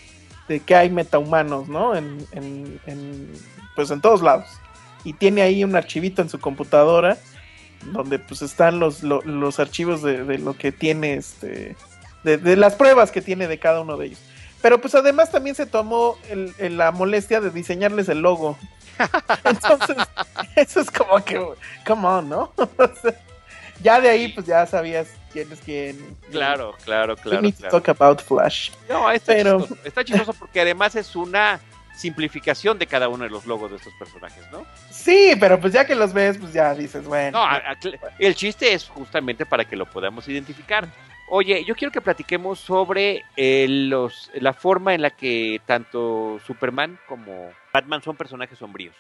de 0.49 0.61
que 0.61 0.75
hay 0.75 0.89
metahumanos, 0.89 1.69
¿no? 1.69 1.95
En, 1.95 2.27
en, 2.33 2.81
en, 2.87 3.31
pues 3.75 3.91
en 3.91 4.01
todos 4.01 4.23
lados. 4.23 4.47
Y 5.05 5.13
tiene 5.13 5.43
ahí 5.43 5.65
un 5.65 5.77
archivito 5.77 6.23
en 6.23 6.29
su 6.29 6.41
computadora 6.41 7.17
donde 7.93 8.19
pues 8.19 8.41
están 8.43 8.79
los, 8.81 9.03
lo- 9.03 9.21
los 9.23 9.61
archivos 9.61 10.03
de, 10.03 10.25
de 10.25 10.39
lo 10.39 10.57
que 10.57 10.73
tiene 10.73 11.15
este 11.15 11.77
de, 12.23 12.39
de 12.39 12.57
las 12.57 12.75
pruebas 12.77 13.11
que 13.11 13.21
tiene 13.21 13.47
de 13.47 13.59
cada 13.59 13.81
uno 13.83 13.97
de 13.99 14.07
ellos. 14.07 14.19
Pero 14.63 14.81
pues 14.81 14.95
además 14.95 15.31
también 15.31 15.55
se 15.55 15.67
tomó 15.67 16.17
el- 16.31 16.55
el- 16.59 16.79
la 16.79 16.91
molestia 16.93 17.41
de 17.43 17.51
diseñarles 17.51 18.09
el 18.09 18.21
logo. 18.21 18.57
Entonces, 19.45 19.97
eso 20.57 20.81
es 20.81 20.91
como 20.91 21.23
que, 21.25 21.39
come 21.87 22.07
on, 22.07 22.29
¿no? 22.29 22.53
Ya 23.83 24.01
de 24.01 24.09
ahí 24.09 24.29
pues 24.29 24.47
ya 24.47 24.65
sabías 24.67 25.09
quién 25.33 25.51
es 25.53 25.59
quién. 25.61 26.17
Claro, 26.31 26.75
claro, 26.85 27.17
We 27.17 27.21
claro. 27.23 27.51
to 27.51 27.57
claro. 27.59 27.71
talk 27.83 27.89
about 27.91 28.23
Flash. 28.23 28.71
No, 28.89 29.11
está, 29.11 29.33
Pero- 29.35 29.59
chistoso, 29.61 29.81
está 29.85 30.05
chistoso 30.05 30.33
porque 30.33 30.61
además 30.61 30.95
es 30.95 31.15
una 31.17 31.61
simplificación 31.95 32.79
de 32.79 32.87
cada 32.87 33.09
uno 33.09 33.25
de 33.25 33.31
los 33.31 33.47
logos 33.47 33.71
de 33.71 33.77
estos 33.77 33.95
personajes, 33.95 34.45
¿no? 34.53 34.67
Sí, 34.91 35.33
pero 35.39 35.59
pues 35.61 35.73
ya 35.73 35.87
que 35.87 35.95
los 35.95 36.13
ves, 36.13 36.39
pues 36.39 36.53
ya 36.53 36.75
dices, 36.75 37.05
bueno. 37.05 37.39
No, 37.39 37.45
a- 37.45 37.57
a- 37.57 37.77
cl- 37.77 37.99
el 38.19 38.35
chiste 38.35 38.73
es 38.73 38.89
justamente 38.89 39.47
para 39.47 39.65
que 39.65 39.77
lo 39.77 39.87
podamos 39.87 40.27
identificar. 40.29 40.87
Oye, 41.29 41.65
yo 41.65 41.75
quiero 41.75 41.91
que 41.93 42.01
platiquemos 42.03 42.59
sobre 42.59 43.25
eh, 43.37 43.67
los, 43.69 44.31
la 44.35 44.53
forma 44.53 44.95
en 44.95 45.03
la 45.03 45.11
que 45.11 45.61
tanto 45.65 46.39
Superman 46.47 46.99
como 47.09 47.51
Batman 47.73 48.03
son 48.03 48.17
personajes 48.17 48.59
sombríos. 48.59 48.95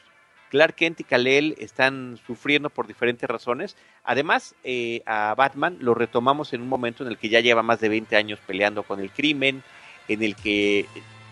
Clark 0.51 0.75
Kent 0.77 1.01
y 1.01 1.05
Kal-El 1.05 1.57
están 1.59 2.19
sufriendo 2.27 2.71
por 2.71 2.87
diferentes 2.87 3.29
razones. 3.29 3.77
Además, 4.05 4.55
eh, 4.63 5.03
a 5.05 5.35
Batman 5.37 5.77
lo 5.81 5.95
retomamos 5.95 6.53
en 6.53 6.63
un 6.63 6.69
momento 6.69 7.03
en 7.05 7.11
el 7.11 7.19
que 7.19 7.29
ya 7.29 7.41
lleva 7.41 7.63
más 7.63 7.81
de 7.81 7.89
20 7.89 8.15
años 8.17 8.39
peleando 8.47 8.85
con 8.85 9.01
el 9.01 9.11
crimen, 9.11 9.63
en 10.07 10.23
el 10.23 10.37
que 10.37 10.87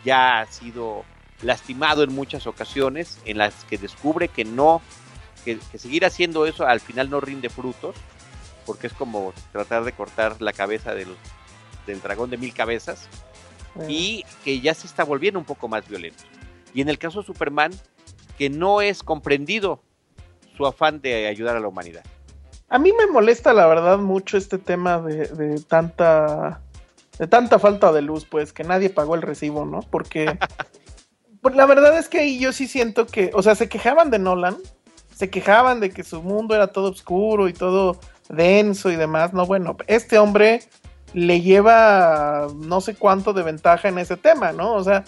ya 0.04 0.40
ha 0.40 0.46
sido 0.46 1.04
lastimado 1.42 2.02
en 2.02 2.14
muchas 2.14 2.46
ocasiones, 2.46 3.18
en 3.24 3.38
las 3.38 3.64
que 3.64 3.78
descubre 3.78 4.28
que 4.28 4.44
no, 4.44 4.80
que, 5.44 5.58
que 5.70 5.78
seguir 5.78 6.04
haciendo 6.04 6.46
eso 6.46 6.66
al 6.66 6.80
final 6.80 7.10
no 7.10 7.20
rinde 7.20 7.48
frutos 7.48 7.96
porque 8.66 8.86
es 8.86 8.92
como 8.92 9.32
tratar 9.52 9.84
de 9.84 9.92
cortar 9.92 10.40
la 10.40 10.52
cabeza 10.52 10.94
del, 10.94 11.08
del 11.86 12.00
dragón 12.00 12.30
de 12.30 12.36
mil 12.36 12.54
cabezas, 12.54 13.08
y 13.88 14.24
que 14.44 14.60
ya 14.60 14.74
se 14.74 14.86
está 14.86 15.04
volviendo 15.04 15.38
un 15.38 15.46
poco 15.46 15.66
más 15.66 15.88
violento. 15.88 16.24
Y 16.74 16.82
en 16.82 16.88
el 16.88 16.98
caso 16.98 17.20
de 17.20 17.26
Superman, 17.26 17.72
que 18.36 18.50
no 18.50 18.82
es 18.82 19.02
comprendido 19.02 19.80
su 20.56 20.66
afán 20.66 21.00
de 21.00 21.26
ayudar 21.26 21.56
a 21.56 21.60
la 21.60 21.68
humanidad. 21.68 22.04
A 22.68 22.78
mí 22.78 22.92
me 22.92 23.06
molesta 23.06 23.52
la 23.52 23.66
verdad 23.66 23.98
mucho 23.98 24.36
este 24.36 24.58
tema 24.58 25.00
de, 25.00 25.26
de 25.26 25.60
tanta 25.60 26.60
de 27.18 27.26
tanta 27.26 27.58
falta 27.58 27.92
de 27.92 28.02
luz, 28.02 28.24
pues 28.24 28.52
que 28.52 28.64
nadie 28.64 28.88
pagó 28.88 29.14
el 29.14 29.22
recibo, 29.22 29.66
¿no? 29.66 29.80
Porque 29.80 30.38
la 31.50 31.66
verdad 31.66 31.98
es 31.98 32.08
que 32.08 32.20
ahí 32.20 32.38
yo 32.38 32.52
sí 32.52 32.68
siento 32.68 33.06
que, 33.06 33.30
o 33.34 33.42
sea, 33.42 33.54
se 33.54 33.68
quejaban 33.68 34.10
de 34.10 34.18
Nolan, 34.18 34.56
se 35.14 35.28
quejaban 35.28 35.80
de 35.80 35.90
que 35.90 36.04
su 36.04 36.22
mundo 36.22 36.54
era 36.54 36.68
todo 36.68 36.90
oscuro 36.90 37.48
y 37.48 37.52
todo 37.52 37.98
denso 38.28 38.90
y 38.90 38.96
demás. 38.96 39.32
No, 39.32 39.46
bueno, 39.46 39.76
este 39.86 40.18
hombre 40.18 40.62
le 41.14 41.40
lleva 41.40 42.48
no 42.56 42.80
sé 42.80 42.94
cuánto 42.94 43.32
de 43.32 43.42
ventaja 43.42 43.88
en 43.88 43.98
ese 43.98 44.16
tema, 44.16 44.52
¿no? 44.52 44.74
O 44.74 44.84
sea, 44.84 45.04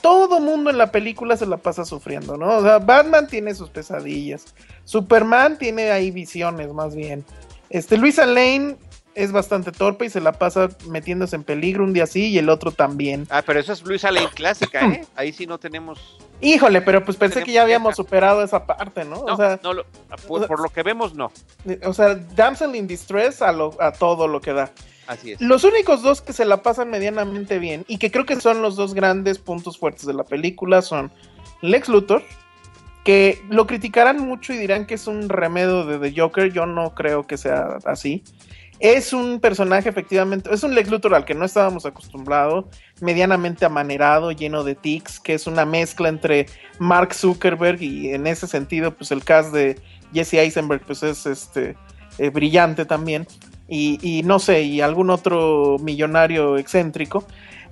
todo 0.00 0.40
mundo 0.40 0.70
en 0.70 0.78
la 0.78 0.92
película 0.92 1.36
se 1.36 1.46
la 1.46 1.56
pasa 1.56 1.84
sufriendo, 1.84 2.36
¿no? 2.36 2.58
O 2.58 2.62
sea, 2.62 2.78
Batman 2.78 3.26
tiene 3.26 3.54
sus 3.54 3.70
pesadillas, 3.70 4.54
Superman 4.84 5.58
tiene 5.58 5.90
ahí 5.90 6.10
visiones 6.10 6.72
más 6.72 6.94
bien. 6.94 7.24
Este 7.70 7.96
Luisa 7.96 8.24
Lane 8.24 8.76
es 9.14 9.32
bastante 9.32 9.72
torpe 9.72 10.04
y 10.06 10.10
se 10.10 10.20
la 10.20 10.32
pasa 10.32 10.68
metiéndose 10.88 11.34
en 11.36 11.42
peligro 11.42 11.82
un 11.84 11.92
día 11.92 12.06
sí 12.06 12.28
y 12.28 12.38
el 12.38 12.48
otro 12.48 12.70
también. 12.72 13.26
Ah, 13.30 13.42
pero 13.44 13.58
eso 13.58 13.72
es 13.72 13.82
Luisa 13.84 14.10
Lane 14.12 14.28
clásica, 14.34 14.84
¿eh? 14.86 15.04
Ahí 15.16 15.32
sí 15.32 15.46
no 15.46 15.58
tenemos... 15.58 16.18
Híjole, 16.40 16.82
pero 16.82 17.04
pues 17.04 17.16
pensé 17.16 17.42
que 17.42 17.50
ya 17.52 17.62
habíamos 17.62 17.96
superado 17.96 18.44
esa 18.44 18.64
parte, 18.64 19.04
¿no? 19.04 19.24
No, 19.26 19.34
o 19.34 19.36
sea, 19.36 19.58
no 19.62 19.72
lo- 19.72 19.86
por, 20.28 20.46
por 20.46 20.60
lo 20.60 20.68
que 20.68 20.84
vemos, 20.84 21.14
no. 21.14 21.32
o 21.84 21.92
sea, 21.92 22.14
Damsel 22.14 22.76
in 22.76 22.86
Distress 22.86 23.42
a, 23.42 23.50
lo- 23.50 23.74
a 23.80 23.90
todo 23.92 24.28
lo 24.28 24.40
que 24.40 24.52
da. 24.52 24.70
Así 25.08 25.32
es. 25.32 25.40
Los 25.40 25.64
únicos 25.64 26.02
dos 26.02 26.20
que 26.20 26.32
se 26.32 26.44
la 26.44 26.62
pasan 26.62 26.90
medianamente 26.90 27.58
bien 27.58 27.84
y 27.88 27.98
que 27.98 28.12
creo 28.12 28.24
que 28.26 28.36
son 28.40 28.62
los 28.62 28.76
dos 28.76 28.94
grandes 28.94 29.38
puntos 29.38 29.78
fuertes 29.78 30.06
de 30.06 30.12
la 30.14 30.22
película 30.22 30.80
son 30.82 31.10
Lex 31.62 31.88
Luthor, 31.88 32.22
que 33.04 33.42
lo 33.48 33.66
criticarán 33.66 34.18
mucho 34.20 34.52
y 34.52 34.58
dirán 34.58 34.86
que 34.86 34.94
es 34.94 35.06
un 35.06 35.28
remedio 35.28 35.86
de 35.86 35.98
The 36.10 36.20
Joker, 36.20 36.52
yo 36.52 36.66
no 36.66 36.94
creo 36.94 37.26
que 37.26 37.36
sea 37.38 37.78
así. 37.86 38.22
Es 38.80 39.12
un 39.12 39.40
personaje 39.40 39.88
efectivamente, 39.88 40.50
es 40.52 40.62
un 40.62 40.74
Lex 40.74 40.88
Luthor 40.88 41.14
al 41.14 41.24
que 41.24 41.34
no 41.34 41.44
estábamos 41.44 41.84
acostumbrados, 41.84 42.66
medianamente 43.00 43.64
amanerado, 43.64 44.30
lleno 44.30 44.62
de 44.62 44.76
tics, 44.76 45.18
que 45.18 45.34
es 45.34 45.48
una 45.48 45.64
mezcla 45.64 46.08
entre 46.08 46.46
Mark 46.78 47.12
Zuckerberg 47.12 47.82
y 47.82 48.10
en 48.10 48.28
ese 48.28 48.46
sentido 48.46 48.94
pues 48.94 49.10
el 49.10 49.24
cast 49.24 49.52
de 49.52 49.80
Jesse 50.12 50.34
Eisenberg 50.34 50.82
pues 50.86 51.02
es 51.02 51.26
este 51.26 51.76
eh, 52.18 52.30
brillante 52.30 52.84
también 52.84 53.26
y, 53.68 54.22
no 54.24 54.38
sé, 54.38 54.62
y 54.62 54.80
algún 54.80 55.10
otro 55.10 55.76
millonario 55.80 56.56
excéntrico. 56.56 57.26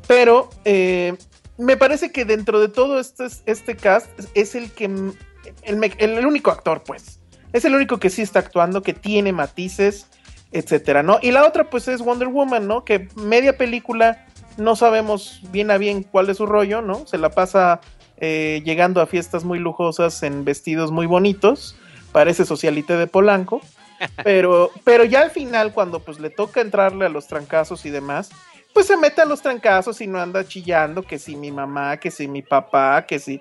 Pero 0.07 0.51
eh, 0.65 1.17
me 1.57 1.77
parece 1.77 2.13
que 2.13 2.25
dentro 2.25 2.61
de 2.61 2.69
todo 2.69 3.01
este, 3.01 3.27
este 3.47 3.77
cast 3.77 4.09
es 4.35 4.55
el 4.55 4.71
que 4.73 4.85
el, 4.85 5.95
el 5.99 6.27
único 6.27 6.51
actor, 6.51 6.83
pues. 6.85 7.21
Es 7.53 7.65
el 7.65 7.75
único 7.75 7.99
que 7.99 8.11
sí 8.11 8.21
está 8.21 8.41
actuando, 8.41 8.83
que 8.83 8.93
tiene 8.93 9.33
matices, 9.33 10.09
etcétera, 10.57 11.03
¿no? 11.03 11.19
Y 11.21 11.31
la 11.33 11.47
otra, 11.47 11.69
pues, 11.69 11.87
es 11.89 12.01
Wonder 12.01 12.29
Woman, 12.29 12.67
¿no? 12.67 12.85
Que 12.85 13.09
media 13.15 13.57
película 13.57 14.27
no 14.57 14.75
sabemos 14.75 15.41
bien 15.53 15.71
a 15.71 15.77
bien 15.77 16.03
cuál 16.03 16.31
es 16.31 16.39
su 16.39 16.47
rollo, 16.47 16.81
¿no? 16.81 17.07
Se 17.07 17.19
la 17.19 17.31
pasa 17.31 17.81
eh, 18.19 18.63
llegando 18.65 19.03
a 19.03 19.07
fiestas 19.07 19.45
muy 19.45 19.59
lujosas 19.59 20.23
en 20.23 20.45
vestidos 20.45 20.91
muy 20.91 21.07
bonitos. 21.07 21.77
Parece 22.13 22.47
socialite 22.47 22.97
de 22.97 23.07
Polanco. 23.07 23.61
Pero, 24.25 24.71
pero 24.85 25.05
ya 25.05 25.23
al 25.23 25.31
final, 25.31 25.73
cuando 25.73 26.01
pues 26.01 26.21
le 26.21 26.29
toca 26.29 26.61
entrarle 26.61 27.07
a 27.07 27.09
los 27.09 27.29
trancazos 27.29 27.87
y 27.87 27.91
demás, 27.91 28.29
pues 28.75 28.89
se 28.89 28.97
mete 28.99 29.23
a 29.23 29.25
los 29.25 29.41
trancazos 29.41 30.03
y 30.03 30.07
no 30.07 30.21
anda 30.21 30.47
chillando 30.47 31.01
que 31.01 31.19
si 31.19 31.35
mi 31.35 31.51
mamá, 31.51 31.97
que 31.97 32.11
si 32.11 32.29
mi 32.29 32.43
papá, 32.43 33.07
que 33.07 33.19
si 33.19 33.41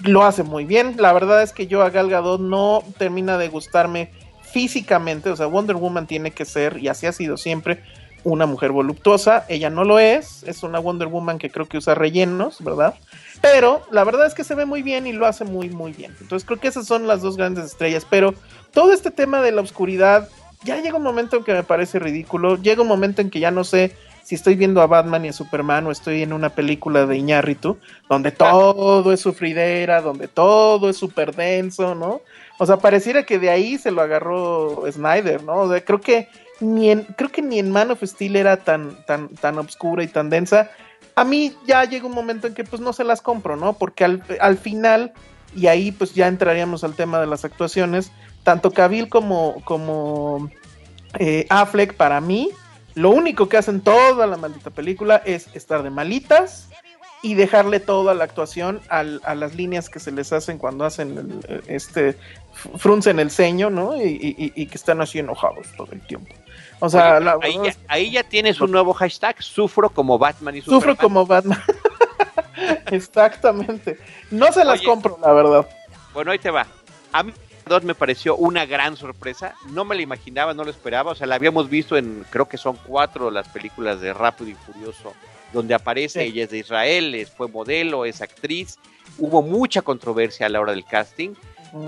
lo 0.00 0.24
hace 0.24 0.42
muy 0.42 0.64
bien. 0.64 0.96
La 0.98 1.12
verdad 1.12 1.40
es 1.40 1.52
que 1.52 1.68
yo 1.68 1.82
a 1.82 1.90
Gal 1.90 2.10
Gadot 2.10 2.40
no 2.40 2.82
termina 2.98 3.38
de 3.38 3.46
gustarme 3.46 4.10
físicamente, 4.52 5.30
o 5.30 5.36
sea, 5.36 5.46
Wonder 5.46 5.76
Woman 5.76 6.06
tiene 6.06 6.30
que 6.30 6.44
ser 6.44 6.78
y 6.78 6.88
así 6.88 7.06
ha 7.06 7.12
sido 7.12 7.36
siempre 7.36 7.82
una 8.24 8.46
mujer 8.46 8.70
voluptuosa, 8.70 9.44
ella 9.48 9.68
no 9.68 9.84
lo 9.84 9.98
es, 9.98 10.44
es 10.44 10.62
una 10.62 10.78
Wonder 10.78 11.08
Woman 11.08 11.38
que 11.38 11.50
creo 11.50 11.66
que 11.66 11.78
usa 11.78 11.94
rellenos, 11.94 12.62
¿verdad? 12.62 12.94
Pero 13.40 13.82
la 13.90 14.04
verdad 14.04 14.26
es 14.26 14.34
que 14.34 14.44
se 14.44 14.54
ve 14.54 14.64
muy 14.64 14.82
bien 14.82 15.06
y 15.06 15.12
lo 15.12 15.26
hace 15.26 15.44
muy 15.44 15.70
muy 15.70 15.92
bien. 15.92 16.14
Entonces 16.20 16.46
creo 16.46 16.60
que 16.60 16.68
esas 16.68 16.86
son 16.86 17.08
las 17.08 17.20
dos 17.20 17.36
grandes 17.36 17.64
estrellas, 17.64 18.06
pero 18.08 18.34
todo 18.72 18.92
este 18.92 19.10
tema 19.10 19.42
de 19.42 19.50
la 19.50 19.62
oscuridad 19.62 20.28
ya 20.62 20.80
llega 20.80 20.96
un 20.96 21.02
momento 21.02 21.36
en 21.36 21.44
que 21.44 21.52
me 21.52 21.64
parece 21.64 21.98
ridículo, 21.98 22.56
llega 22.56 22.82
un 22.82 22.88
momento 22.88 23.20
en 23.22 23.30
que 23.30 23.40
ya 23.40 23.50
no 23.50 23.64
sé 23.64 23.96
si 24.22 24.36
estoy 24.36 24.54
viendo 24.54 24.80
a 24.80 24.86
Batman 24.86 25.24
y 25.24 25.28
a 25.28 25.32
Superman 25.32 25.86
o 25.86 25.90
estoy 25.90 26.22
en 26.22 26.32
una 26.32 26.50
película 26.50 27.06
de 27.06 27.16
Iñárritu, 27.16 27.78
donde 28.08 28.30
todo 28.30 29.12
es 29.12 29.20
sufridera, 29.20 30.00
donde 30.00 30.28
todo 30.28 30.88
es 30.88 30.96
súper 30.96 31.34
denso, 31.34 31.96
¿no? 31.96 32.20
O 32.62 32.66
sea, 32.66 32.76
pareciera 32.76 33.24
que 33.24 33.40
de 33.40 33.50
ahí 33.50 33.76
se 33.76 33.90
lo 33.90 34.02
agarró 34.02 34.84
Snyder, 34.88 35.42
¿no? 35.42 35.62
O 35.62 35.68
sea, 35.68 35.84
creo 35.84 36.00
que 36.00 36.28
ni 36.60 36.92
en, 36.92 37.02
creo 37.02 37.28
que 37.28 37.42
ni 37.42 37.58
en 37.58 37.72
Man 37.72 37.90
of 37.90 38.04
Steel 38.04 38.36
era 38.36 38.56
tan, 38.58 39.04
tan, 39.04 39.30
tan 39.30 39.58
obscura 39.58 40.04
y 40.04 40.06
tan 40.06 40.30
densa. 40.30 40.70
A 41.16 41.24
mí 41.24 41.52
ya 41.66 41.84
llega 41.86 42.06
un 42.06 42.14
momento 42.14 42.46
en 42.46 42.54
que 42.54 42.62
pues 42.62 42.80
no 42.80 42.92
se 42.92 43.02
las 43.02 43.20
compro, 43.20 43.56
¿no? 43.56 43.72
Porque 43.72 44.04
al, 44.04 44.22
al 44.38 44.58
final, 44.58 45.12
y 45.56 45.66
ahí 45.66 45.90
pues 45.90 46.14
ya 46.14 46.28
entraríamos 46.28 46.84
al 46.84 46.94
tema 46.94 47.18
de 47.18 47.26
las 47.26 47.44
actuaciones, 47.44 48.12
tanto 48.44 48.70
Cavill 48.70 49.08
como, 49.08 49.60
como 49.64 50.48
eh, 51.18 51.48
Affleck 51.50 51.94
para 51.94 52.20
mí, 52.20 52.50
lo 52.94 53.10
único 53.10 53.48
que 53.48 53.56
hacen 53.56 53.80
toda 53.80 54.28
la 54.28 54.36
maldita 54.36 54.70
película 54.70 55.20
es 55.24 55.48
estar 55.56 55.82
de 55.82 55.90
malitas 55.90 56.68
y 57.22 57.34
dejarle 57.34 57.78
toda 57.80 58.14
la 58.14 58.24
actuación 58.24 58.80
al- 58.88 59.20
a 59.24 59.34
las 59.34 59.54
líneas 59.54 59.88
que 59.88 60.00
se 60.00 60.10
les 60.10 60.32
hacen 60.32 60.58
cuando 60.58 60.84
hacen 60.84 61.16
el- 61.48 61.62
este 61.68 62.16
fruncen 62.78 63.18
el 63.20 63.30
ceño, 63.30 63.70
¿no? 63.70 63.96
Y, 63.96 64.02
y- 64.08 64.34
y- 64.46 64.52
y 64.62 64.66
que 64.66 64.74
están 64.76 65.00
así 65.00 65.18
enojados 65.20 65.66
todo 65.76 65.88
el 65.92 66.00
tiempo. 66.06 66.34
O 66.80 66.90
sea, 66.90 67.16
Oye, 67.16 67.24
la 67.24 67.38
ahí, 67.42 67.58
ya, 67.64 67.76
ahí 67.88 68.10
ya 68.10 68.24
tienes 68.24 68.60
un 68.60 68.72
nuevo 68.72 68.92
hashtag, 68.92 69.40
sufro 69.42 69.88
como 69.90 70.18
Batman 70.18 70.56
y 70.56 70.62
sufro 70.62 70.96
como 70.96 71.24
Batman. 71.24 71.62
Exactamente. 72.86 73.98
No 74.30 74.52
se 74.52 74.64
las 74.64 74.78
Oye. 74.80 74.84
compro, 74.88 75.18
la 75.20 75.32
verdad. 75.32 75.66
Bueno, 76.12 76.30
ahí 76.32 76.38
te 76.38 76.50
va. 76.50 76.66
A 77.12 77.22
mí 77.22 77.32
dos 77.66 77.84
me 77.84 77.94
pareció 77.94 78.36
una 78.36 78.66
gran 78.66 78.96
sorpresa. 78.96 79.54
No 79.70 79.84
me 79.84 79.94
la 79.94 80.02
imaginaba, 80.02 80.54
no 80.54 80.64
lo 80.64 80.70
esperaba. 80.70 81.12
O 81.12 81.14
sea, 81.14 81.26
la 81.26 81.34
habíamos 81.36 81.68
visto 81.70 81.96
en, 81.96 82.24
creo 82.30 82.48
que 82.48 82.56
son 82.58 82.76
cuatro 82.86 83.30
las 83.30 83.48
películas 83.48 84.00
de 84.00 84.12
Rápido 84.12 84.50
y 84.50 84.54
Furioso, 84.54 85.12
donde 85.52 85.74
aparece, 85.74 86.20
Sí. 86.22 86.28
ella 86.28 86.44
es 86.44 86.50
de 86.50 86.58
Israel, 86.58 87.14
es- 87.14 87.30
fue 87.30 87.48
modelo, 87.48 88.04
es 88.04 88.20
actriz. 88.22 88.78
Hubo 89.18 89.42
mucha 89.42 89.82
controversia 89.82 90.46
a 90.46 90.48
la 90.48 90.60
hora 90.60 90.72
del 90.72 90.84
casting. 90.84 91.34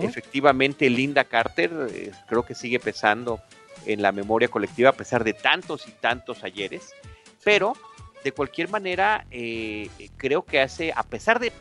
Efectivamente, 0.03 0.89
Linda 0.89 1.25
Carter 1.25 1.70
eh, 1.91 2.11
creo 2.27 2.45
que 2.45 2.55
sigue 2.55 2.79
pesando 2.81 3.41
en 3.87 4.01
la 4.01 4.12
memoria 4.12 4.49
colectiva 4.49 4.91
a 4.91 4.95
pesar 4.95 5.25
de 5.25 5.35
tantos 5.35 5.87
y 5.89 5.93
tantos 5.93 6.43
ayeres. 6.43 6.93
Pero, 7.43 7.75
de 8.22 8.33
cualquier 8.33 8.70
manera, 8.70 9.27
eh, 9.31 9.91
creo 10.16 10.43
que 10.45 10.61
hace, 10.61 10.93
a 10.97 11.03
pesar 11.03 11.39
de 11.39 11.53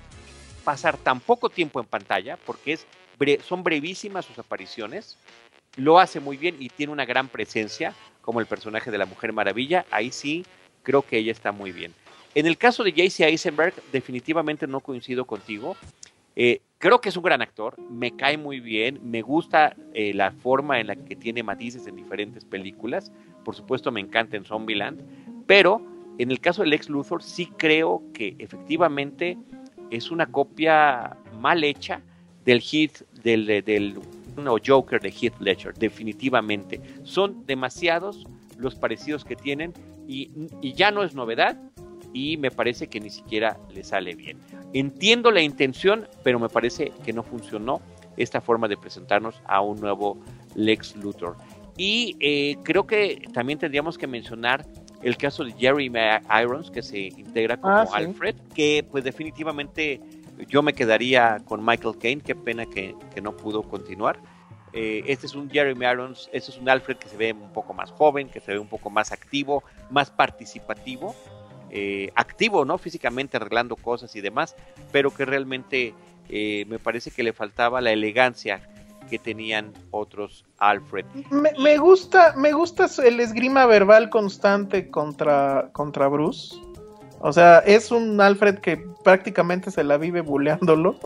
pasar 0.63 0.95
tan 0.97 1.19
poco 1.19 1.49
tiempo 1.49 1.81
en 1.81 1.85
pantalla, 1.85 2.37
porque 2.45 2.73
es 2.73 2.85
son 3.43 3.63
brevísimas 3.63 4.25
sus 4.25 4.39
apariciones, 4.39 5.17
lo 5.75 5.99
hace 5.99 6.19
muy 6.19 6.37
bien 6.37 6.55
y 6.59 6.69
tiene 6.69 6.93
una 6.93 7.05
gran 7.05 7.27
presencia, 7.27 7.93
como 8.21 8.39
el 8.39 8.45
personaje 8.45 8.91
de 8.91 8.97
la 8.97 9.05
Mujer 9.05 9.33
Maravilla. 9.33 9.85
Ahí 9.91 10.11
sí, 10.11 10.45
creo 10.83 11.01
que 11.01 11.17
ella 11.17 11.31
está 11.31 11.51
muy 11.51 11.71
bien. 11.71 11.93
En 12.35 12.47
el 12.47 12.57
caso 12.57 12.83
de 12.83 12.91
J.C. 12.91 13.25
Eisenberg, 13.25 13.73
definitivamente 13.91 14.65
no 14.65 14.79
coincido 14.79 15.25
contigo. 15.25 15.75
Eh, 16.35 16.61
creo 16.79 16.99
que 16.99 17.09
es 17.09 17.17
un 17.17 17.23
gran 17.23 17.43
actor, 17.43 17.79
me 17.79 18.15
cae 18.15 18.37
muy 18.37 18.59
bien, 18.59 18.99
me 19.03 19.21
gusta 19.21 19.75
eh, 19.93 20.13
la 20.15 20.31
forma 20.31 20.79
en 20.79 20.87
la 20.87 20.95
que 20.95 21.15
tiene 21.15 21.43
matices 21.43 21.85
en 21.85 21.95
diferentes 21.95 22.43
películas. 22.43 23.11
Por 23.45 23.55
supuesto, 23.55 23.91
me 23.91 23.99
encanta 23.99 24.35
en 24.35 24.45
Zombieland, 24.45 25.01
pero 25.45 25.85
en 26.17 26.31
el 26.31 26.39
caso 26.39 26.63
del 26.63 26.73
ex 26.73 26.89
Luthor, 26.89 27.21
sí 27.21 27.51
creo 27.57 28.01
que 28.13 28.35
efectivamente 28.39 29.37
es 29.91 30.09
una 30.09 30.25
copia 30.25 31.17
mal 31.39 31.63
hecha 31.63 32.01
del 32.45 32.61
hit 32.61 32.99
del, 33.23 33.45
del 33.45 33.99
no, 34.37 34.55
Joker 34.65 34.99
de 34.99 35.09
Heath 35.09 35.39
Ledger, 35.39 35.73
definitivamente. 35.73 36.81
Son 37.03 37.45
demasiados 37.45 38.25
los 38.57 38.75
parecidos 38.75 39.23
que 39.23 39.35
tienen 39.35 39.73
y, 40.07 40.31
y 40.61 40.73
ya 40.73 40.91
no 40.91 41.03
es 41.03 41.13
novedad 41.15 41.57
y 42.13 42.37
me 42.37 42.51
parece 42.51 42.87
que 42.87 42.99
ni 42.99 43.09
siquiera 43.09 43.57
le 43.73 43.83
sale 43.83 44.15
bien. 44.15 44.37
Entiendo 44.73 45.31
la 45.31 45.41
intención, 45.41 46.07
pero 46.23 46.39
me 46.39 46.49
parece 46.49 46.91
que 47.03 47.13
no 47.13 47.23
funcionó 47.23 47.81
esta 48.17 48.41
forma 48.41 48.67
de 48.67 48.77
presentarnos 48.77 49.41
a 49.45 49.61
un 49.61 49.79
nuevo 49.79 50.19
Lex 50.55 50.95
Luthor. 50.95 51.35
Y 51.77 52.15
eh, 52.19 52.57
creo 52.63 52.85
que 52.85 53.23
también 53.33 53.57
tendríamos 53.57 53.97
que 53.97 54.05
mencionar 54.05 54.65
el 55.01 55.17
caso 55.17 55.43
de 55.43 55.51
Jerry 55.53 55.91
Irons, 56.41 56.71
que 56.71 56.81
se 56.81 56.99
integra 56.99 57.57
como 57.57 57.73
Ah, 57.73 57.85
sí. 57.87 57.93
Alfred, 57.95 58.35
que 58.55 58.85
pues 58.89 59.03
definitivamente 59.03 59.99
yo 60.47 60.61
me 60.61 60.73
quedaría 60.73 61.41
con 61.45 61.63
Michael 61.65 61.97
Caine, 61.97 62.21
qué 62.21 62.35
pena 62.35 62.65
que, 62.65 62.95
que 63.13 63.21
no 63.21 63.35
pudo 63.35 63.63
continuar. 63.63 64.19
Eh, 64.73 65.03
este 65.05 65.27
es 65.27 65.35
un 65.35 65.49
Jeremy 65.49 65.85
Irons, 65.85 66.29
este 66.33 66.51
es 66.51 66.57
un 66.57 66.67
Alfred 66.67 66.97
que 66.97 67.07
se 67.07 67.15
ve 67.15 67.31
un 67.31 67.53
poco 67.53 67.73
más 67.73 67.91
joven, 67.91 68.27
que 68.27 68.39
se 68.39 68.53
ve 68.53 68.59
un 68.59 68.67
poco 68.67 68.89
más 68.89 69.11
activo, 69.11 69.63
más 69.91 70.09
participativo, 70.09 71.15
eh, 71.69 72.11
activo, 72.15 72.65
¿no? 72.65 72.79
Físicamente 72.79 73.37
arreglando 73.37 73.75
cosas 73.75 74.15
y 74.15 74.21
demás, 74.21 74.55
pero 74.91 75.13
que 75.13 75.25
realmente 75.25 75.93
eh, 76.27 76.65
me 76.67 76.79
parece 76.79 77.11
que 77.11 77.21
le 77.21 77.33
faltaba 77.33 77.81
la 77.81 77.91
elegancia 77.91 78.67
que 79.11 79.19
tenían 79.19 79.73
otros 79.91 80.43
Alfred. 80.57 81.05
Me, 81.29 81.51
me 81.59 81.77
gusta, 81.77 82.33
me 82.35 82.51
gusta 82.51 82.87
el 83.05 83.19
esgrima 83.19 83.67
verbal 83.67 84.09
constante 84.09 84.89
contra, 84.89 85.69
contra 85.71 86.07
Bruce. 86.07 86.55
O 87.25 87.31
sea, 87.31 87.59
es 87.59 87.89
un 87.89 88.19
Alfred 88.19 88.57
que 88.57 88.85
prácticamente 89.01 89.71
se 89.71 89.85
la 89.85 89.97
vive 89.97 90.19
buleándolo. 90.19 90.99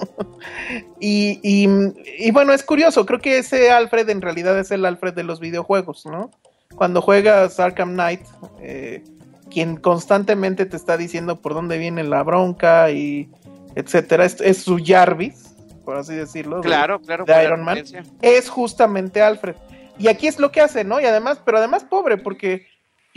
y, 1.00 1.40
y, 1.44 1.70
y, 2.18 2.32
bueno, 2.32 2.54
es 2.54 2.64
curioso, 2.64 3.06
creo 3.06 3.20
que 3.20 3.38
ese 3.38 3.70
Alfred 3.70 4.10
en 4.10 4.24
realidad 4.24 4.58
es 4.58 4.72
el 4.72 4.84
Alfred 4.88 5.14
de 5.14 5.24
los 5.24 5.40
videojuegos, 5.40 6.08
¿no? 6.08 6.32
Cuando 6.76 7.04
juegas 7.04 7.60
Arkham 7.60 7.94
Knight, 7.94 8.22
eh, 8.60 9.04
quien 9.52 9.78
constantemente 9.78 10.66
te 10.66 10.76
está 10.76 10.98
diciendo 10.98 11.40
por 11.40 11.54
dónde 11.54 11.78
viene 11.78 12.04
la 12.04 12.24
bronca 12.24 12.90
y 12.90 13.30
etcétera, 13.76 14.26
es, 14.26 14.42
es 14.42 14.58
su 14.58 14.82
Jarvis, 14.84 15.54
por 15.86 15.98
así 15.98 16.16
decirlo. 16.16 16.62
Claro, 16.62 16.98
de, 16.98 17.06
claro. 17.06 17.26
De 17.26 17.44
Iron 17.44 17.64
Man. 17.64 17.84
Es 18.24 18.50
justamente 18.50 19.22
Alfred. 19.22 19.56
Y 20.00 20.08
aquí 20.08 20.26
es 20.26 20.40
lo 20.40 20.52
que 20.52 20.62
hace, 20.62 20.84
¿no? 20.84 21.00
Y 21.00 21.06
además, 21.06 21.40
pero 21.46 21.60
además 21.60 21.84
pobre, 21.84 22.18
porque 22.18 22.66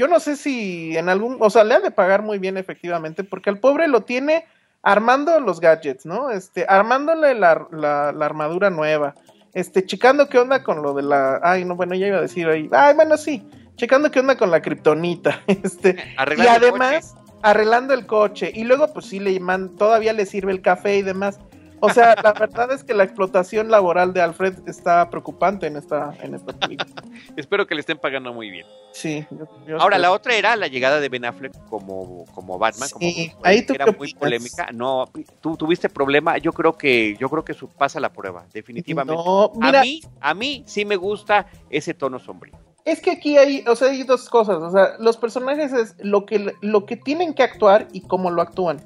yo 0.00 0.08
no 0.08 0.18
sé 0.18 0.36
si 0.36 0.96
en 0.96 1.10
algún, 1.10 1.36
o 1.40 1.50
sea, 1.50 1.62
le 1.62 1.74
ha 1.74 1.80
de 1.80 1.90
pagar 1.90 2.22
muy 2.22 2.38
bien 2.38 2.56
efectivamente, 2.56 3.22
porque 3.22 3.50
el 3.50 3.58
pobre 3.58 3.86
lo 3.86 4.00
tiene 4.00 4.46
armando 4.82 5.38
los 5.40 5.60
gadgets, 5.60 6.06
¿no? 6.06 6.30
Este, 6.30 6.64
armándole 6.66 7.34
la, 7.34 7.66
la, 7.70 8.10
la, 8.10 8.24
armadura 8.24 8.70
nueva, 8.70 9.14
este, 9.52 9.84
checando 9.84 10.30
qué 10.30 10.38
onda 10.38 10.62
con 10.62 10.80
lo 10.80 10.94
de 10.94 11.02
la, 11.02 11.40
ay, 11.42 11.66
no, 11.66 11.76
bueno, 11.76 11.94
ya 11.94 12.06
iba 12.06 12.16
a 12.16 12.22
decir 12.22 12.48
ahí, 12.48 12.66
ay, 12.72 12.94
bueno, 12.94 13.18
sí, 13.18 13.46
checando 13.76 14.10
qué 14.10 14.20
onda 14.20 14.38
con 14.38 14.50
la 14.50 14.62
kriptonita, 14.62 15.42
este, 15.46 15.96
y 16.38 16.46
además 16.46 17.14
arreglando 17.42 17.92
el 17.92 18.06
coche, 18.06 18.50
y 18.54 18.64
luego 18.64 18.90
pues 18.94 19.04
sí 19.04 19.20
le 19.20 19.38
man, 19.38 19.76
todavía 19.76 20.14
le 20.14 20.24
sirve 20.24 20.52
el 20.52 20.62
café 20.62 20.96
y 20.96 21.02
demás. 21.02 21.38
O 21.80 21.90
sea, 21.90 22.14
la 22.22 22.32
verdad 22.32 22.72
es 22.72 22.84
que 22.84 22.94
la 22.94 23.04
explotación 23.04 23.70
laboral 23.70 24.12
de 24.12 24.20
Alfred 24.20 24.68
está 24.68 25.08
preocupante 25.10 25.66
en 25.66 25.76
esta, 25.76 26.14
en 26.22 26.34
esta 26.34 26.52
película. 26.52 27.02
Espero 27.36 27.66
que 27.66 27.74
le 27.74 27.80
estén 27.80 27.98
pagando 27.98 28.32
muy 28.32 28.50
bien. 28.50 28.66
Sí. 28.92 29.26
Yo, 29.30 29.46
yo 29.66 29.80
Ahora, 29.80 29.98
la 29.98 30.12
otra 30.12 30.34
era 30.34 30.56
la 30.56 30.68
llegada 30.68 31.00
de 31.00 31.08
Ben 31.08 31.24
Affleck 31.24 31.52
como, 31.68 32.26
como 32.34 32.58
Batman. 32.58 32.88
Sí, 32.88 33.30
como, 33.30 33.46
ahí 33.46 33.62
tú 33.62 33.74
era 33.74 33.86
muy 33.86 34.12
polémica. 34.14 34.68
No, 34.72 35.08
tú 35.40 35.56
tuviste 35.56 35.88
problema. 35.88 36.38
Yo 36.38 36.52
creo 36.52 36.76
que 36.76 37.16
yo 37.18 37.28
creo 37.28 37.44
que 37.44 37.54
su, 37.54 37.68
pasa 37.68 38.00
la 38.00 38.12
prueba, 38.12 38.44
definitivamente. 38.52 39.22
No, 39.22 39.52
mira, 39.56 39.80
a 39.80 39.82
mí, 39.82 40.02
a 40.20 40.34
mí 40.34 40.64
sí 40.66 40.84
me 40.84 40.96
gusta 40.96 41.46
ese 41.70 41.94
tono 41.94 42.18
sombrío. 42.18 42.54
Es 42.84 43.00
que 43.00 43.10
aquí 43.10 43.36
hay, 43.36 43.64
o 43.66 43.76
sea, 43.76 43.88
hay 43.88 44.02
dos 44.02 44.28
cosas. 44.28 44.62
O 44.62 44.70
sea, 44.70 44.96
los 44.98 45.16
personajes 45.16 45.72
es 45.72 45.94
lo 45.98 46.26
que, 46.26 46.54
lo 46.60 46.86
que 46.86 46.96
tienen 46.96 47.34
que 47.34 47.42
actuar 47.42 47.88
y 47.92 48.02
cómo 48.02 48.30
lo 48.30 48.42
actúan. 48.42 48.80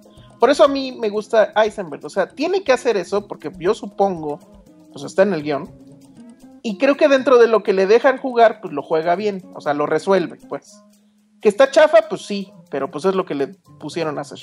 Por 0.45 0.51
eso 0.51 0.63
a 0.63 0.69
mí 0.69 0.93
me 0.93 1.09
gusta 1.09 1.55
Eisenberg. 1.57 2.05
O 2.05 2.11
sea, 2.11 2.29
tiene 2.29 2.63
que 2.65 2.73
hacer 2.73 2.99
eso 2.99 3.27
porque 3.27 3.51
yo 3.59 3.73
supongo, 3.73 4.39
pues 4.93 5.03
está 5.03 5.23
en 5.23 5.33
el 5.33 5.43
guion. 5.43 5.75
Y 6.61 6.77
creo 6.77 6.99
que 6.99 7.09
dentro 7.09 7.39
de 7.39 7.49
lo 7.49 7.63
que 7.63 7.73
le 7.73 7.87
dejan 7.87 8.19
jugar, 8.19 8.61
pues 8.61 8.75
lo 8.75 8.83
juega 8.83 9.15
bien. 9.17 9.43
O 9.55 9.63
sea, 9.63 9.73
lo 9.73 9.87
resuelve, 9.87 10.37
pues. 10.47 10.85
Que 11.41 11.49
está 11.49 11.71
chafa, 11.71 12.11
pues 12.11 12.27
sí, 12.27 12.53
pero 12.69 12.91
pues 12.91 13.07
es 13.07 13.15
lo 13.15 13.25
que 13.25 13.35
le 13.35 13.47
pusieron 13.81 14.19
a 14.19 14.21
hacer. 14.21 14.39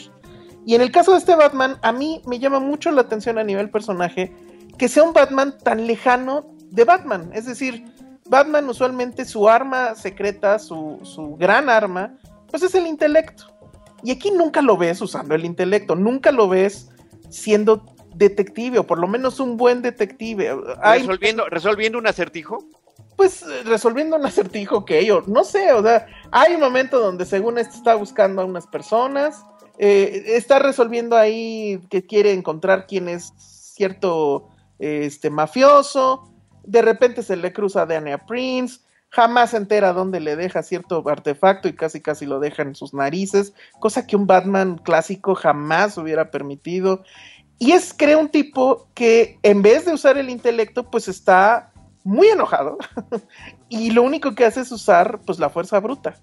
Y 0.65 0.73
en 0.73 0.81
el 0.81 0.91
caso 0.91 1.11
de 1.11 1.19
este 1.19 1.35
Batman, 1.35 1.77
a 1.83 1.91
mí 1.91 2.23
me 2.25 2.39
llama 2.39 2.59
mucho 2.59 2.89
la 2.89 3.01
atención 3.01 3.37
a 3.37 3.43
nivel 3.43 3.69
personaje 3.69 4.35
que 4.79 4.87
sea 4.87 5.03
un 5.03 5.13
Batman 5.13 5.55
tan 5.63 5.85
lejano 5.85 6.47
de 6.71 6.83
Batman. 6.83 7.29
Es 7.31 7.45
decir, 7.45 7.85
Batman 8.27 8.67
usualmente 8.67 9.23
su 9.23 9.47
arma 9.47 9.93
secreta, 9.93 10.57
su, 10.57 10.97
su 11.03 11.35
gran 11.35 11.69
arma, 11.69 12.17
pues 12.49 12.63
es 12.63 12.73
el 12.73 12.87
intelecto. 12.87 13.50
Y 14.03 14.11
aquí 14.11 14.31
nunca 14.31 14.61
lo 14.61 14.77
ves 14.77 15.01
usando 15.01 15.35
el 15.35 15.45
intelecto, 15.45 15.95
nunca 15.95 16.31
lo 16.31 16.47
ves 16.47 16.89
siendo 17.29 17.85
detective, 18.15 18.79
o 18.79 18.87
por 18.87 18.99
lo 18.99 19.07
menos 19.07 19.39
un 19.39 19.57
buen 19.57 19.81
detective. 19.81 20.55
¿Resolviendo, 20.83 21.45
¿resolviendo 21.49 21.97
un 21.97 22.07
acertijo? 22.07 22.65
Pues 23.15 23.45
resolviendo 23.65 24.15
un 24.15 24.25
acertijo 24.25 24.85
que 24.85 25.05
yo, 25.05 25.23
no 25.27 25.43
sé, 25.43 25.73
o 25.73 25.83
sea, 25.83 26.07
hay 26.31 26.55
un 26.55 26.61
momento 26.61 26.99
donde 26.99 27.25
según 27.25 27.57
esto 27.57 27.75
está 27.75 27.95
buscando 27.95 28.41
a 28.41 28.45
unas 28.45 28.67
personas, 28.67 29.43
eh, 29.77 30.23
está 30.27 30.59
resolviendo 30.59 31.17
ahí 31.17 31.79
que 31.89 32.05
quiere 32.05 32.33
encontrar 32.33 32.85
quién 32.87 33.09
es 33.09 33.33
cierto 33.37 34.49
este, 34.79 35.29
mafioso, 35.29 36.31
de 36.63 36.81
repente 36.81 37.23
se 37.23 37.35
le 37.35 37.53
cruza 37.53 37.83
a 37.83 37.85
Dania 37.85 38.25
Prince, 38.25 38.81
jamás 39.11 39.51
se 39.51 39.57
entera 39.57 39.93
dónde 39.93 40.19
le 40.19 40.35
deja 40.35 40.63
cierto 40.63 41.03
artefacto 41.07 41.67
y 41.67 41.73
casi 41.73 42.01
casi 42.01 42.25
lo 42.25 42.39
deja 42.39 42.63
en 42.63 42.75
sus 42.75 42.93
narices, 42.93 43.53
cosa 43.79 44.07
que 44.07 44.15
un 44.15 44.25
Batman 44.25 44.77
clásico 44.77 45.35
jamás 45.35 45.97
hubiera 45.97 46.31
permitido. 46.31 47.03
Y 47.59 47.73
es, 47.73 47.93
creo, 47.95 48.19
un 48.19 48.29
tipo 48.29 48.87
que 48.95 49.37
en 49.43 49.61
vez 49.61 49.85
de 49.85 49.93
usar 49.93 50.17
el 50.17 50.29
intelecto, 50.29 50.89
pues 50.89 51.07
está 51.07 51.71
muy 52.03 52.27
enojado 52.27 52.77
y 53.69 53.91
lo 53.91 54.01
único 54.01 54.33
que 54.33 54.45
hace 54.45 54.61
es 54.61 54.71
usar 54.71 55.19
pues 55.25 55.37
la 55.37 55.49
fuerza 55.49 55.79
bruta. 55.79 56.15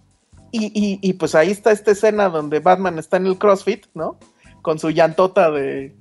Y, 0.51 0.66
y, 0.66 0.99
y, 1.03 1.12
pues 1.12 1.34
ahí 1.34 1.51
está 1.51 1.72
esta 1.72 1.91
escena 1.91 2.30
donde 2.30 2.61
Batman 2.61 2.99
está 2.99 3.18
en 3.18 3.26
el 3.26 3.36
CrossFit, 3.36 3.84
¿no? 3.93 4.16
Con 4.62 4.78
su 4.78 4.89
llantota 4.89 5.51
de, 5.51 5.95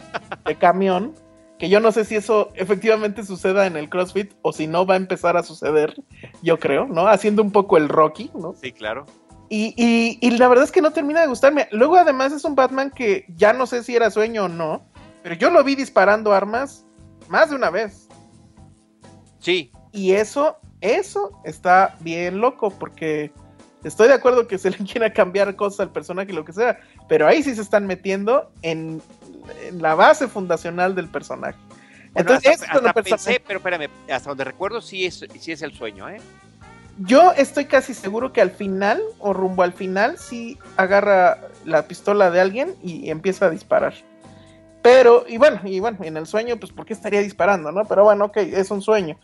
de 0.45 0.55
camión 0.55 1.13
que 1.57 1.69
yo 1.69 1.79
no 1.79 1.91
sé 1.91 2.05
si 2.05 2.15
eso 2.15 2.51
efectivamente 2.55 3.23
suceda 3.23 3.65
en 3.65 3.77
el 3.77 3.89
CrossFit 3.89 4.33
o 4.41 4.53
si 4.53 4.67
no 4.67 4.85
va 4.85 4.93
a 4.93 4.97
empezar 4.97 5.37
a 5.37 5.43
suceder, 5.43 5.95
yo 6.41 6.59
creo, 6.59 6.85
¿no? 6.85 7.07
Haciendo 7.07 7.41
un 7.41 7.51
poco 7.51 7.77
el 7.77 7.89
Rocky, 7.89 8.31
¿no? 8.35 8.53
Sí, 8.53 8.71
claro. 8.71 9.05
Y, 9.49 9.73
y, 9.77 10.19
y, 10.21 10.31
la 10.37 10.49
verdad 10.49 10.65
es 10.65 10.71
que 10.71 10.81
no 10.81 10.91
termina 10.91 11.21
de 11.21 11.27
gustarme. 11.27 11.67
Luego 11.71 11.95
además 11.95 12.33
es 12.33 12.43
un 12.43 12.53
Batman 12.53 12.91
que 12.91 13.25
ya 13.35 13.53
no 13.53 13.65
sé 13.65 13.81
si 13.83 13.95
era 13.95 14.11
sueño 14.11 14.45
o 14.45 14.49
no, 14.49 14.83
pero 15.23 15.35
yo 15.35 15.49
lo 15.49 15.63
vi 15.63 15.75
disparando 15.75 16.33
armas 16.33 16.85
más 17.29 17.49
de 17.49 17.55
una 17.55 17.69
vez. 17.69 18.07
Sí. 19.39 19.71
Y 19.93 20.11
eso, 20.11 20.57
eso 20.81 21.31
está 21.45 21.95
bien 22.01 22.39
loco 22.39 22.69
porque 22.71 23.31
estoy 23.83 24.09
de 24.09 24.15
acuerdo 24.15 24.47
que 24.47 24.57
se 24.57 24.69
le 24.69 24.77
quiera 24.91 25.13
cambiar 25.13 25.55
cosas 25.55 25.79
al 25.79 25.91
personaje 25.91 26.31
y 26.31 26.35
lo 26.35 26.45
que 26.45 26.53
sea, 26.53 26.79
pero 27.07 27.25
ahí 27.25 27.41
sí 27.41 27.55
se 27.55 27.61
están 27.61 27.87
metiendo 27.87 28.51
en 28.61 29.01
en 29.01 29.01
la 29.73 29.95
base 29.95 30.27
fundacional 30.27 30.95
del 30.95 31.07
personaje. 31.07 31.57
Bueno, 32.13 32.31
Entonces, 32.31 32.61
hasta, 32.63 32.89
hasta 32.89 32.93
pensé, 33.03 33.41
pero 33.45 33.59
espérame, 33.59 33.89
hasta 34.11 34.29
donde 34.29 34.43
recuerdo 34.43 34.81
sí 34.81 35.05
es, 35.05 35.25
sí 35.39 35.51
es 35.51 35.61
el 35.61 35.73
sueño, 35.73 36.09
¿eh? 36.09 36.19
Yo 36.99 37.31
estoy 37.33 37.65
casi 37.65 37.93
seguro 37.93 38.33
que 38.33 38.41
al 38.41 38.49
final, 38.49 39.01
o 39.19 39.31
rumbo 39.31 39.61
al 39.61 39.73
final, 39.73 40.17
sí 40.17 40.57
agarra 40.77 41.37
la 41.63 41.87
pistola 41.87 42.31
de 42.31 42.41
alguien 42.41 42.75
y 42.81 43.11
empieza 43.11 43.45
a 43.45 43.49
disparar. 43.51 43.93
Pero, 44.81 45.25
y 45.27 45.37
bueno, 45.37 45.59
y 45.65 45.79
bueno, 45.79 45.99
en 46.01 46.17
el 46.17 46.25
sueño, 46.25 46.57
pues, 46.57 46.71
¿por 46.71 46.85
qué 46.85 46.93
estaría 46.93 47.19
disparando, 47.21 47.71
no? 47.71 47.85
Pero 47.85 48.05
bueno, 48.05 48.25
ok, 48.25 48.37
es 48.37 48.71
un 48.71 48.81
sueño. 48.81 49.19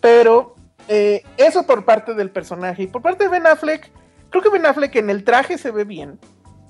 Pero, 0.00 0.56
eh, 0.88 1.22
eso 1.36 1.64
por 1.64 1.84
parte 1.84 2.14
del 2.14 2.30
personaje. 2.30 2.84
Y 2.84 2.86
por 2.86 3.02
parte 3.02 3.24
de 3.24 3.30
Ben 3.30 3.46
Affleck, 3.46 3.90
creo 4.30 4.42
que 4.42 4.48
Ben 4.48 4.66
Affleck 4.66 4.96
en 4.96 5.10
el 5.10 5.22
traje 5.22 5.58
se 5.58 5.70
ve 5.70 5.84
bien. 5.84 6.18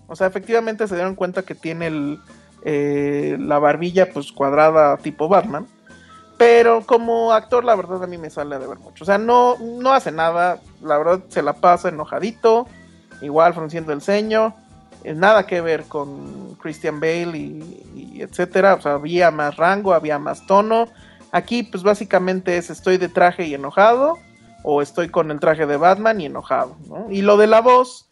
O 0.07 0.16
sea, 0.16 0.26
efectivamente 0.26 0.86
se 0.88 0.96
dieron 0.96 1.14
cuenta 1.14 1.42
que 1.42 1.55
tiene 1.55 1.86
el, 1.86 2.20
eh, 2.64 3.36
la 3.40 3.58
barbilla 3.58 4.10
pues 4.12 4.32
cuadrada 4.32 4.96
tipo 4.98 5.28
Batman. 5.28 5.66
Pero 6.38 6.84
como 6.84 7.32
actor, 7.32 7.64
la 7.64 7.76
verdad 7.76 8.02
a 8.02 8.06
mí 8.06 8.18
me 8.18 8.30
sale 8.30 8.58
de 8.58 8.66
ver 8.66 8.78
mucho. 8.78 9.04
O 9.04 9.06
sea, 9.06 9.18
no, 9.18 9.56
no 9.58 9.92
hace 9.92 10.10
nada. 10.10 10.58
La 10.80 10.98
verdad 10.98 11.20
se 11.28 11.42
la 11.42 11.52
pasa 11.52 11.88
enojadito. 11.88 12.66
Igual 13.20 13.54
frunciendo 13.54 13.92
el 13.92 14.02
ceño. 14.02 14.54
Eh, 15.04 15.14
nada 15.14 15.46
que 15.46 15.60
ver 15.60 15.84
con 15.84 16.56
Christian 16.56 16.98
Bale 16.98 17.38
y, 17.38 18.20
etcétera. 18.20 18.74
O 18.74 18.80
sea, 18.80 18.94
había 18.94 19.30
más 19.30 19.56
rango, 19.56 19.94
había 19.94 20.18
más 20.18 20.44
tono. 20.46 20.88
Aquí, 21.30 21.62
pues 21.62 21.82
básicamente 21.82 22.56
es 22.56 22.70
estoy 22.70 22.96
de 22.96 23.08
traje 23.08 23.46
y 23.46 23.54
enojado. 23.54 24.18
O 24.64 24.82
estoy 24.82 25.10
con 25.10 25.30
el 25.30 25.38
traje 25.38 25.66
de 25.66 25.76
Batman 25.76 26.20
y 26.20 26.26
enojado. 26.26 26.76
¿no? 26.88 27.06
Y 27.10 27.22
lo 27.22 27.36
de 27.36 27.46
la 27.46 27.60
voz. 27.60 28.08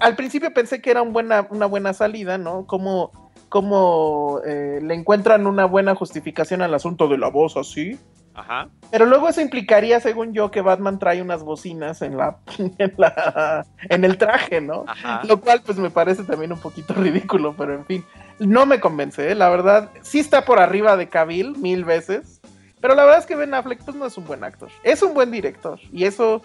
Al 0.00 0.16
principio 0.16 0.54
pensé 0.54 0.80
que 0.80 0.90
era 0.90 1.02
buena, 1.02 1.46
una 1.50 1.66
buena 1.66 1.92
salida, 1.92 2.38
¿no? 2.38 2.66
Como 2.66 3.10
cómo 3.48 4.40
eh, 4.46 4.80
le 4.82 4.94
encuentran 4.94 5.46
una 5.46 5.64
buena 5.64 5.94
justificación 5.94 6.62
al 6.62 6.74
asunto 6.74 7.08
de 7.08 7.18
la 7.18 7.28
voz 7.28 7.56
así. 7.56 7.98
Ajá. 8.34 8.68
Pero 8.92 9.06
luego 9.06 9.28
eso 9.28 9.40
implicaría, 9.40 9.98
según 9.98 10.32
yo, 10.32 10.50
que 10.52 10.60
Batman 10.60 11.00
trae 11.00 11.20
unas 11.20 11.42
bocinas 11.42 12.02
en 12.02 12.16
la, 12.16 12.38
en, 12.58 12.94
la, 12.96 13.66
en 13.88 14.04
el 14.04 14.16
traje, 14.16 14.60
¿no? 14.60 14.84
Ajá. 14.86 15.22
Lo 15.24 15.40
cual 15.40 15.62
pues 15.64 15.78
me 15.78 15.90
parece 15.90 16.22
también 16.24 16.52
un 16.52 16.60
poquito 16.60 16.94
ridículo, 16.96 17.54
pero 17.56 17.74
en 17.74 17.84
fin, 17.84 18.04
no 18.38 18.66
me 18.66 18.80
convence, 18.80 19.32
¿eh? 19.32 19.34
la 19.34 19.48
verdad, 19.48 19.90
sí 20.02 20.20
está 20.20 20.44
por 20.44 20.60
arriba 20.60 20.96
de 20.96 21.08
Cavill 21.08 21.58
mil 21.58 21.84
veces, 21.84 22.40
pero 22.80 22.94
la 22.94 23.04
verdad 23.04 23.18
es 23.18 23.26
que 23.26 23.34
Ben 23.34 23.54
Affleck 23.54 23.82
pues 23.84 23.96
no 23.96 24.06
es 24.06 24.16
un 24.16 24.26
buen 24.26 24.44
actor, 24.44 24.68
es 24.84 25.02
un 25.02 25.14
buen 25.14 25.32
director 25.32 25.80
y 25.92 26.04
eso 26.04 26.42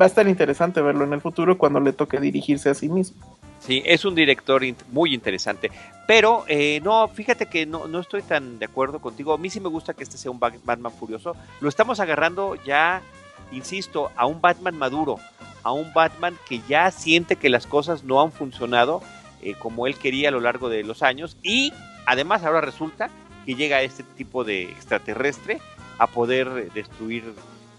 va 0.00 0.04
a 0.04 0.08
estar 0.08 0.28
interesante 0.28 0.82
verlo 0.82 1.04
en 1.04 1.12
el 1.12 1.20
futuro 1.20 1.56
cuando 1.56 1.80
le 1.80 1.92
toque 1.92 2.20
dirigirse 2.20 2.68
a 2.70 2.74
sí 2.74 2.88
mismo. 2.88 3.35
Sí, 3.66 3.82
es 3.84 4.04
un 4.04 4.14
director 4.14 4.62
muy 4.92 5.12
interesante. 5.12 5.72
Pero 6.06 6.44
eh, 6.46 6.80
no, 6.84 7.08
fíjate 7.08 7.46
que 7.46 7.66
no, 7.66 7.88
no 7.88 7.98
estoy 7.98 8.22
tan 8.22 8.60
de 8.60 8.66
acuerdo 8.66 9.00
contigo. 9.00 9.32
A 9.32 9.38
mí 9.38 9.50
sí 9.50 9.58
me 9.58 9.68
gusta 9.68 9.92
que 9.92 10.04
este 10.04 10.16
sea 10.16 10.30
un 10.30 10.38
Batman 10.38 10.92
furioso. 10.92 11.34
Lo 11.60 11.68
estamos 11.68 11.98
agarrando 11.98 12.54
ya, 12.64 13.02
insisto, 13.50 14.12
a 14.14 14.26
un 14.26 14.40
Batman 14.40 14.78
maduro, 14.78 15.18
a 15.64 15.72
un 15.72 15.92
Batman 15.92 16.38
que 16.48 16.60
ya 16.68 16.92
siente 16.92 17.34
que 17.34 17.48
las 17.48 17.66
cosas 17.66 18.04
no 18.04 18.22
han 18.22 18.30
funcionado 18.30 19.02
eh, 19.42 19.54
como 19.58 19.88
él 19.88 19.96
quería 19.96 20.28
a 20.28 20.32
lo 20.32 20.40
largo 20.40 20.68
de 20.68 20.84
los 20.84 21.02
años. 21.02 21.36
Y 21.42 21.72
además 22.06 22.44
ahora 22.44 22.60
resulta 22.60 23.10
que 23.44 23.56
llega 23.56 23.82
este 23.82 24.04
tipo 24.04 24.44
de 24.44 24.62
extraterrestre 24.62 25.58
a 25.98 26.06
poder 26.06 26.72
destruir 26.72 27.34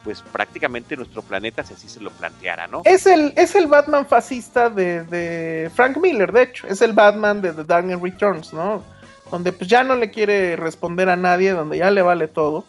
pues 0.07 0.21
prácticamente 0.21 0.95
nuestro 0.95 1.21
planeta 1.21 1.65
si 1.65 1.73
así 1.73 1.89
se 1.89 1.99
lo 1.99 2.11
planteara, 2.11 2.65
¿no? 2.65 2.81
Es 2.85 3.05
el, 3.05 3.33
es 3.35 3.55
el 3.55 3.67
Batman 3.67 4.05
fascista 4.05 4.69
de, 4.69 5.69
Frank 5.75 5.97
Miller, 5.97 6.31
de 6.31 6.43
hecho, 6.43 6.65
es 6.65 6.81
el 6.81 6.93
Batman 6.93 7.41
de 7.41 7.51
The 7.51 7.65
Dark 7.65 7.83
Knight 7.83 8.01
Returns, 8.01 8.53
¿no? 8.53 8.85
Donde 9.29 9.51
pues 9.51 9.69
ya 9.69 9.83
no 9.83 9.97
le 9.97 10.09
quiere 10.09 10.55
responder 10.55 11.09
a 11.09 11.17
nadie, 11.17 11.51
donde 11.51 11.79
ya 11.79 11.91
le 11.91 12.01
vale 12.01 12.29
todo. 12.29 12.63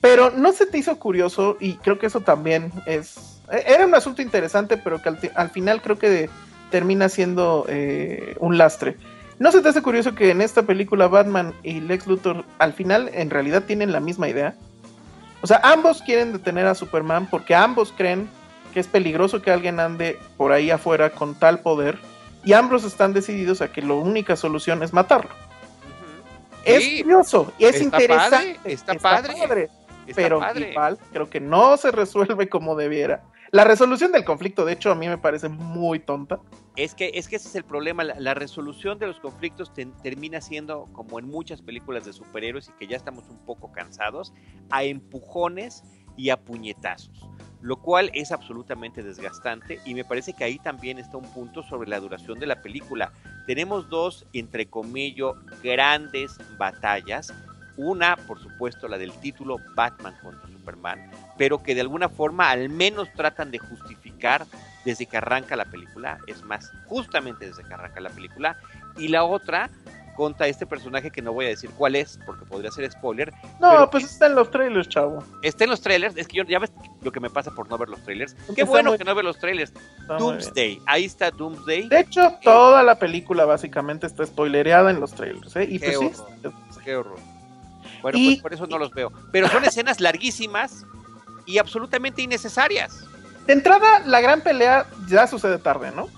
Pero 0.00 0.32
no 0.32 0.50
se 0.50 0.66
te 0.66 0.78
hizo 0.78 0.98
curioso, 0.98 1.56
y 1.60 1.74
creo 1.74 2.00
que 2.00 2.06
eso 2.06 2.22
también 2.22 2.72
es... 2.86 3.40
E, 3.52 3.62
era 3.72 3.86
un 3.86 3.94
asunto 3.94 4.20
interesante, 4.20 4.76
pero 4.76 5.00
que 5.00 5.10
al, 5.32 5.50
final 5.50 5.80
creo 5.80 5.96
que 5.96 6.28
termina 6.72 7.08
siendo 7.08 7.66
eh, 7.68 8.34
un 8.40 8.58
lastre. 8.58 8.96
¿No 9.38 9.52
se 9.52 9.60
te 9.60 9.68
hace 9.68 9.80
curioso 9.80 10.16
que 10.16 10.32
en 10.32 10.40
esta 10.40 10.64
película 10.64 11.06
Batman 11.06 11.54
y 11.62 11.78
Lex 11.78 12.08
Luthor 12.08 12.44
al 12.58 12.72
final 12.72 13.12
en 13.14 13.30
realidad 13.30 13.62
tienen 13.62 13.92
la 13.92 14.00
misma 14.00 14.28
idea? 14.28 14.56
O 15.44 15.46
sea, 15.46 15.60
ambos 15.62 16.00
quieren 16.00 16.32
detener 16.32 16.64
a 16.64 16.74
Superman 16.74 17.26
porque 17.26 17.54
ambos 17.54 17.92
creen 17.94 18.30
que 18.72 18.80
es 18.80 18.86
peligroso 18.86 19.42
que 19.42 19.50
alguien 19.50 19.78
ande 19.78 20.18
por 20.38 20.52
ahí 20.52 20.70
afuera 20.70 21.10
con 21.10 21.34
tal 21.34 21.58
poder 21.58 21.98
y 22.46 22.54
ambos 22.54 22.82
están 22.82 23.12
decididos 23.12 23.60
a 23.60 23.70
que 23.70 23.82
la 23.82 23.92
única 23.92 24.36
solución 24.36 24.82
es 24.82 24.94
matarlo. 24.94 25.28
Es 26.64 27.02
curioso, 27.02 27.52
es 27.58 27.82
interesante, 27.82 28.58
está, 28.64 28.94
padre, 28.94 29.68
pero 30.14 30.40
igual 30.56 30.98
creo 31.12 31.28
que 31.28 31.40
no 31.40 31.76
se 31.76 31.90
resuelve 31.90 32.48
como 32.48 32.74
debiera. 32.74 33.20
La 33.54 33.62
resolución 33.62 34.10
del 34.10 34.24
conflicto, 34.24 34.64
de 34.64 34.72
hecho, 34.72 34.90
a 34.90 34.96
mí 34.96 35.06
me 35.06 35.16
parece 35.16 35.48
muy 35.48 36.00
tonta. 36.00 36.40
Es 36.74 36.96
que, 36.96 37.12
es 37.14 37.28
que 37.28 37.36
ese 37.36 37.46
es 37.46 37.54
el 37.54 37.62
problema. 37.62 38.02
La, 38.02 38.34
resolución 38.34 38.98
de 38.98 39.06
los 39.06 39.20
conflictos 39.20 39.72
termina 40.02 40.40
siendo, 40.40 40.86
como 40.92 41.20
en 41.20 41.28
muchas 41.28 41.62
películas 41.62 42.04
de 42.04 42.12
superhéroes 42.12 42.68
y 42.68 42.72
que 42.72 42.88
ya 42.88 42.96
estamos 42.96 43.28
un 43.28 43.38
poco 43.46 43.70
cansados, 43.70 44.34
a 44.70 44.82
empujones 44.82 45.84
y 46.16 46.30
a 46.30 46.40
puñetazos. 46.40 47.28
Lo 47.60 47.76
cual 47.76 48.10
es 48.12 48.32
absolutamente 48.32 49.04
desgastante 49.04 49.78
y 49.84 49.94
me 49.94 50.04
parece 50.04 50.32
que 50.32 50.42
ahí 50.42 50.58
también 50.58 50.98
está 50.98 51.16
un 51.16 51.32
punto 51.32 51.62
sobre 51.62 51.88
la 51.88 52.00
duración 52.00 52.40
de 52.40 52.46
la 52.46 52.60
película. 52.60 53.12
Tenemos 53.46 53.88
dos, 53.88 54.26
entre 54.32 54.66
comillas, 54.66 55.30
grandes 55.62 56.38
batallas. 56.58 57.32
Una, 57.76 58.16
por 58.16 58.40
supuesto, 58.40 58.88
la 58.88 58.98
del 58.98 59.12
título 59.20 59.58
Batman 59.76 60.16
contra 60.24 60.53
Superman, 60.64 61.10
pero 61.36 61.62
que 61.62 61.74
de 61.74 61.82
alguna 61.82 62.08
forma 62.08 62.50
al 62.50 62.70
menos 62.70 63.12
tratan 63.12 63.50
de 63.50 63.58
justificar 63.58 64.46
desde 64.84 65.06
que 65.06 65.16
arranca 65.16 65.56
la 65.56 65.66
película, 65.66 66.18
es 66.26 66.42
más, 66.42 66.70
justamente 66.86 67.46
desde 67.46 67.64
que 67.64 67.74
arranca 67.74 68.00
la 68.00 68.10
película, 68.10 68.56
y 68.96 69.08
la 69.08 69.24
otra 69.24 69.70
contra 70.16 70.46
este 70.46 70.64
personaje 70.64 71.10
que 71.10 71.20
no 71.20 71.32
voy 71.32 71.46
a 71.46 71.48
decir 71.48 71.70
cuál 71.76 71.96
es, 71.96 72.20
porque 72.24 72.44
podría 72.44 72.70
ser 72.70 72.88
spoiler. 72.90 73.32
No, 73.60 73.90
pues 73.90 74.04
está 74.04 74.26
en 74.26 74.36
los 74.36 74.48
trailers, 74.48 74.88
chavo. 74.88 75.24
Está 75.42 75.64
en 75.64 75.70
los 75.70 75.80
trailers, 75.80 76.16
es 76.16 76.28
que 76.28 76.36
yo 76.36 76.44
ya 76.44 76.60
ves 76.60 76.72
lo 77.02 77.10
que 77.10 77.18
me 77.18 77.30
pasa 77.30 77.50
por 77.50 77.68
no 77.68 77.76
ver 77.76 77.88
los 77.88 78.00
trailers. 78.04 78.36
Qué 78.54 78.62
bueno 78.62 78.96
que 78.96 79.04
no 79.04 79.14
ver 79.14 79.24
los 79.24 79.38
trailers. 79.38 79.72
Doomsday, 80.06 80.80
ahí 80.86 81.04
está 81.04 81.30
Doomsday. 81.32 81.88
De 81.88 82.00
hecho, 82.00 82.32
toda 82.42 82.82
la 82.84 82.96
película 82.96 83.44
básicamente 83.44 84.06
está 84.06 84.24
spoilereada 84.24 84.90
en 84.90 85.00
los 85.00 85.12
trailers, 85.14 85.56
¿eh? 85.56 85.66
Y 85.68 85.80
qué 85.80 85.94
pues 85.96 86.20
horror, 86.20 86.54
Qué 86.84 86.96
horror. 86.96 87.33
Bueno, 88.04 88.18
pues 88.22 88.42
por 88.42 88.52
eso 88.52 88.66
no 88.66 88.76
los 88.76 88.90
veo. 88.90 89.10
Pero 89.32 89.48
son 89.48 89.64
escenas 89.64 89.98
larguísimas 89.98 90.84
y 91.46 91.56
absolutamente 91.56 92.20
innecesarias. 92.20 93.02
De 93.46 93.54
entrada, 93.54 94.00
la 94.04 94.20
gran 94.20 94.42
pelea 94.42 94.86
ya 95.08 95.26
sucede 95.26 95.56
tarde, 95.56 95.90
¿no? 95.90 96.08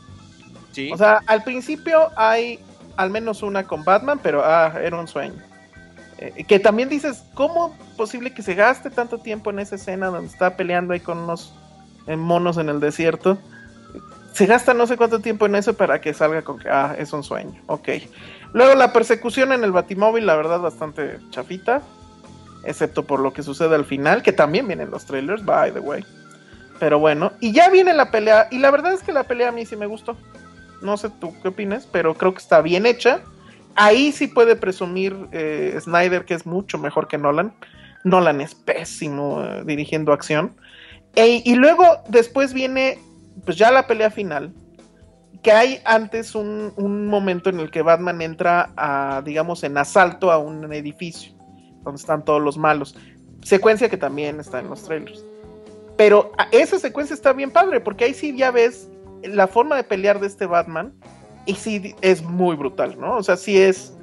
Sí. 0.73 0.91
O 0.93 0.97
sea, 0.97 1.21
al 1.29 1.45
principio 1.45 2.11
hay 2.17 2.59
al 2.97 3.11
menos 3.11 3.45
una 3.45 3.69
con 3.69 3.85
Batman, 3.85 4.19
pero 4.21 4.43
ah, 4.45 4.75
era 4.83 4.99
un 4.99 5.07
sueño. 5.07 5.41
Eh, 6.19 6.45
que 6.49 6.59
también 6.59 6.89
dices, 6.89 7.23
¿cómo 7.35 7.77
es 7.79 7.97
posible 7.97 8.35
que 8.35 8.43
se 8.43 8.57
gaste 8.57 8.91
tanto 8.91 9.19
tiempo 9.19 9.51
en 9.51 9.61
esa 9.61 9.77
escena 9.77 10.09
donde 10.09 10.27
está 10.27 10.57
peleando 10.57 10.93
ahí 10.93 10.99
con 11.01 11.19
unos 11.19 11.55
eh, 12.09 12.17
monos 12.17 12.57
en 12.57 12.69
el 12.69 12.81
desierto? 12.81 13.39
Se 14.33 14.47
gasta 14.47 14.75
no 14.75 14.89
sé 14.89 14.97
cuánto 14.97 15.21
tiempo 15.21 15.47
en 15.47 15.55
eso 15.55 15.75
para 15.75 16.01
que 16.01 16.13
salga 16.13 16.43
con 16.43 16.59
que, 16.59 16.69
ah, 16.69 16.97
es 16.99 17.13
un 17.13 17.23
sueño. 17.23 17.63
Ok. 17.69 17.91
Luego 18.53 18.75
la 18.75 18.93
persecución 18.93 19.53
en 19.53 19.65
el 19.65 19.73
Batimóvil, 19.73 20.27
la 20.27 20.37
verdad, 20.37 20.61
bastante 20.61 21.19
chafita 21.31 21.83
excepto 22.67 23.05
por 23.05 23.21
lo 23.21 23.33
que 23.33 23.43
sucede 23.43 23.75
al 23.75 23.85
final, 23.85 24.23
que 24.23 24.33
también 24.33 24.67
vienen 24.67 24.91
los 24.91 25.07
trailers, 25.07 25.45
by 25.45 25.73
the 25.73 25.81
way. 25.81 26.05
Pero 26.79 26.99
bueno, 26.99 27.33
y 27.41 27.53
ya 27.53 27.71
viene 27.71 27.95
la 27.95 28.11
pelea, 28.11 28.49
y 28.51 28.59
la 28.59 28.71
verdad 28.71 28.93
es 28.93 29.03
que 29.03 29.13
la 29.13 29.25
pelea 29.25 29.49
a 29.49 29.53
mí 29.53 29.65
sí 29.65 29.77
me 29.77 29.87
gustó. 29.87 30.17
No 30.83 30.97
sé 30.97 31.09
tú 31.09 31.35
qué 31.41 31.49
opinas, 31.49 31.89
pero 31.91 32.15
creo 32.15 32.35
que 32.35 32.41
está 32.41 32.61
bien 32.61 32.85
hecha. 32.85 33.21
Ahí 33.77 34.13
sí 34.13 34.27
puede 34.27 34.57
presumir 34.57 35.17
eh, 35.33 35.79
Snyder 35.81 36.25
que 36.25 36.35
es 36.35 36.45
mucho 36.45 36.77
mejor 36.77 37.09
que 37.09 37.17
Nolan. 37.17 37.55
Nolan 38.05 38.41
es 38.41 38.55
pésimo 38.55 39.43
eh, 39.43 39.63
dirigiendo 39.65 40.13
acción. 40.13 40.55
E, 41.15 41.43
y 41.45 41.55
luego 41.55 41.85
después 42.09 42.53
viene 42.53 42.99
pues 43.45 43.57
ya 43.57 43.71
la 43.71 43.87
pelea 43.87 44.11
final. 44.11 44.53
Que 45.47 45.53
hay 45.53 45.81
antes 45.85 46.35
un, 46.35 46.73
un 46.75 47.07
momento 47.07 47.51
en 47.51 47.61
el 47.61 47.71
que 47.71 47.83
Batman 47.83 48.21
entra 48.21 48.73
a, 48.77 49.23
digamos, 49.25 49.63
en 49.63 49.79
asalto 49.79 50.33
a 50.33 50.39
un 50.39 50.73
edificio 50.73 51.37
donde 51.85 52.01
están 52.01 52.25
todos 52.25 52.43
los 52.43 52.59
malos. 52.59 52.97
Secuencia 53.43 53.89
que 53.89 53.97
también 53.97 54.41
está 54.41 54.59
en 54.59 54.69
los 54.69 54.83
trailers. 54.83 55.25
Pero 55.97 56.33
esa 56.51 56.81
secuencia 56.81 57.15
está 57.15 57.33
bien 57.33 57.53
padre, 57.53 57.79
porque 57.79 58.07
ahí 58.07 58.13
sí 58.13 58.37
ya 58.37 58.51
ves 58.51 58.91
la 59.23 59.47
forma 59.47 59.77
de 59.77 59.85
pelear 59.85 60.19
de 60.19 60.27
este 60.27 60.47
Batman. 60.47 60.93
Y 61.45 61.55
sí 61.55 61.95
es 62.01 62.25
muy 62.25 62.57
brutal, 62.57 62.99
¿no? 62.99 63.17
O 63.17 63.23
sea, 63.23 63.37
sí 63.37 63.57
es 63.57 63.97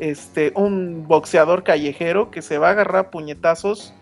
este, 0.00 0.52
un 0.54 1.08
boxeador 1.08 1.64
callejero 1.64 2.30
que 2.30 2.42
se 2.42 2.58
va 2.58 2.68
a 2.68 2.70
agarrar 2.72 3.08
puñetazos 3.08 3.94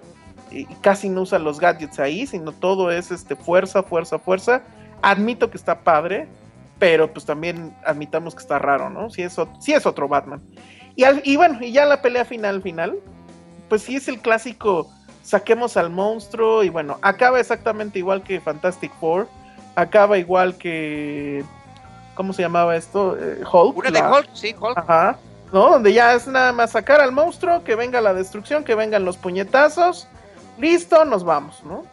y 0.50 0.64
casi 0.80 1.08
no 1.08 1.22
usa 1.22 1.38
los 1.38 1.60
gadgets 1.60 2.00
ahí, 2.00 2.26
sino 2.26 2.50
todo 2.50 2.90
es 2.90 3.12
este, 3.12 3.36
fuerza, 3.36 3.84
fuerza, 3.84 4.18
fuerza. 4.18 4.64
Admito 5.00 5.48
que 5.48 5.58
está 5.58 5.84
padre, 5.84 6.26
pero 6.78 7.12
pues 7.12 7.24
también 7.24 7.76
admitamos 7.84 8.34
que 8.34 8.42
está 8.42 8.58
raro, 8.58 8.90
¿no? 8.90 9.10
Sí 9.10 9.22
es, 9.22 9.36
sí 9.60 9.72
es 9.72 9.86
otro 9.86 10.08
Batman. 10.08 10.40
Y, 10.96 11.04
y 11.24 11.36
bueno, 11.36 11.58
y 11.60 11.72
ya 11.72 11.84
la 11.84 12.02
pelea 12.02 12.24
final, 12.24 12.62
final, 12.62 12.98
pues 13.68 13.82
sí 13.82 13.96
es 13.96 14.08
el 14.08 14.20
clásico, 14.20 14.90
saquemos 15.22 15.76
al 15.76 15.90
monstruo 15.90 16.62
y 16.64 16.68
bueno, 16.68 16.98
acaba 17.02 17.40
exactamente 17.40 17.98
igual 17.98 18.22
que 18.22 18.40
Fantastic 18.40 18.92
Four, 18.98 19.28
acaba 19.74 20.18
igual 20.18 20.56
que, 20.56 21.44
¿cómo 22.14 22.32
se 22.32 22.42
llamaba 22.42 22.76
esto? 22.76 23.16
Eh, 23.18 23.42
Hulk. 23.50 23.76
Una 23.76 23.90
de 23.90 24.02
Hulk, 24.02 24.30
sí, 24.32 24.54
Hulk. 24.58 24.78
Ajá, 24.78 25.18
¿no? 25.52 25.70
Donde 25.70 25.92
ya 25.92 26.14
es 26.14 26.26
nada 26.26 26.52
más 26.52 26.72
sacar 26.72 27.00
al 27.00 27.12
monstruo, 27.12 27.62
que 27.64 27.74
venga 27.74 28.00
la 28.00 28.14
destrucción, 28.14 28.64
que 28.64 28.74
vengan 28.74 29.04
los 29.04 29.16
puñetazos, 29.16 30.08
listo, 30.58 31.04
nos 31.04 31.24
vamos, 31.24 31.62
¿no? 31.64 31.84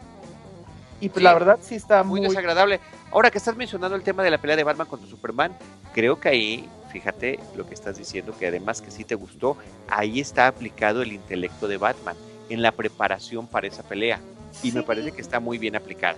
Y 1.00 1.10
pues 1.10 1.22
la 1.22 1.34
verdad 1.34 1.58
sí 1.60 1.74
está 1.74 2.02
muy, 2.02 2.20
muy 2.20 2.30
desagradable. 2.30 2.80
Ahora 3.10 3.30
que 3.30 3.38
estás 3.38 3.56
mencionando 3.56 3.96
el 3.96 4.02
tema 4.02 4.22
de 4.22 4.30
la 4.30 4.38
pelea 4.38 4.56
de 4.56 4.64
Batman 4.64 4.86
contra 4.86 5.08
Superman, 5.08 5.56
creo 5.92 6.18
que 6.20 6.28
ahí 6.28 6.68
fíjate 6.90 7.38
lo 7.56 7.66
que 7.66 7.74
estás 7.74 7.98
diciendo, 7.98 8.34
que 8.38 8.46
además 8.46 8.80
que 8.80 8.90
sí 8.90 9.04
te 9.04 9.14
gustó, 9.14 9.56
ahí 9.88 10.20
está 10.20 10.46
aplicado 10.46 11.02
el 11.02 11.12
intelecto 11.12 11.68
de 11.68 11.76
Batman 11.76 12.16
en 12.48 12.62
la 12.62 12.72
preparación 12.72 13.46
para 13.46 13.66
esa 13.66 13.82
pelea. 13.82 14.20
Y 14.62 14.72
me 14.72 14.82
parece 14.82 15.12
que 15.12 15.20
está 15.20 15.38
muy 15.40 15.58
bien 15.58 15.76
aplicada. 15.76 16.16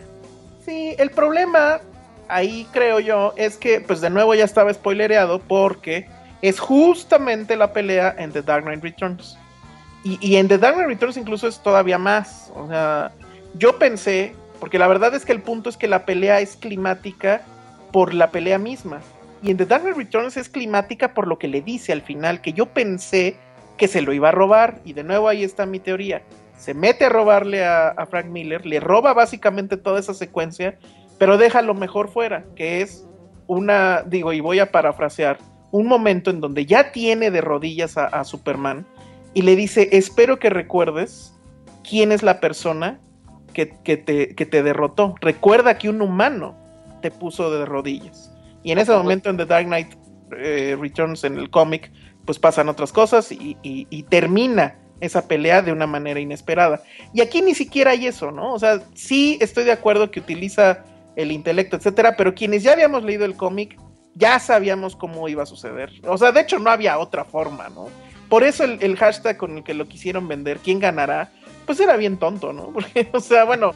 Sí, 0.65 0.95
el 0.99 1.11
problema 1.11 1.81
ahí 2.29 2.67
creo 2.73 3.01
yo 3.01 3.33
es 3.37 3.57
que, 3.57 3.81
pues 3.81 4.01
de 4.01 4.11
nuevo 4.11 4.35
ya 4.35 4.45
estaba 4.45 4.73
spoilereado 4.73 5.41
porque 5.41 6.07
es 6.43 6.61
justamente 6.61 7.57
la 7.57 7.73
pelea 7.73 8.15
en 8.17 8.33
The 8.33 8.43
Dark 8.43 8.65
Knight 8.65 8.83
Returns. 8.83 9.37
Y, 10.05 10.19
y, 10.21 10.37
en 10.37 10.47
The 10.47 10.59
Dark 10.59 10.77
Knight 10.77 10.89
Returns 10.89 11.17
incluso 11.17 11.49
es 11.49 11.61
todavía 11.61 11.99
más. 11.99 12.53
O 12.55 12.69
sea, 12.69 13.11
yo 13.55 13.79
pensé, 13.79 14.37
porque 14.61 14.79
la 14.79 14.89
verdad 14.89 15.15
es 15.15 15.25
que 15.25 15.33
el 15.33 15.43
punto 15.43 15.71
es 15.71 15.77
que 15.77 15.89
la 15.89 16.05
pelea 16.05 16.41
es 16.41 16.57
climática 16.57 17.43
por 17.93 18.15
la 18.15 18.31
pelea 18.31 18.59
misma. 18.59 19.01
Y 19.43 19.51
en 19.51 19.57
The 19.57 19.67
Dark 19.67 19.83
Knight 19.83 19.97
Returns 19.97 20.37
es 20.37 20.49
climática 20.49 21.15
por 21.15 21.27
lo 21.27 21.39
que 21.39 21.49
le 21.49 21.63
dice 21.63 21.93
al 21.93 22.03
final, 22.03 22.41
que 22.41 22.53
yo 22.53 22.67
pensé 22.67 23.37
que 23.77 23.89
se 23.89 24.03
lo 24.03 24.13
iba 24.13 24.29
a 24.29 24.33
robar. 24.33 24.81
Y 24.85 24.93
de 24.93 25.05
nuevo 25.05 25.29
ahí 25.29 25.45
está 25.45 25.65
mi 25.65 25.79
teoría. 25.79 26.23
Se 26.59 26.75
mete 26.75 27.05
a 27.05 27.09
robarle 27.09 27.65
a, 27.65 27.95
Frank 28.11 28.27
Miller, 28.27 28.67
le 28.67 28.81
roba 28.81 29.15
básicamente 29.15 29.77
toda 29.77 30.01
esa 30.01 30.13
secuencia, 30.13 30.77
pero 31.17 31.39
deja 31.39 31.63
lo 31.63 31.75
mejor 31.75 32.09
fuera, 32.09 32.45
que 32.57 32.83
es 32.83 33.07
una, 33.47 34.03
digo, 34.03 34.33
y 34.33 34.41
voy 34.41 34.59
a 34.59 34.73
parafrasear, 34.73 35.39
un 35.71 35.87
momento 35.87 36.31
en 36.31 36.41
donde 36.41 36.67
ya 36.67 36.91
tiene 36.91 37.31
de 37.31 37.41
rodillas 37.41 37.97
a, 37.97 38.25
Superman 38.25 38.87
y 39.35 39.43
le 39.43 39.55
dice, 39.55 39.89
espero 39.93 40.41
que 40.41 40.51
recuerdes 40.51 41.33
quién 41.89 42.11
es 42.11 42.25
la 42.25 42.41
persona 42.41 42.99
que, 43.53 43.67
te, 43.97 44.35
que 44.35 44.47
te 44.47 44.63
derrotó. 44.63 45.15
Recuerda 45.21 45.79
que 45.79 45.89
un 45.89 46.01
humano 46.03 46.57
te 47.03 47.11
puso 47.11 47.51
de 47.51 47.65
rodillas. 47.65 48.33
Y 48.63 48.73
en 48.73 48.79
ese 48.79 48.93
momento 48.93 49.31
en 49.31 49.37
The 49.37 49.47
Dark 49.47 49.67
Knight 49.67 49.89
eh, 50.37 50.77
Returns 50.81 51.25
en 51.25 51.39
el 51.39 51.51
cómic, 51.51 51.91
pues 52.25 52.39
pasan 52.39 52.69
otras 52.69 52.93
cosas 52.93 53.33
y, 53.33 53.57
y- 53.63 53.87
y 53.91 54.03
termina 54.05 54.77
esa 55.01 55.29
pelea 55.29 55.63
de 55.63 55.73
una 55.73 55.87
manera 55.87 56.19
inesperada. 56.21 56.83
Y 57.15 57.21
aquí 57.21 57.41
ni 57.41 57.55
siquiera 57.55 57.93
hay 57.93 58.07
eso, 58.07 58.31
¿no? 58.33 58.53
O 58.53 58.59
sea, 58.59 58.81
sí 58.95 59.39
estoy 59.41 59.65
de 59.65 59.73
acuerdo 59.73 60.11
que 60.11 60.21
utiliza 60.21 60.85
el 61.17 61.31
intelecto, 61.33 61.77
etcétera, 61.77 62.15
pero 62.17 62.35
quienes 62.35 62.63
ya 62.63 62.73
habíamos 62.73 63.05
leído 63.05 63.25
el 63.25 63.35
cómic, 63.37 63.79
ya 64.15 64.39
sabíamos 64.41 64.97
cómo 64.97 65.29
iba 65.29 65.45
a 65.45 65.47
suceder. 65.47 65.93
O 66.07 66.19
sea, 66.19 66.33
de 66.33 66.41
hecho 66.41 66.59
no 66.59 66.71
había 66.71 66.99
otra 66.99 67.25
forma, 67.25 67.69
¿no? 67.69 67.87
Por 68.29 68.43
eso 68.45 68.65
el, 68.65 68.79
el 68.83 68.97
hashtag 68.97 69.37
con 69.37 69.57
el 69.57 69.65
que 69.65 69.73
lo 69.73 69.87
quisieron 69.87 70.27
vender, 70.29 70.59
¿quién 70.59 70.81
ganará? 70.81 71.31
Pues 71.69 71.79
era 71.81 71.99
bien 71.99 72.17
tonto, 72.17 72.55
¿no? 72.55 72.69
Porque, 72.73 73.11
o 73.13 73.21
sea, 73.21 73.45
bueno, 73.45 73.75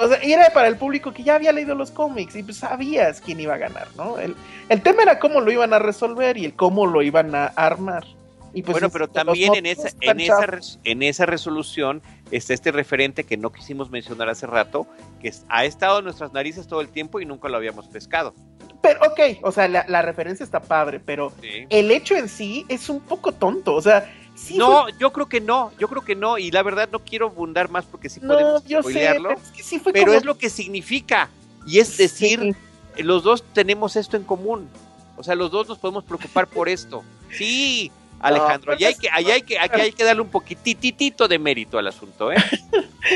o 0.00 0.08
sea, 0.08 0.18
era 0.18 0.50
para 0.52 0.66
el 0.66 0.76
público 0.76 1.12
que 1.14 1.22
ya 1.22 1.36
había 1.36 1.52
leído 1.52 1.76
los 1.76 1.92
cómics 1.92 2.34
y 2.34 2.42
pues 2.42 2.56
sabías 2.56 3.20
quién 3.20 3.38
iba 3.38 3.54
a 3.54 3.58
ganar, 3.58 3.86
¿no? 3.96 4.18
El, 4.18 4.34
el 4.68 4.82
tema 4.82 5.04
era 5.04 5.20
cómo 5.20 5.40
lo 5.40 5.52
iban 5.52 5.72
a 5.72 5.78
resolver 5.78 6.36
y 6.36 6.44
el 6.44 6.54
cómo 6.54 6.86
lo 6.86 7.02
iban 7.02 7.32
a 7.36 7.46
armar. 7.46 8.04
Y 8.52 8.62
pues, 8.62 8.72
bueno, 8.74 8.90
pero 8.90 9.06
también 9.08 9.54
en 9.54 9.66
esa, 9.66 9.90
en, 10.00 10.18
esa, 10.18 10.46
en 10.82 11.02
esa 11.04 11.26
resolución 11.26 12.02
está 12.32 12.52
este 12.52 12.72
referente 12.72 13.22
que 13.22 13.36
no 13.36 13.52
quisimos 13.52 13.90
mencionar 13.90 14.28
hace 14.28 14.48
rato, 14.48 14.88
que 15.20 15.32
ha 15.48 15.64
estado 15.64 16.00
en 16.00 16.04
nuestras 16.06 16.32
narices 16.32 16.66
todo 16.66 16.80
el 16.80 16.88
tiempo 16.88 17.20
y 17.20 17.26
nunca 17.26 17.48
lo 17.48 17.56
habíamos 17.56 17.86
pescado. 17.86 18.34
Pero, 18.82 19.00
ok, 19.02 19.38
o 19.42 19.52
sea, 19.52 19.68
la, 19.68 19.84
la 19.88 20.02
referencia 20.02 20.42
está 20.42 20.60
padre, 20.60 21.00
pero 21.00 21.32
Sí. 21.40 21.66
el 21.70 21.90
hecho 21.92 22.16
en 22.16 22.28
sí 22.28 22.66
es 22.68 22.88
un 22.88 23.00
poco 23.00 23.30
tonto, 23.32 23.74
o 23.74 23.80
sea, 23.80 24.12
sí 24.34 24.56
no, 24.58 24.88
yo 24.98 25.12
creo 25.12 25.26
que 25.28 25.40
no, 25.40 25.72
yo 25.78 25.88
creo 25.88 26.02
que 26.02 26.14
no, 26.14 26.38
y 26.38 26.50
la 26.50 26.62
verdad 26.62 26.88
no 26.92 26.98
quiero 27.00 27.26
abundar 27.26 27.70
más 27.70 27.84
porque 27.84 28.08
sí 28.08 28.20
no, 28.22 28.34
podemos 28.34 28.64
yo 28.66 28.82
sé, 28.82 28.92
pero 29.12 29.30
es 29.32 29.50
que 29.50 29.62
sí 29.62 29.78
fue 29.78 29.92
pero 29.92 30.06
como- 30.06 30.18
es 30.18 30.24
lo 30.24 30.36
que 30.38 30.50
significa, 30.50 31.28
y 31.66 31.78
es 31.78 31.96
decir, 31.96 32.54
Sí. 32.96 33.02
los 33.02 33.22
dos 33.22 33.42
tenemos 33.52 33.96
esto 33.96 34.16
en 34.16 34.24
común. 34.24 34.68
O 35.16 35.22
sea, 35.22 35.34
los 35.36 35.50
dos 35.50 35.68
nos 35.68 35.78
podemos 35.78 36.02
preocupar 36.04 36.46
por 36.48 36.68
esto. 36.68 37.04
Sí, 37.30 37.90
Alejandro, 38.20 38.72
pero 38.72 38.76
allá 38.76 38.88
hay 38.88 38.94
que, 38.96 39.08
allá 39.10 39.34
hay 39.34 39.42
que, 39.42 39.58
aquí 39.58 39.80
hay 39.80 39.92
que 39.92 40.02
darle 40.04 40.22
un 40.22 40.28
poquititito 40.28 41.28
de 41.28 41.38
mérito 41.38 41.78
al 41.78 41.86
asunto, 41.86 42.32
¿eh? 42.32 42.36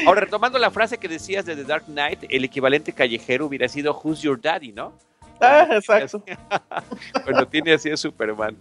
Ahora, 0.06 0.20
retomando 0.20 0.58
la 0.58 0.70
frase 0.70 0.98
que 0.98 1.08
decías 1.08 1.44
de 1.46 1.56
The 1.56 1.64
Dark 1.64 1.86
Knight, 1.86 2.24
el 2.28 2.44
equivalente 2.44 2.92
callejero 2.92 3.46
hubiera 3.46 3.68
sido 3.68 3.98
Who's 4.00 4.20
Your 4.22 4.40
Daddy, 4.40 4.72
¿no? 4.72 4.92
Ah, 5.40 5.66
exacto. 5.72 6.22
Cuando 7.24 7.46
tiene 7.48 7.72
así 7.72 7.90
a 7.90 7.96
Superman. 7.96 8.56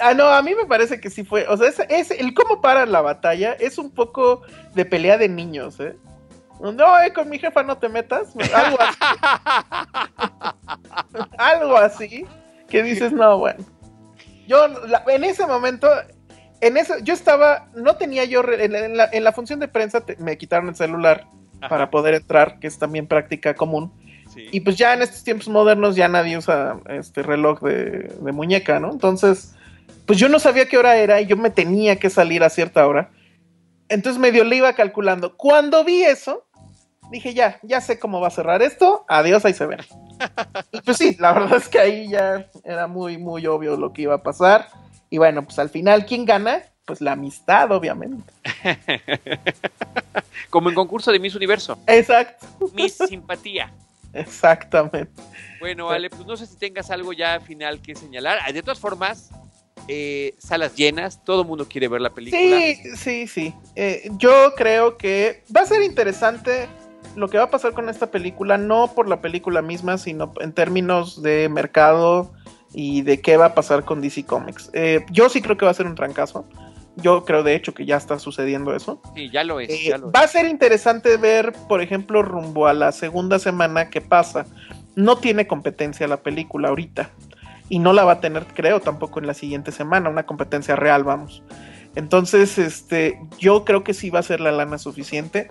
Ah, 0.00 0.14
no, 0.14 0.26
a 0.28 0.40
mí 0.42 0.54
me 0.54 0.64
parece 0.66 1.00
que 1.00 1.10
sí 1.10 1.24
fue. 1.24 1.46
O 1.48 1.56
sea, 1.56 1.68
es, 1.68 1.78
es- 1.90 2.10
el 2.12 2.32
cómo 2.34 2.60
para 2.62 2.86
la 2.86 3.00
batalla 3.02 3.52
es 3.52 3.76
un 3.78 3.90
poco 3.90 4.42
de 4.74 4.84
pelea 4.84 5.18
de 5.18 5.28
niños, 5.28 5.78
¿eh? 5.80 5.96
No, 6.60 7.00
eh, 7.02 7.12
con 7.12 7.28
mi 7.28 7.38
jefa 7.38 7.62
no 7.62 7.76
te 7.78 7.88
metas. 7.88 8.34
Algo 8.54 8.78
así. 8.80 8.98
algo 11.38 11.76
así. 11.76 12.24
Que 12.68 12.82
dices, 12.82 13.12
no, 13.12 13.38
bueno. 13.38 13.64
Yo, 14.46 14.66
la- 14.86 15.04
en 15.08 15.24
ese 15.24 15.46
momento, 15.46 15.88
en 16.60 16.76
eso, 16.76 16.94
yo 17.02 17.14
estaba, 17.14 17.68
no 17.74 17.96
tenía 17.96 18.24
yo, 18.24 18.42
re- 18.42 18.64
en, 18.64 18.74
en 18.74 18.96
la, 18.96 19.08
en 19.12 19.24
la 19.24 19.32
función 19.32 19.60
de 19.60 19.68
prensa 19.68 20.00
te- 20.00 20.16
me 20.16 20.36
quitaron 20.38 20.68
el 20.68 20.76
celular 20.76 21.26
para 21.68 21.90
poder 21.90 22.14
entrar, 22.14 22.58
que 22.60 22.66
es 22.66 22.78
también 22.78 23.06
práctica 23.06 23.54
común. 23.54 23.92
Sí. 24.32 24.46
Y 24.52 24.60
pues 24.60 24.76
ya 24.76 24.94
en 24.94 25.02
estos 25.02 25.24
tiempos 25.24 25.48
modernos 25.48 25.96
ya 25.96 26.08
nadie 26.08 26.36
usa 26.38 26.78
este 26.88 27.22
reloj 27.22 27.60
de, 27.62 28.12
de 28.20 28.32
muñeca, 28.32 28.78
¿no? 28.80 28.90
Entonces, 28.92 29.54
pues 30.08 30.18
yo 30.18 30.30
no 30.30 30.38
sabía 30.38 30.66
qué 30.66 30.78
hora 30.78 30.96
era 30.96 31.20
y 31.20 31.26
yo 31.26 31.36
me 31.36 31.50
tenía 31.50 31.96
que 31.96 32.08
salir 32.08 32.42
a 32.42 32.48
cierta 32.48 32.86
hora. 32.86 33.10
Entonces 33.90 34.18
medio 34.18 34.42
le 34.42 34.56
iba 34.56 34.72
calculando. 34.72 35.36
Cuando 35.36 35.84
vi 35.84 36.02
eso, 36.02 36.46
dije 37.10 37.34
ya, 37.34 37.60
ya 37.62 37.82
sé 37.82 37.98
cómo 37.98 38.18
va 38.18 38.28
a 38.28 38.30
cerrar 38.30 38.62
esto. 38.62 39.04
Adiós, 39.06 39.44
ahí 39.44 39.52
se 39.52 39.66
ven. 39.66 39.80
Y 40.72 40.80
pues 40.80 40.96
sí, 40.96 41.14
la 41.20 41.32
verdad 41.34 41.58
es 41.58 41.68
que 41.68 41.78
ahí 41.78 42.08
ya 42.08 42.48
era 42.64 42.86
muy, 42.86 43.18
muy 43.18 43.46
obvio 43.46 43.76
lo 43.76 43.92
que 43.92 44.02
iba 44.02 44.14
a 44.14 44.22
pasar. 44.22 44.68
Y 45.10 45.18
bueno, 45.18 45.44
pues 45.44 45.58
al 45.58 45.68
final, 45.68 46.06
¿quién 46.06 46.24
gana? 46.24 46.62
Pues 46.86 47.02
la 47.02 47.12
amistad, 47.12 47.70
obviamente. 47.70 48.32
Como 50.50 50.70
en 50.70 50.74
concurso 50.74 51.12
de 51.12 51.18
Miss 51.20 51.34
Universo. 51.34 51.78
Exacto, 51.86 52.46
Miss 52.72 52.96
Simpatía. 52.96 53.70
exactamente. 54.14 55.22
Bueno, 55.60 55.90
Ale, 55.90 56.08
pues 56.08 56.24
no 56.26 56.34
sé 56.36 56.46
si 56.46 56.56
tengas 56.56 56.90
algo 56.90 57.12
ya 57.12 57.38
final 57.40 57.82
que 57.82 57.94
señalar. 57.94 58.52
De 58.52 58.62
todas 58.62 58.80
formas, 58.80 59.30
eh, 59.88 60.34
salas 60.38 60.76
llenas, 60.76 61.24
todo 61.24 61.42
el 61.42 61.48
mundo 61.48 61.66
quiere 61.68 61.88
ver 61.88 62.00
la 62.00 62.14
película. 62.14 62.40
Sí, 62.40 62.96
sí, 62.96 63.26
sí. 63.26 63.54
Eh, 63.74 64.10
yo 64.18 64.54
creo 64.56 64.96
que 64.96 65.42
va 65.54 65.62
a 65.62 65.66
ser 65.66 65.82
interesante 65.82 66.68
lo 67.16 67.28
que 67.28 67.38
va 67.38 67.44
a 67.44 67.50
pasar 67.50 67.72
con 67.72 67.88
esta 67.88 68.10
película, 68.10 68.58
no 68.58 68.94
por 68.94 69.08
la 69.08 69.20
película 69.20 69.62
misma, 69.62 69.98
sino 69.98 70.32
en 70.40 70.52
términos 70.52 71.22
de 71.22 71.48
mercado 71.48 72.32
y 72.72 73.02
de 73.02 73.20
qué 73.20 73.36
va 73.36 73.46
a 73.46 73.54
pasar 73.54 73.84
con 73.84 74.00
DC 74.00 74.24
Comics. 74.24 74.70
Eh, 74.72 75.04
yo 75.10 75.28
sí 75.28 75.40
creo 75.42 75.56
que 75.56 75.64
va 75.64 75.70
a 75.70 75.74
ser 75.74 75.86
un 75.86 75.94
trancazo. 75.94 76.46
Yo 76.96 77.24
creo 77.24 77.42
de 77.44 77.54
hecho 77.54 77.74
que 77.74 77.86
ya 77.86 77.96
está 77.96 78.18
sucediendo 78.18 78.74
eso. 78.74 79.00
Sí, 79.14 79.30
ya 79.30 79.44
lo 79.44 79.60
es. 79.60 79.70
Eh, 79.70 79.88
ya 79.88 79.98
lo 79.98 80.08
es. 80.08 80.14
va 80.14 80.20
a 80.20 80.28
ser 80.28 80.46
interesante 80.46 81.16
ver, 81.16 81.52
por 81.68 81.80
ejemplo, 81.80 82.22
rumbo 82.22 82.66
a 82.66 82.74
la 82.74 82.92
segunda 82.92 83.38
semana 83.38 83.88
qué 83.88 84.00
pasa. 84.00 84.46
No 84.96 85.18
tiene 85.18 85.46
competencia 85.46 86.08
la 86.08 86.22
película 86.22 86.68
ahorita. 86.68 87.10
Y 87.68 87.78
no 87.78 87.92
la 87.92 88.04
va 88.04 88.12
a 88.12 88.20
tener, 88.20 88.46
creo, 88.46 88.80
tampoco 88.80 89.20
en 89.20 89.26
la 89.26 89.34
siguiente 89.34 89.72
semana, 89.72 90.08
una 90.08 90.24
competencia 90.24 90.76
real, 90.76 91.04
vamos. 91.04 91.42
Entonces, 91.94 92.58
este, 92.58 93.20
yo 93.38 93.64
creo 93.64 93.84
que 93.84 93.94
sí 93.94 94.10
va 94.10 94.20
a 94.20 94.22
ser 94.22 94.40
la 94.40 94.52
lana 94.52 94.78
suficiente. 94.78 95.50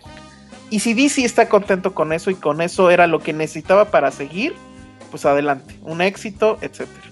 Y 0.69 0.79
si 0.79 0.93
DC 0.93 1.23
está 1.23 1.47
contento 1.47 1.93
con 1.93 2.13
eso 2.13 2.29
y 2.29 2.35
con 2.35 2.61
eso 2.61 2.89
era 2.89 3.07
lo 3.07 3.19
que 3.19 3.33
necesitaba 3.33 3.85
para 3.85 4.11
seguir, 4.11 4.55
pues 5.11 5.25
adelante, 5.25 5.77
un 5.83 6.01
éxito, 6.01 6.57
etcétera 6.61 7.07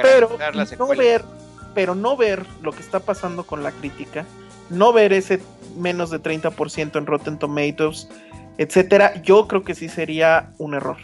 pero 0.00 0.30
no 0.78 0.88
ver 0.88 1.24
pero 1.74 1.94
no 1.94 2.16
ver 2.16 2.44
lo 2.62 2.72
que 2.72 2.80
está 2.80 3.00
pasando 3.00 3.44
con 3.44 3.62
la 3.62 3.72
crítica 3.72 4.24
no 4.70 4.92
ver 4.92 5.12
ese 5.12 5.40
menos 5.76 6.10
de 6.10 6.20
30% 6.20 6.96
en 6.96 7.06
Rotten 7.06 7.38
Tomatoes 7.38 8.08
etcétera 8.58 9.20
yo 9.22 9.48
creo 9.48 9.64
que 9.64 9.74
sí 9.74 9.88
sería 9.88 10.52
un 10.58 10.74
error 10.74 10.98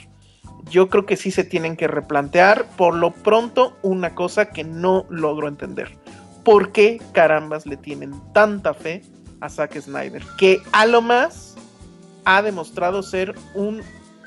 yo 0.70 0.88
creo 0.88 1.06
que 1.06 1.16
sí 1.16 1.30
se 1.30 1.44
tienen 1.44 1.76
que 1.76 1.86
replantear 1.88 2.66
por 2.76 2.94
lo 2.94 3.12
pronto 3.12 3.76
una 3.82 4.14
cosa 4.14 4.50
que 4.50 4.64
no 4.64 5.06
logro 5.08 5.48
entender 5.48 5.96
¿por 6.44 6.72
qué 6.72 7.00
carambas 7.12 7.66
le 7.66 7.76
tienen 7.76 8.12
tanta 8.32 8.72
fe 8.72 9.02
a 9.40 9.48
Zack 9.50 9.78
Snyder? 9.80 10.22
Que 10.38 10.60
a 10.72 10.86
lo 10.86 11.02
más 11.02 11.56
ha 12.24 12.40
demostrado 12.42 13.02
ser 13.02 13.34
un 13.54 13.82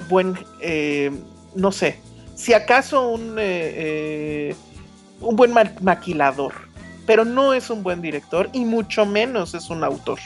buen, 0.07 0.37
eh, 0.61 1.11
no 1.55 1.71
sé, 1.71 1.99
si 2.35 2.53
acaso 2.53 3.09
un, 3.09 3.37
eh, 3.39 3.73
eh, 4.51 4.55
un 5.19 5.35
buen 5.35 5.51
ma- 5.51 5.73
maquilador, 5.81 6.53
pero 7.07 7.25
no 7.25 7.53
es 7.53 7.69
un 7.71 7.81
buen 7.81 8.01
director 8.01 8.49
y 8.53 8.65
mucho 8.65 9.05
menos 9.05 9.53
es 9.55 9.69
un 9.71 9.83
autor. 9.83 10.19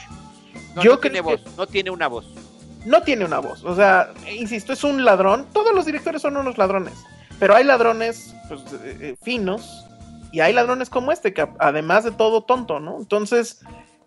No, 0.74 0.82
yo 0.82 0.92
no 0.92 0.98
tiene 0.98 1.16
que- 1.16 1.22
voz, 1.22 1.40
no 1.56 1.66
tiene 1.66 1.90
una 1.90 2.08
voz. 2.08 2.26
No 2.86 3.02
tiene 3.02 3.24
una 3.24 3.40
voz, 3.40 3.62
o 3.64 3.74
sea, 3.76 4.12
insisto, 4.32 4.72
es 4.72 4.82
un 4.84 5.04
ladrón. 5.04 5.46
Todos 5.52 5.74
los 5.74 5.84
directores 5.84 6.22
son 6.22 6.36
unos 6.36 6.56
ladrones, 6.56 6.94
pero 7.38 7.54
hay 7.54 7.64
ladrones 7.64 8.34
pues, 8.48 8.60
eh, 8.82 8.96
eh, 9.00 9.16
finos 9.22 9.84
y 10.32 10.40
hay 10.40 10.52
ladrones 10.52 10.88
como 10.88 11.12
este, 11.12 11.34
que 11.34 11.46
además 11.58 12.04
de 12.04 12.12
todo 12.12 12.42
tonto, 12.44 12.78
¿no? 12.80 12.96
Entonces, 12.98 13.60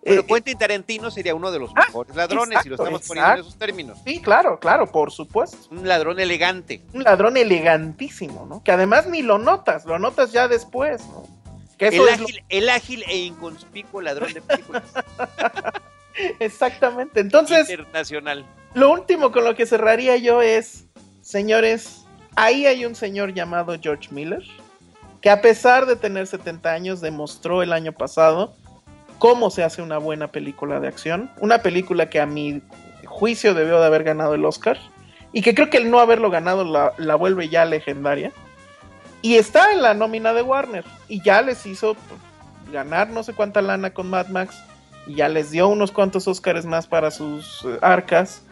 Pero 0.04 0.22
eh, 0.22 0.26
Quentin 0.26 0.58
Tarantino 0.58 1.12
sería 1.12 1.36
uno 1.36 1.52
de 1.52 1.60
los 1.60 1.72
Ah, 1.76 1.84
mejores 1.88 2.16
ladrones, 2.16 2.60
si 2.64 2.70
lo 2.70 2.76
exacto, 2.76 2.84
estamos 2.98 3.08
poniendo 3.08 3.34
en 3.34 3.40
esos 3.42 3.58
términos. 3.58 3.98
sí, 4.06 4.22
claro, 4.22 4.60
claro, 4.60 4.88
por 4.92 5.12
supuesto. 5.12 5.58
Un 5.72 5.86
ladrón 5.88 6.20
elegante. 6.20 6.82
un 6.94 7.04
ladrón 7.04 7.36
elegantísimo, 7.36 8.46
¿no? 8.46 8.64
Que 8.64 8.72
además 8.72 9.08
ni 9.08 9.22
lo 9.24 9.38
notas, 9.40 9.84
lo 9.86 10.00
notas 10.00 10.32
ya 10.32 10.48
después, 10.48 11.06
¿no? 11.08 11.24
Que 11.78 11.88
eso 11.88 12.08
El 12.08 12.18
lo- 12.18 12.24
ágil, 12.26 12.44
el 12.48 12.70
ágil 12.70 13.04
e 13.10 13.18
inconspicuo 13.18 14.02
ladrón 14.02 14.34
de 14.34 14.42
películas 14.42 14.84
exactamente. 16.40 17.20
Entonces, 17.20 17.70
internacional. 17.70 18.46
lo 18.74 18.92
último 18.92 19.32
con 19.32 19.44
lo 19.44 19.56
que 19.56 19.66
cerraría 19.66 20.18
yo 20.18 20.42
es, 20.42 20.86
señores, 21.22 22.06
ahí 22.36 22.66
hay 22.66 22.86
un 22.86 22.96
señor 22.96 23.34
llamado 23.34 23.76
George 23.82 24.10
Miller, 24.12 24.44
que 25.22 25.30
a 25.30 25.42
pesar 25.42 25.86
de 25.86 25.96
tener 25.96 26.28
70 26.28 26.72
años, 26.72 27.02
demostró 27.02 27.62
el 27.62 27.74
año 27.74 27.92
pasado 27.92 28.54
cómo 29.18 29.50
se 29.50 29.64
hace 29.64 29.82
una 29.82 29.98
buena 29.98 30.30
película 30.30 30.80
de 30.80 30.88
acción. 30.88 31.30
Una 31.40 31.62
película 31.62 32.10
que 32.10 32.20
a 32.20 32.26
mi 32.26 32.62
juicio 33.06 33.54
debió 33.54 33.80
de 33.80 33.86
haber 33.86 34.04
ganado 34.04 34.34
el 34.34 34.46
Oscar. 34.46 34.80
Y 35.32 35.42
que 35.42 35.54
creo 35.54 35.70
que 35.70 35.78
el 35.78 35.92
no 35.92 36.00
haberlo 36.00 36.32
ganado 36.32 36.64
la, 36.64 36.94
la 36.98 37.16
vuelve 37.16 37.50
ya 37.50 37.66
legendaria. 37.66 38.32
Y 39.22 39.36
está 39.36 39.74
en 39.74 39.82
la 39.82 39.94
nómina 39.94 40.34
de 40.34 40.42
Warner. 40.42 40.86
Y 41.08 41.22
ya 41.22 41.42
les 41.42 41.66
hizo 41.66 41.96
ganar 42.72 43.10
no 43.10 43.24
sé 43.24 43.34
cuánta 43.34 43.62
lana 43.62 43.92
con 43.92 44.10
Mad 44.10 44.28
Max. 44.28 44.56
Y 45.08 45.16
ya 45.16 45.30
les 45.30 45.52
dio 45.52 45.68
unos 45.68 45.92
cuantos 45.92 46.28
Oscars 46.28 46.66
más 46.66 46.88
para 46.88 47.12
sus 47.12 47.66
eh, 47.66 47.78
arcas. 47.82 48.44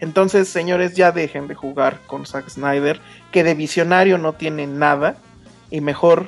Entonces, 0.00 0.48
señores, 0.48 0.94
ya 0.94 1.12
dejen 1.12 1.48
de 1.48 1.54
jugar 1.54 2.00
con 2.06 2.26
Zack 2.26 2.48
Snyder, 2.48 3.00
que 3.32 3.44
de 3.44 3.54
visionario 3.54 4.18
no 4.18 4.32
tiene 4.34 4.66
nada. 4.66 5.16
Y 5.70 5.80
mejor 5.80 6.26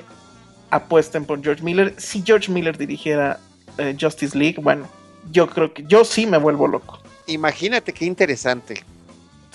apuesten 0.71 1.25
por 1.25 1.43
George 1.43 1.63
Miller. 1.63 1.95
Si 1.97 2.23
George 2.25 2.51
Miller 2.51 2.77
dirigiera 2.77 3.39
eh, 3.79 3.97
Justice 3.99 4.37
League, 4.37 4.61
bueno, 4.61 4.87
yo 5.31 5.49
creo 5.49 5.73
que 5.73 5.85
yo 5.85 6.05
sí 6.05 6.27
me 6.27 6.39
vuelvo 6.39 6.67
loco. 6.67 7.01
Imagínate 7.27 7.93
qué 7.93 8.05
interesante. 8.05 8.83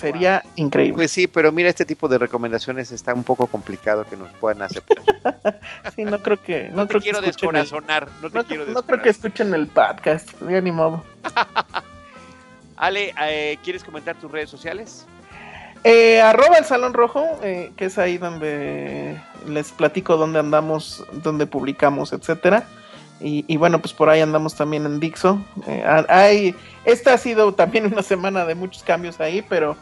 Sería 0.04 0.44
increíble. 0.58 0.96
Pues 0.96 1.12
sí, 1.12 1.28
pero 1.28 1.54
mira, 1.54 1.70
este 1.70 1.86
tipo 1.86 2.10
de 2.10 2.18
recomendaciones 2.18 2.92
está 2.92 3.14
un 3.14 3.24
poco 3.24 3.48
complicado 3.48 4.06
que 4.06 4.18
nos 4.18 4.30
puedan 4.34 4.62
aceptar. 4.62 4.98
sí, 5.96 6.04
no 6.04 6.22
creo 6.22 6.44
que. 6.44 6.68
No, 6.72 6.76
No, 6.76 6.88
te 6.88 6.90
creo 6.90 7.02
quiero 7.02 7.22
que 7.22 7.30
escuchen 7.30 7.56
el, 7.56 7.62
descorazonar, 7.62 8.10
no 8.22 8.30
te 8.30 8.38
no, 8.38 8.44
quiero 8.44 8.66
no 8.66 8.84
creo 8.84 9.02
que 9.02 9.10
escuchen 9.10 9.54
el 9.54 9.68
podcast, 9.68 10.30
ya 10.42 10.60
ni 10.60 10.74
modo. 10.74 11.06
Ale, 12.76 13.14
eh, 13.22 13.58
¿quieres 13.64 13.82
comentar 13.82 14.18
tus 14.18 14.30
redes 14.30 14.50
sociales? 14.50 15.06
Eh, 15.86 16.20
arroba 16.20 16.58
el 16.58 16.66
Salón 16.66 16.94
Rojo, 16.94 17.40
eh, 17.42 17.72
que 17.78 17.86
es 17.86 17.98
ahí 17.98 18.18
donde 18.18 19.18
les 19.48 19.72
platico 19.72 20.18
dónde 20.18 20.40
andamos, 20.40 21.06
dónde 21.14 21.46
publicamos, 21.46 22.12
etcétera. 22.12 22.66
Y, 23.22 23.46
y 23.48 23.56
bueno, 23.56 23.80
pues 23.80 23.94
por 23.94 24.10
ahí 24.10 24.20
andamos 24.20 24.56
también 24.56 24.86
en 24.86 25.00
Dixo. 25.00 25.42
Eh, 25.66 25.82
hay, 26.10 26.54
esta 26.84 27.14
ha 27.14 27.18
sido 27.18 27.54
también 27.54 27.86
una 27.94 28.04
semana 28.04 28.44
de 28.44 28.56
muchos 28.56 28.84
cambios 28.84 29.22
ahí, 29.22 29.42
pero 29.48 29.78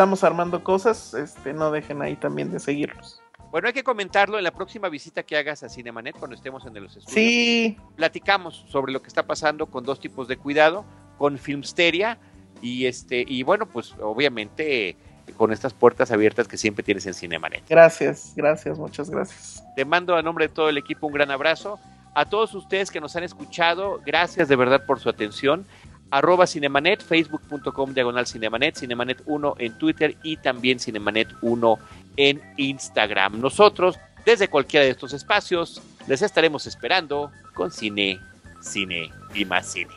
estamos 0.00 0.24
armando 0.24 0.64
cosas. 0.64 1.12
Este, 1.12 1.52
no 1.52 1.70
dejen 1.70 2.00
ahí 2.00 2.16
también 2.16 2.50
de 2.50 2.58
seguirlos. 2.58 3.20
Bueno, 3.50 3.68
hay 3.68 3.74
que 3.74 3.84
comentarlo 3.84 4.38
en 4.38 4.44
la 4.44 4.50
próxima 4.50 4.88
visita 4.88 5.24
que 5.24 5.36
hagas 5.36 5.62
a 5.62 5.68
Cinemanet 5.68 6.16
cuando 6.16 6.34
estemos 6.34 6.64
en 6.64 6.72
los 6.72 6.96
estudios. 6.96 7.12
Sí, 7.12 7.76
Platicamos 7.96 8.64
sobre 8.68 8.92
lo 8.92 9.02
que 9.02 9.08
está 9.08 9.26
pasando 9.26 9.66
con 9.66 9.84
dos 9.84 10.00
tipos 10.00 10.26
de 10.26 10.38
cuidado, 10.38 10.86
con 11.18 11.36
Filmsteria 11.36 12.16
y 12.62 12.86
este 12.86 13.26
y 13.28 13.42
bueno, 13.42 13.66
pues 13.66 13.94
obviamente 14.00 14.96
con 15.36 15.52
estas 15.52 15.74
puertas 15.74 16.10
abiertas 16.10 16.48
que 16.48 16.56
siempre 16.56 16.82
tienes 16.82 17.04
en 17.04 17.12
Cinemanet. 17.12 17.68
gracias, 17.68 18.32
gracias, 18.34 18.78
muchas 18.78 19.10
gracias. 19.10 19.62
Te 19.76 19.84
mando 19.84 20.16
a 20.16 20.22
nombre 20.22 20.48
de 20.48 20.54
todo 20.54 20.70
el 20.70 20.78
equipo 20.78 21.08
un 21.08 21.12
gran 21.12 21.30
abrazo. 21.30 21.78
A 22.14 22.24
todos 22.24 22.54
ustedes 22.54 22.90
que 22.90 23.00
nos 23.00 23.14
han 23.16 23.22
escuchado, 23.22 24.00
gracias 24.04 24.48
de 24.48 24.56
verdad 24.56 24.86
por 24.86 24.98
su 24.98 25.10
atención. 25.10 25.66
Arroba 26.10 26.46
Cinemanet, 26.46 27.02
facebook.com 27.02 27.94
diagonal 27.94 28.26
Cinemanet, 28.26 28.76
Cinemanet 28.76 29.22
1 29.26 29.54
en 29.58 29.72
Twitter 29.74 30.16
y 30.22 30.36
también 30.36 30.80
Cinemanet 30.80 31.28
1 31.40 31.78
en 32.16 32.40
Instagram. 32.56 33.40
Nosotros, 33.40 33.98
desde 34.24 34.48
cualquiera 34.48 34.84
de 34.84 34.90
estos 34.90 35.12
espacios, 35.12 35.80
les 36.06 36.22
estaremos 36.22 36.66
esperando 36.66 37.30
con 37.54 37.70
cine, 37.70 38.20
cine 38.60 39.12
y 39.34 39.44
más 39.44 39.70
cine. 39.72 39.94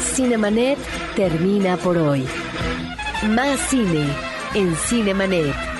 Cinemanet 0.00 0.78
termina 1.16 1.76
por 1.76 1.96
hoy. 1.96 2.24
Más 3.30 3.58
cine 3.68 4.06
en 4.54 4.76
Cinemanet. 4.76 5.73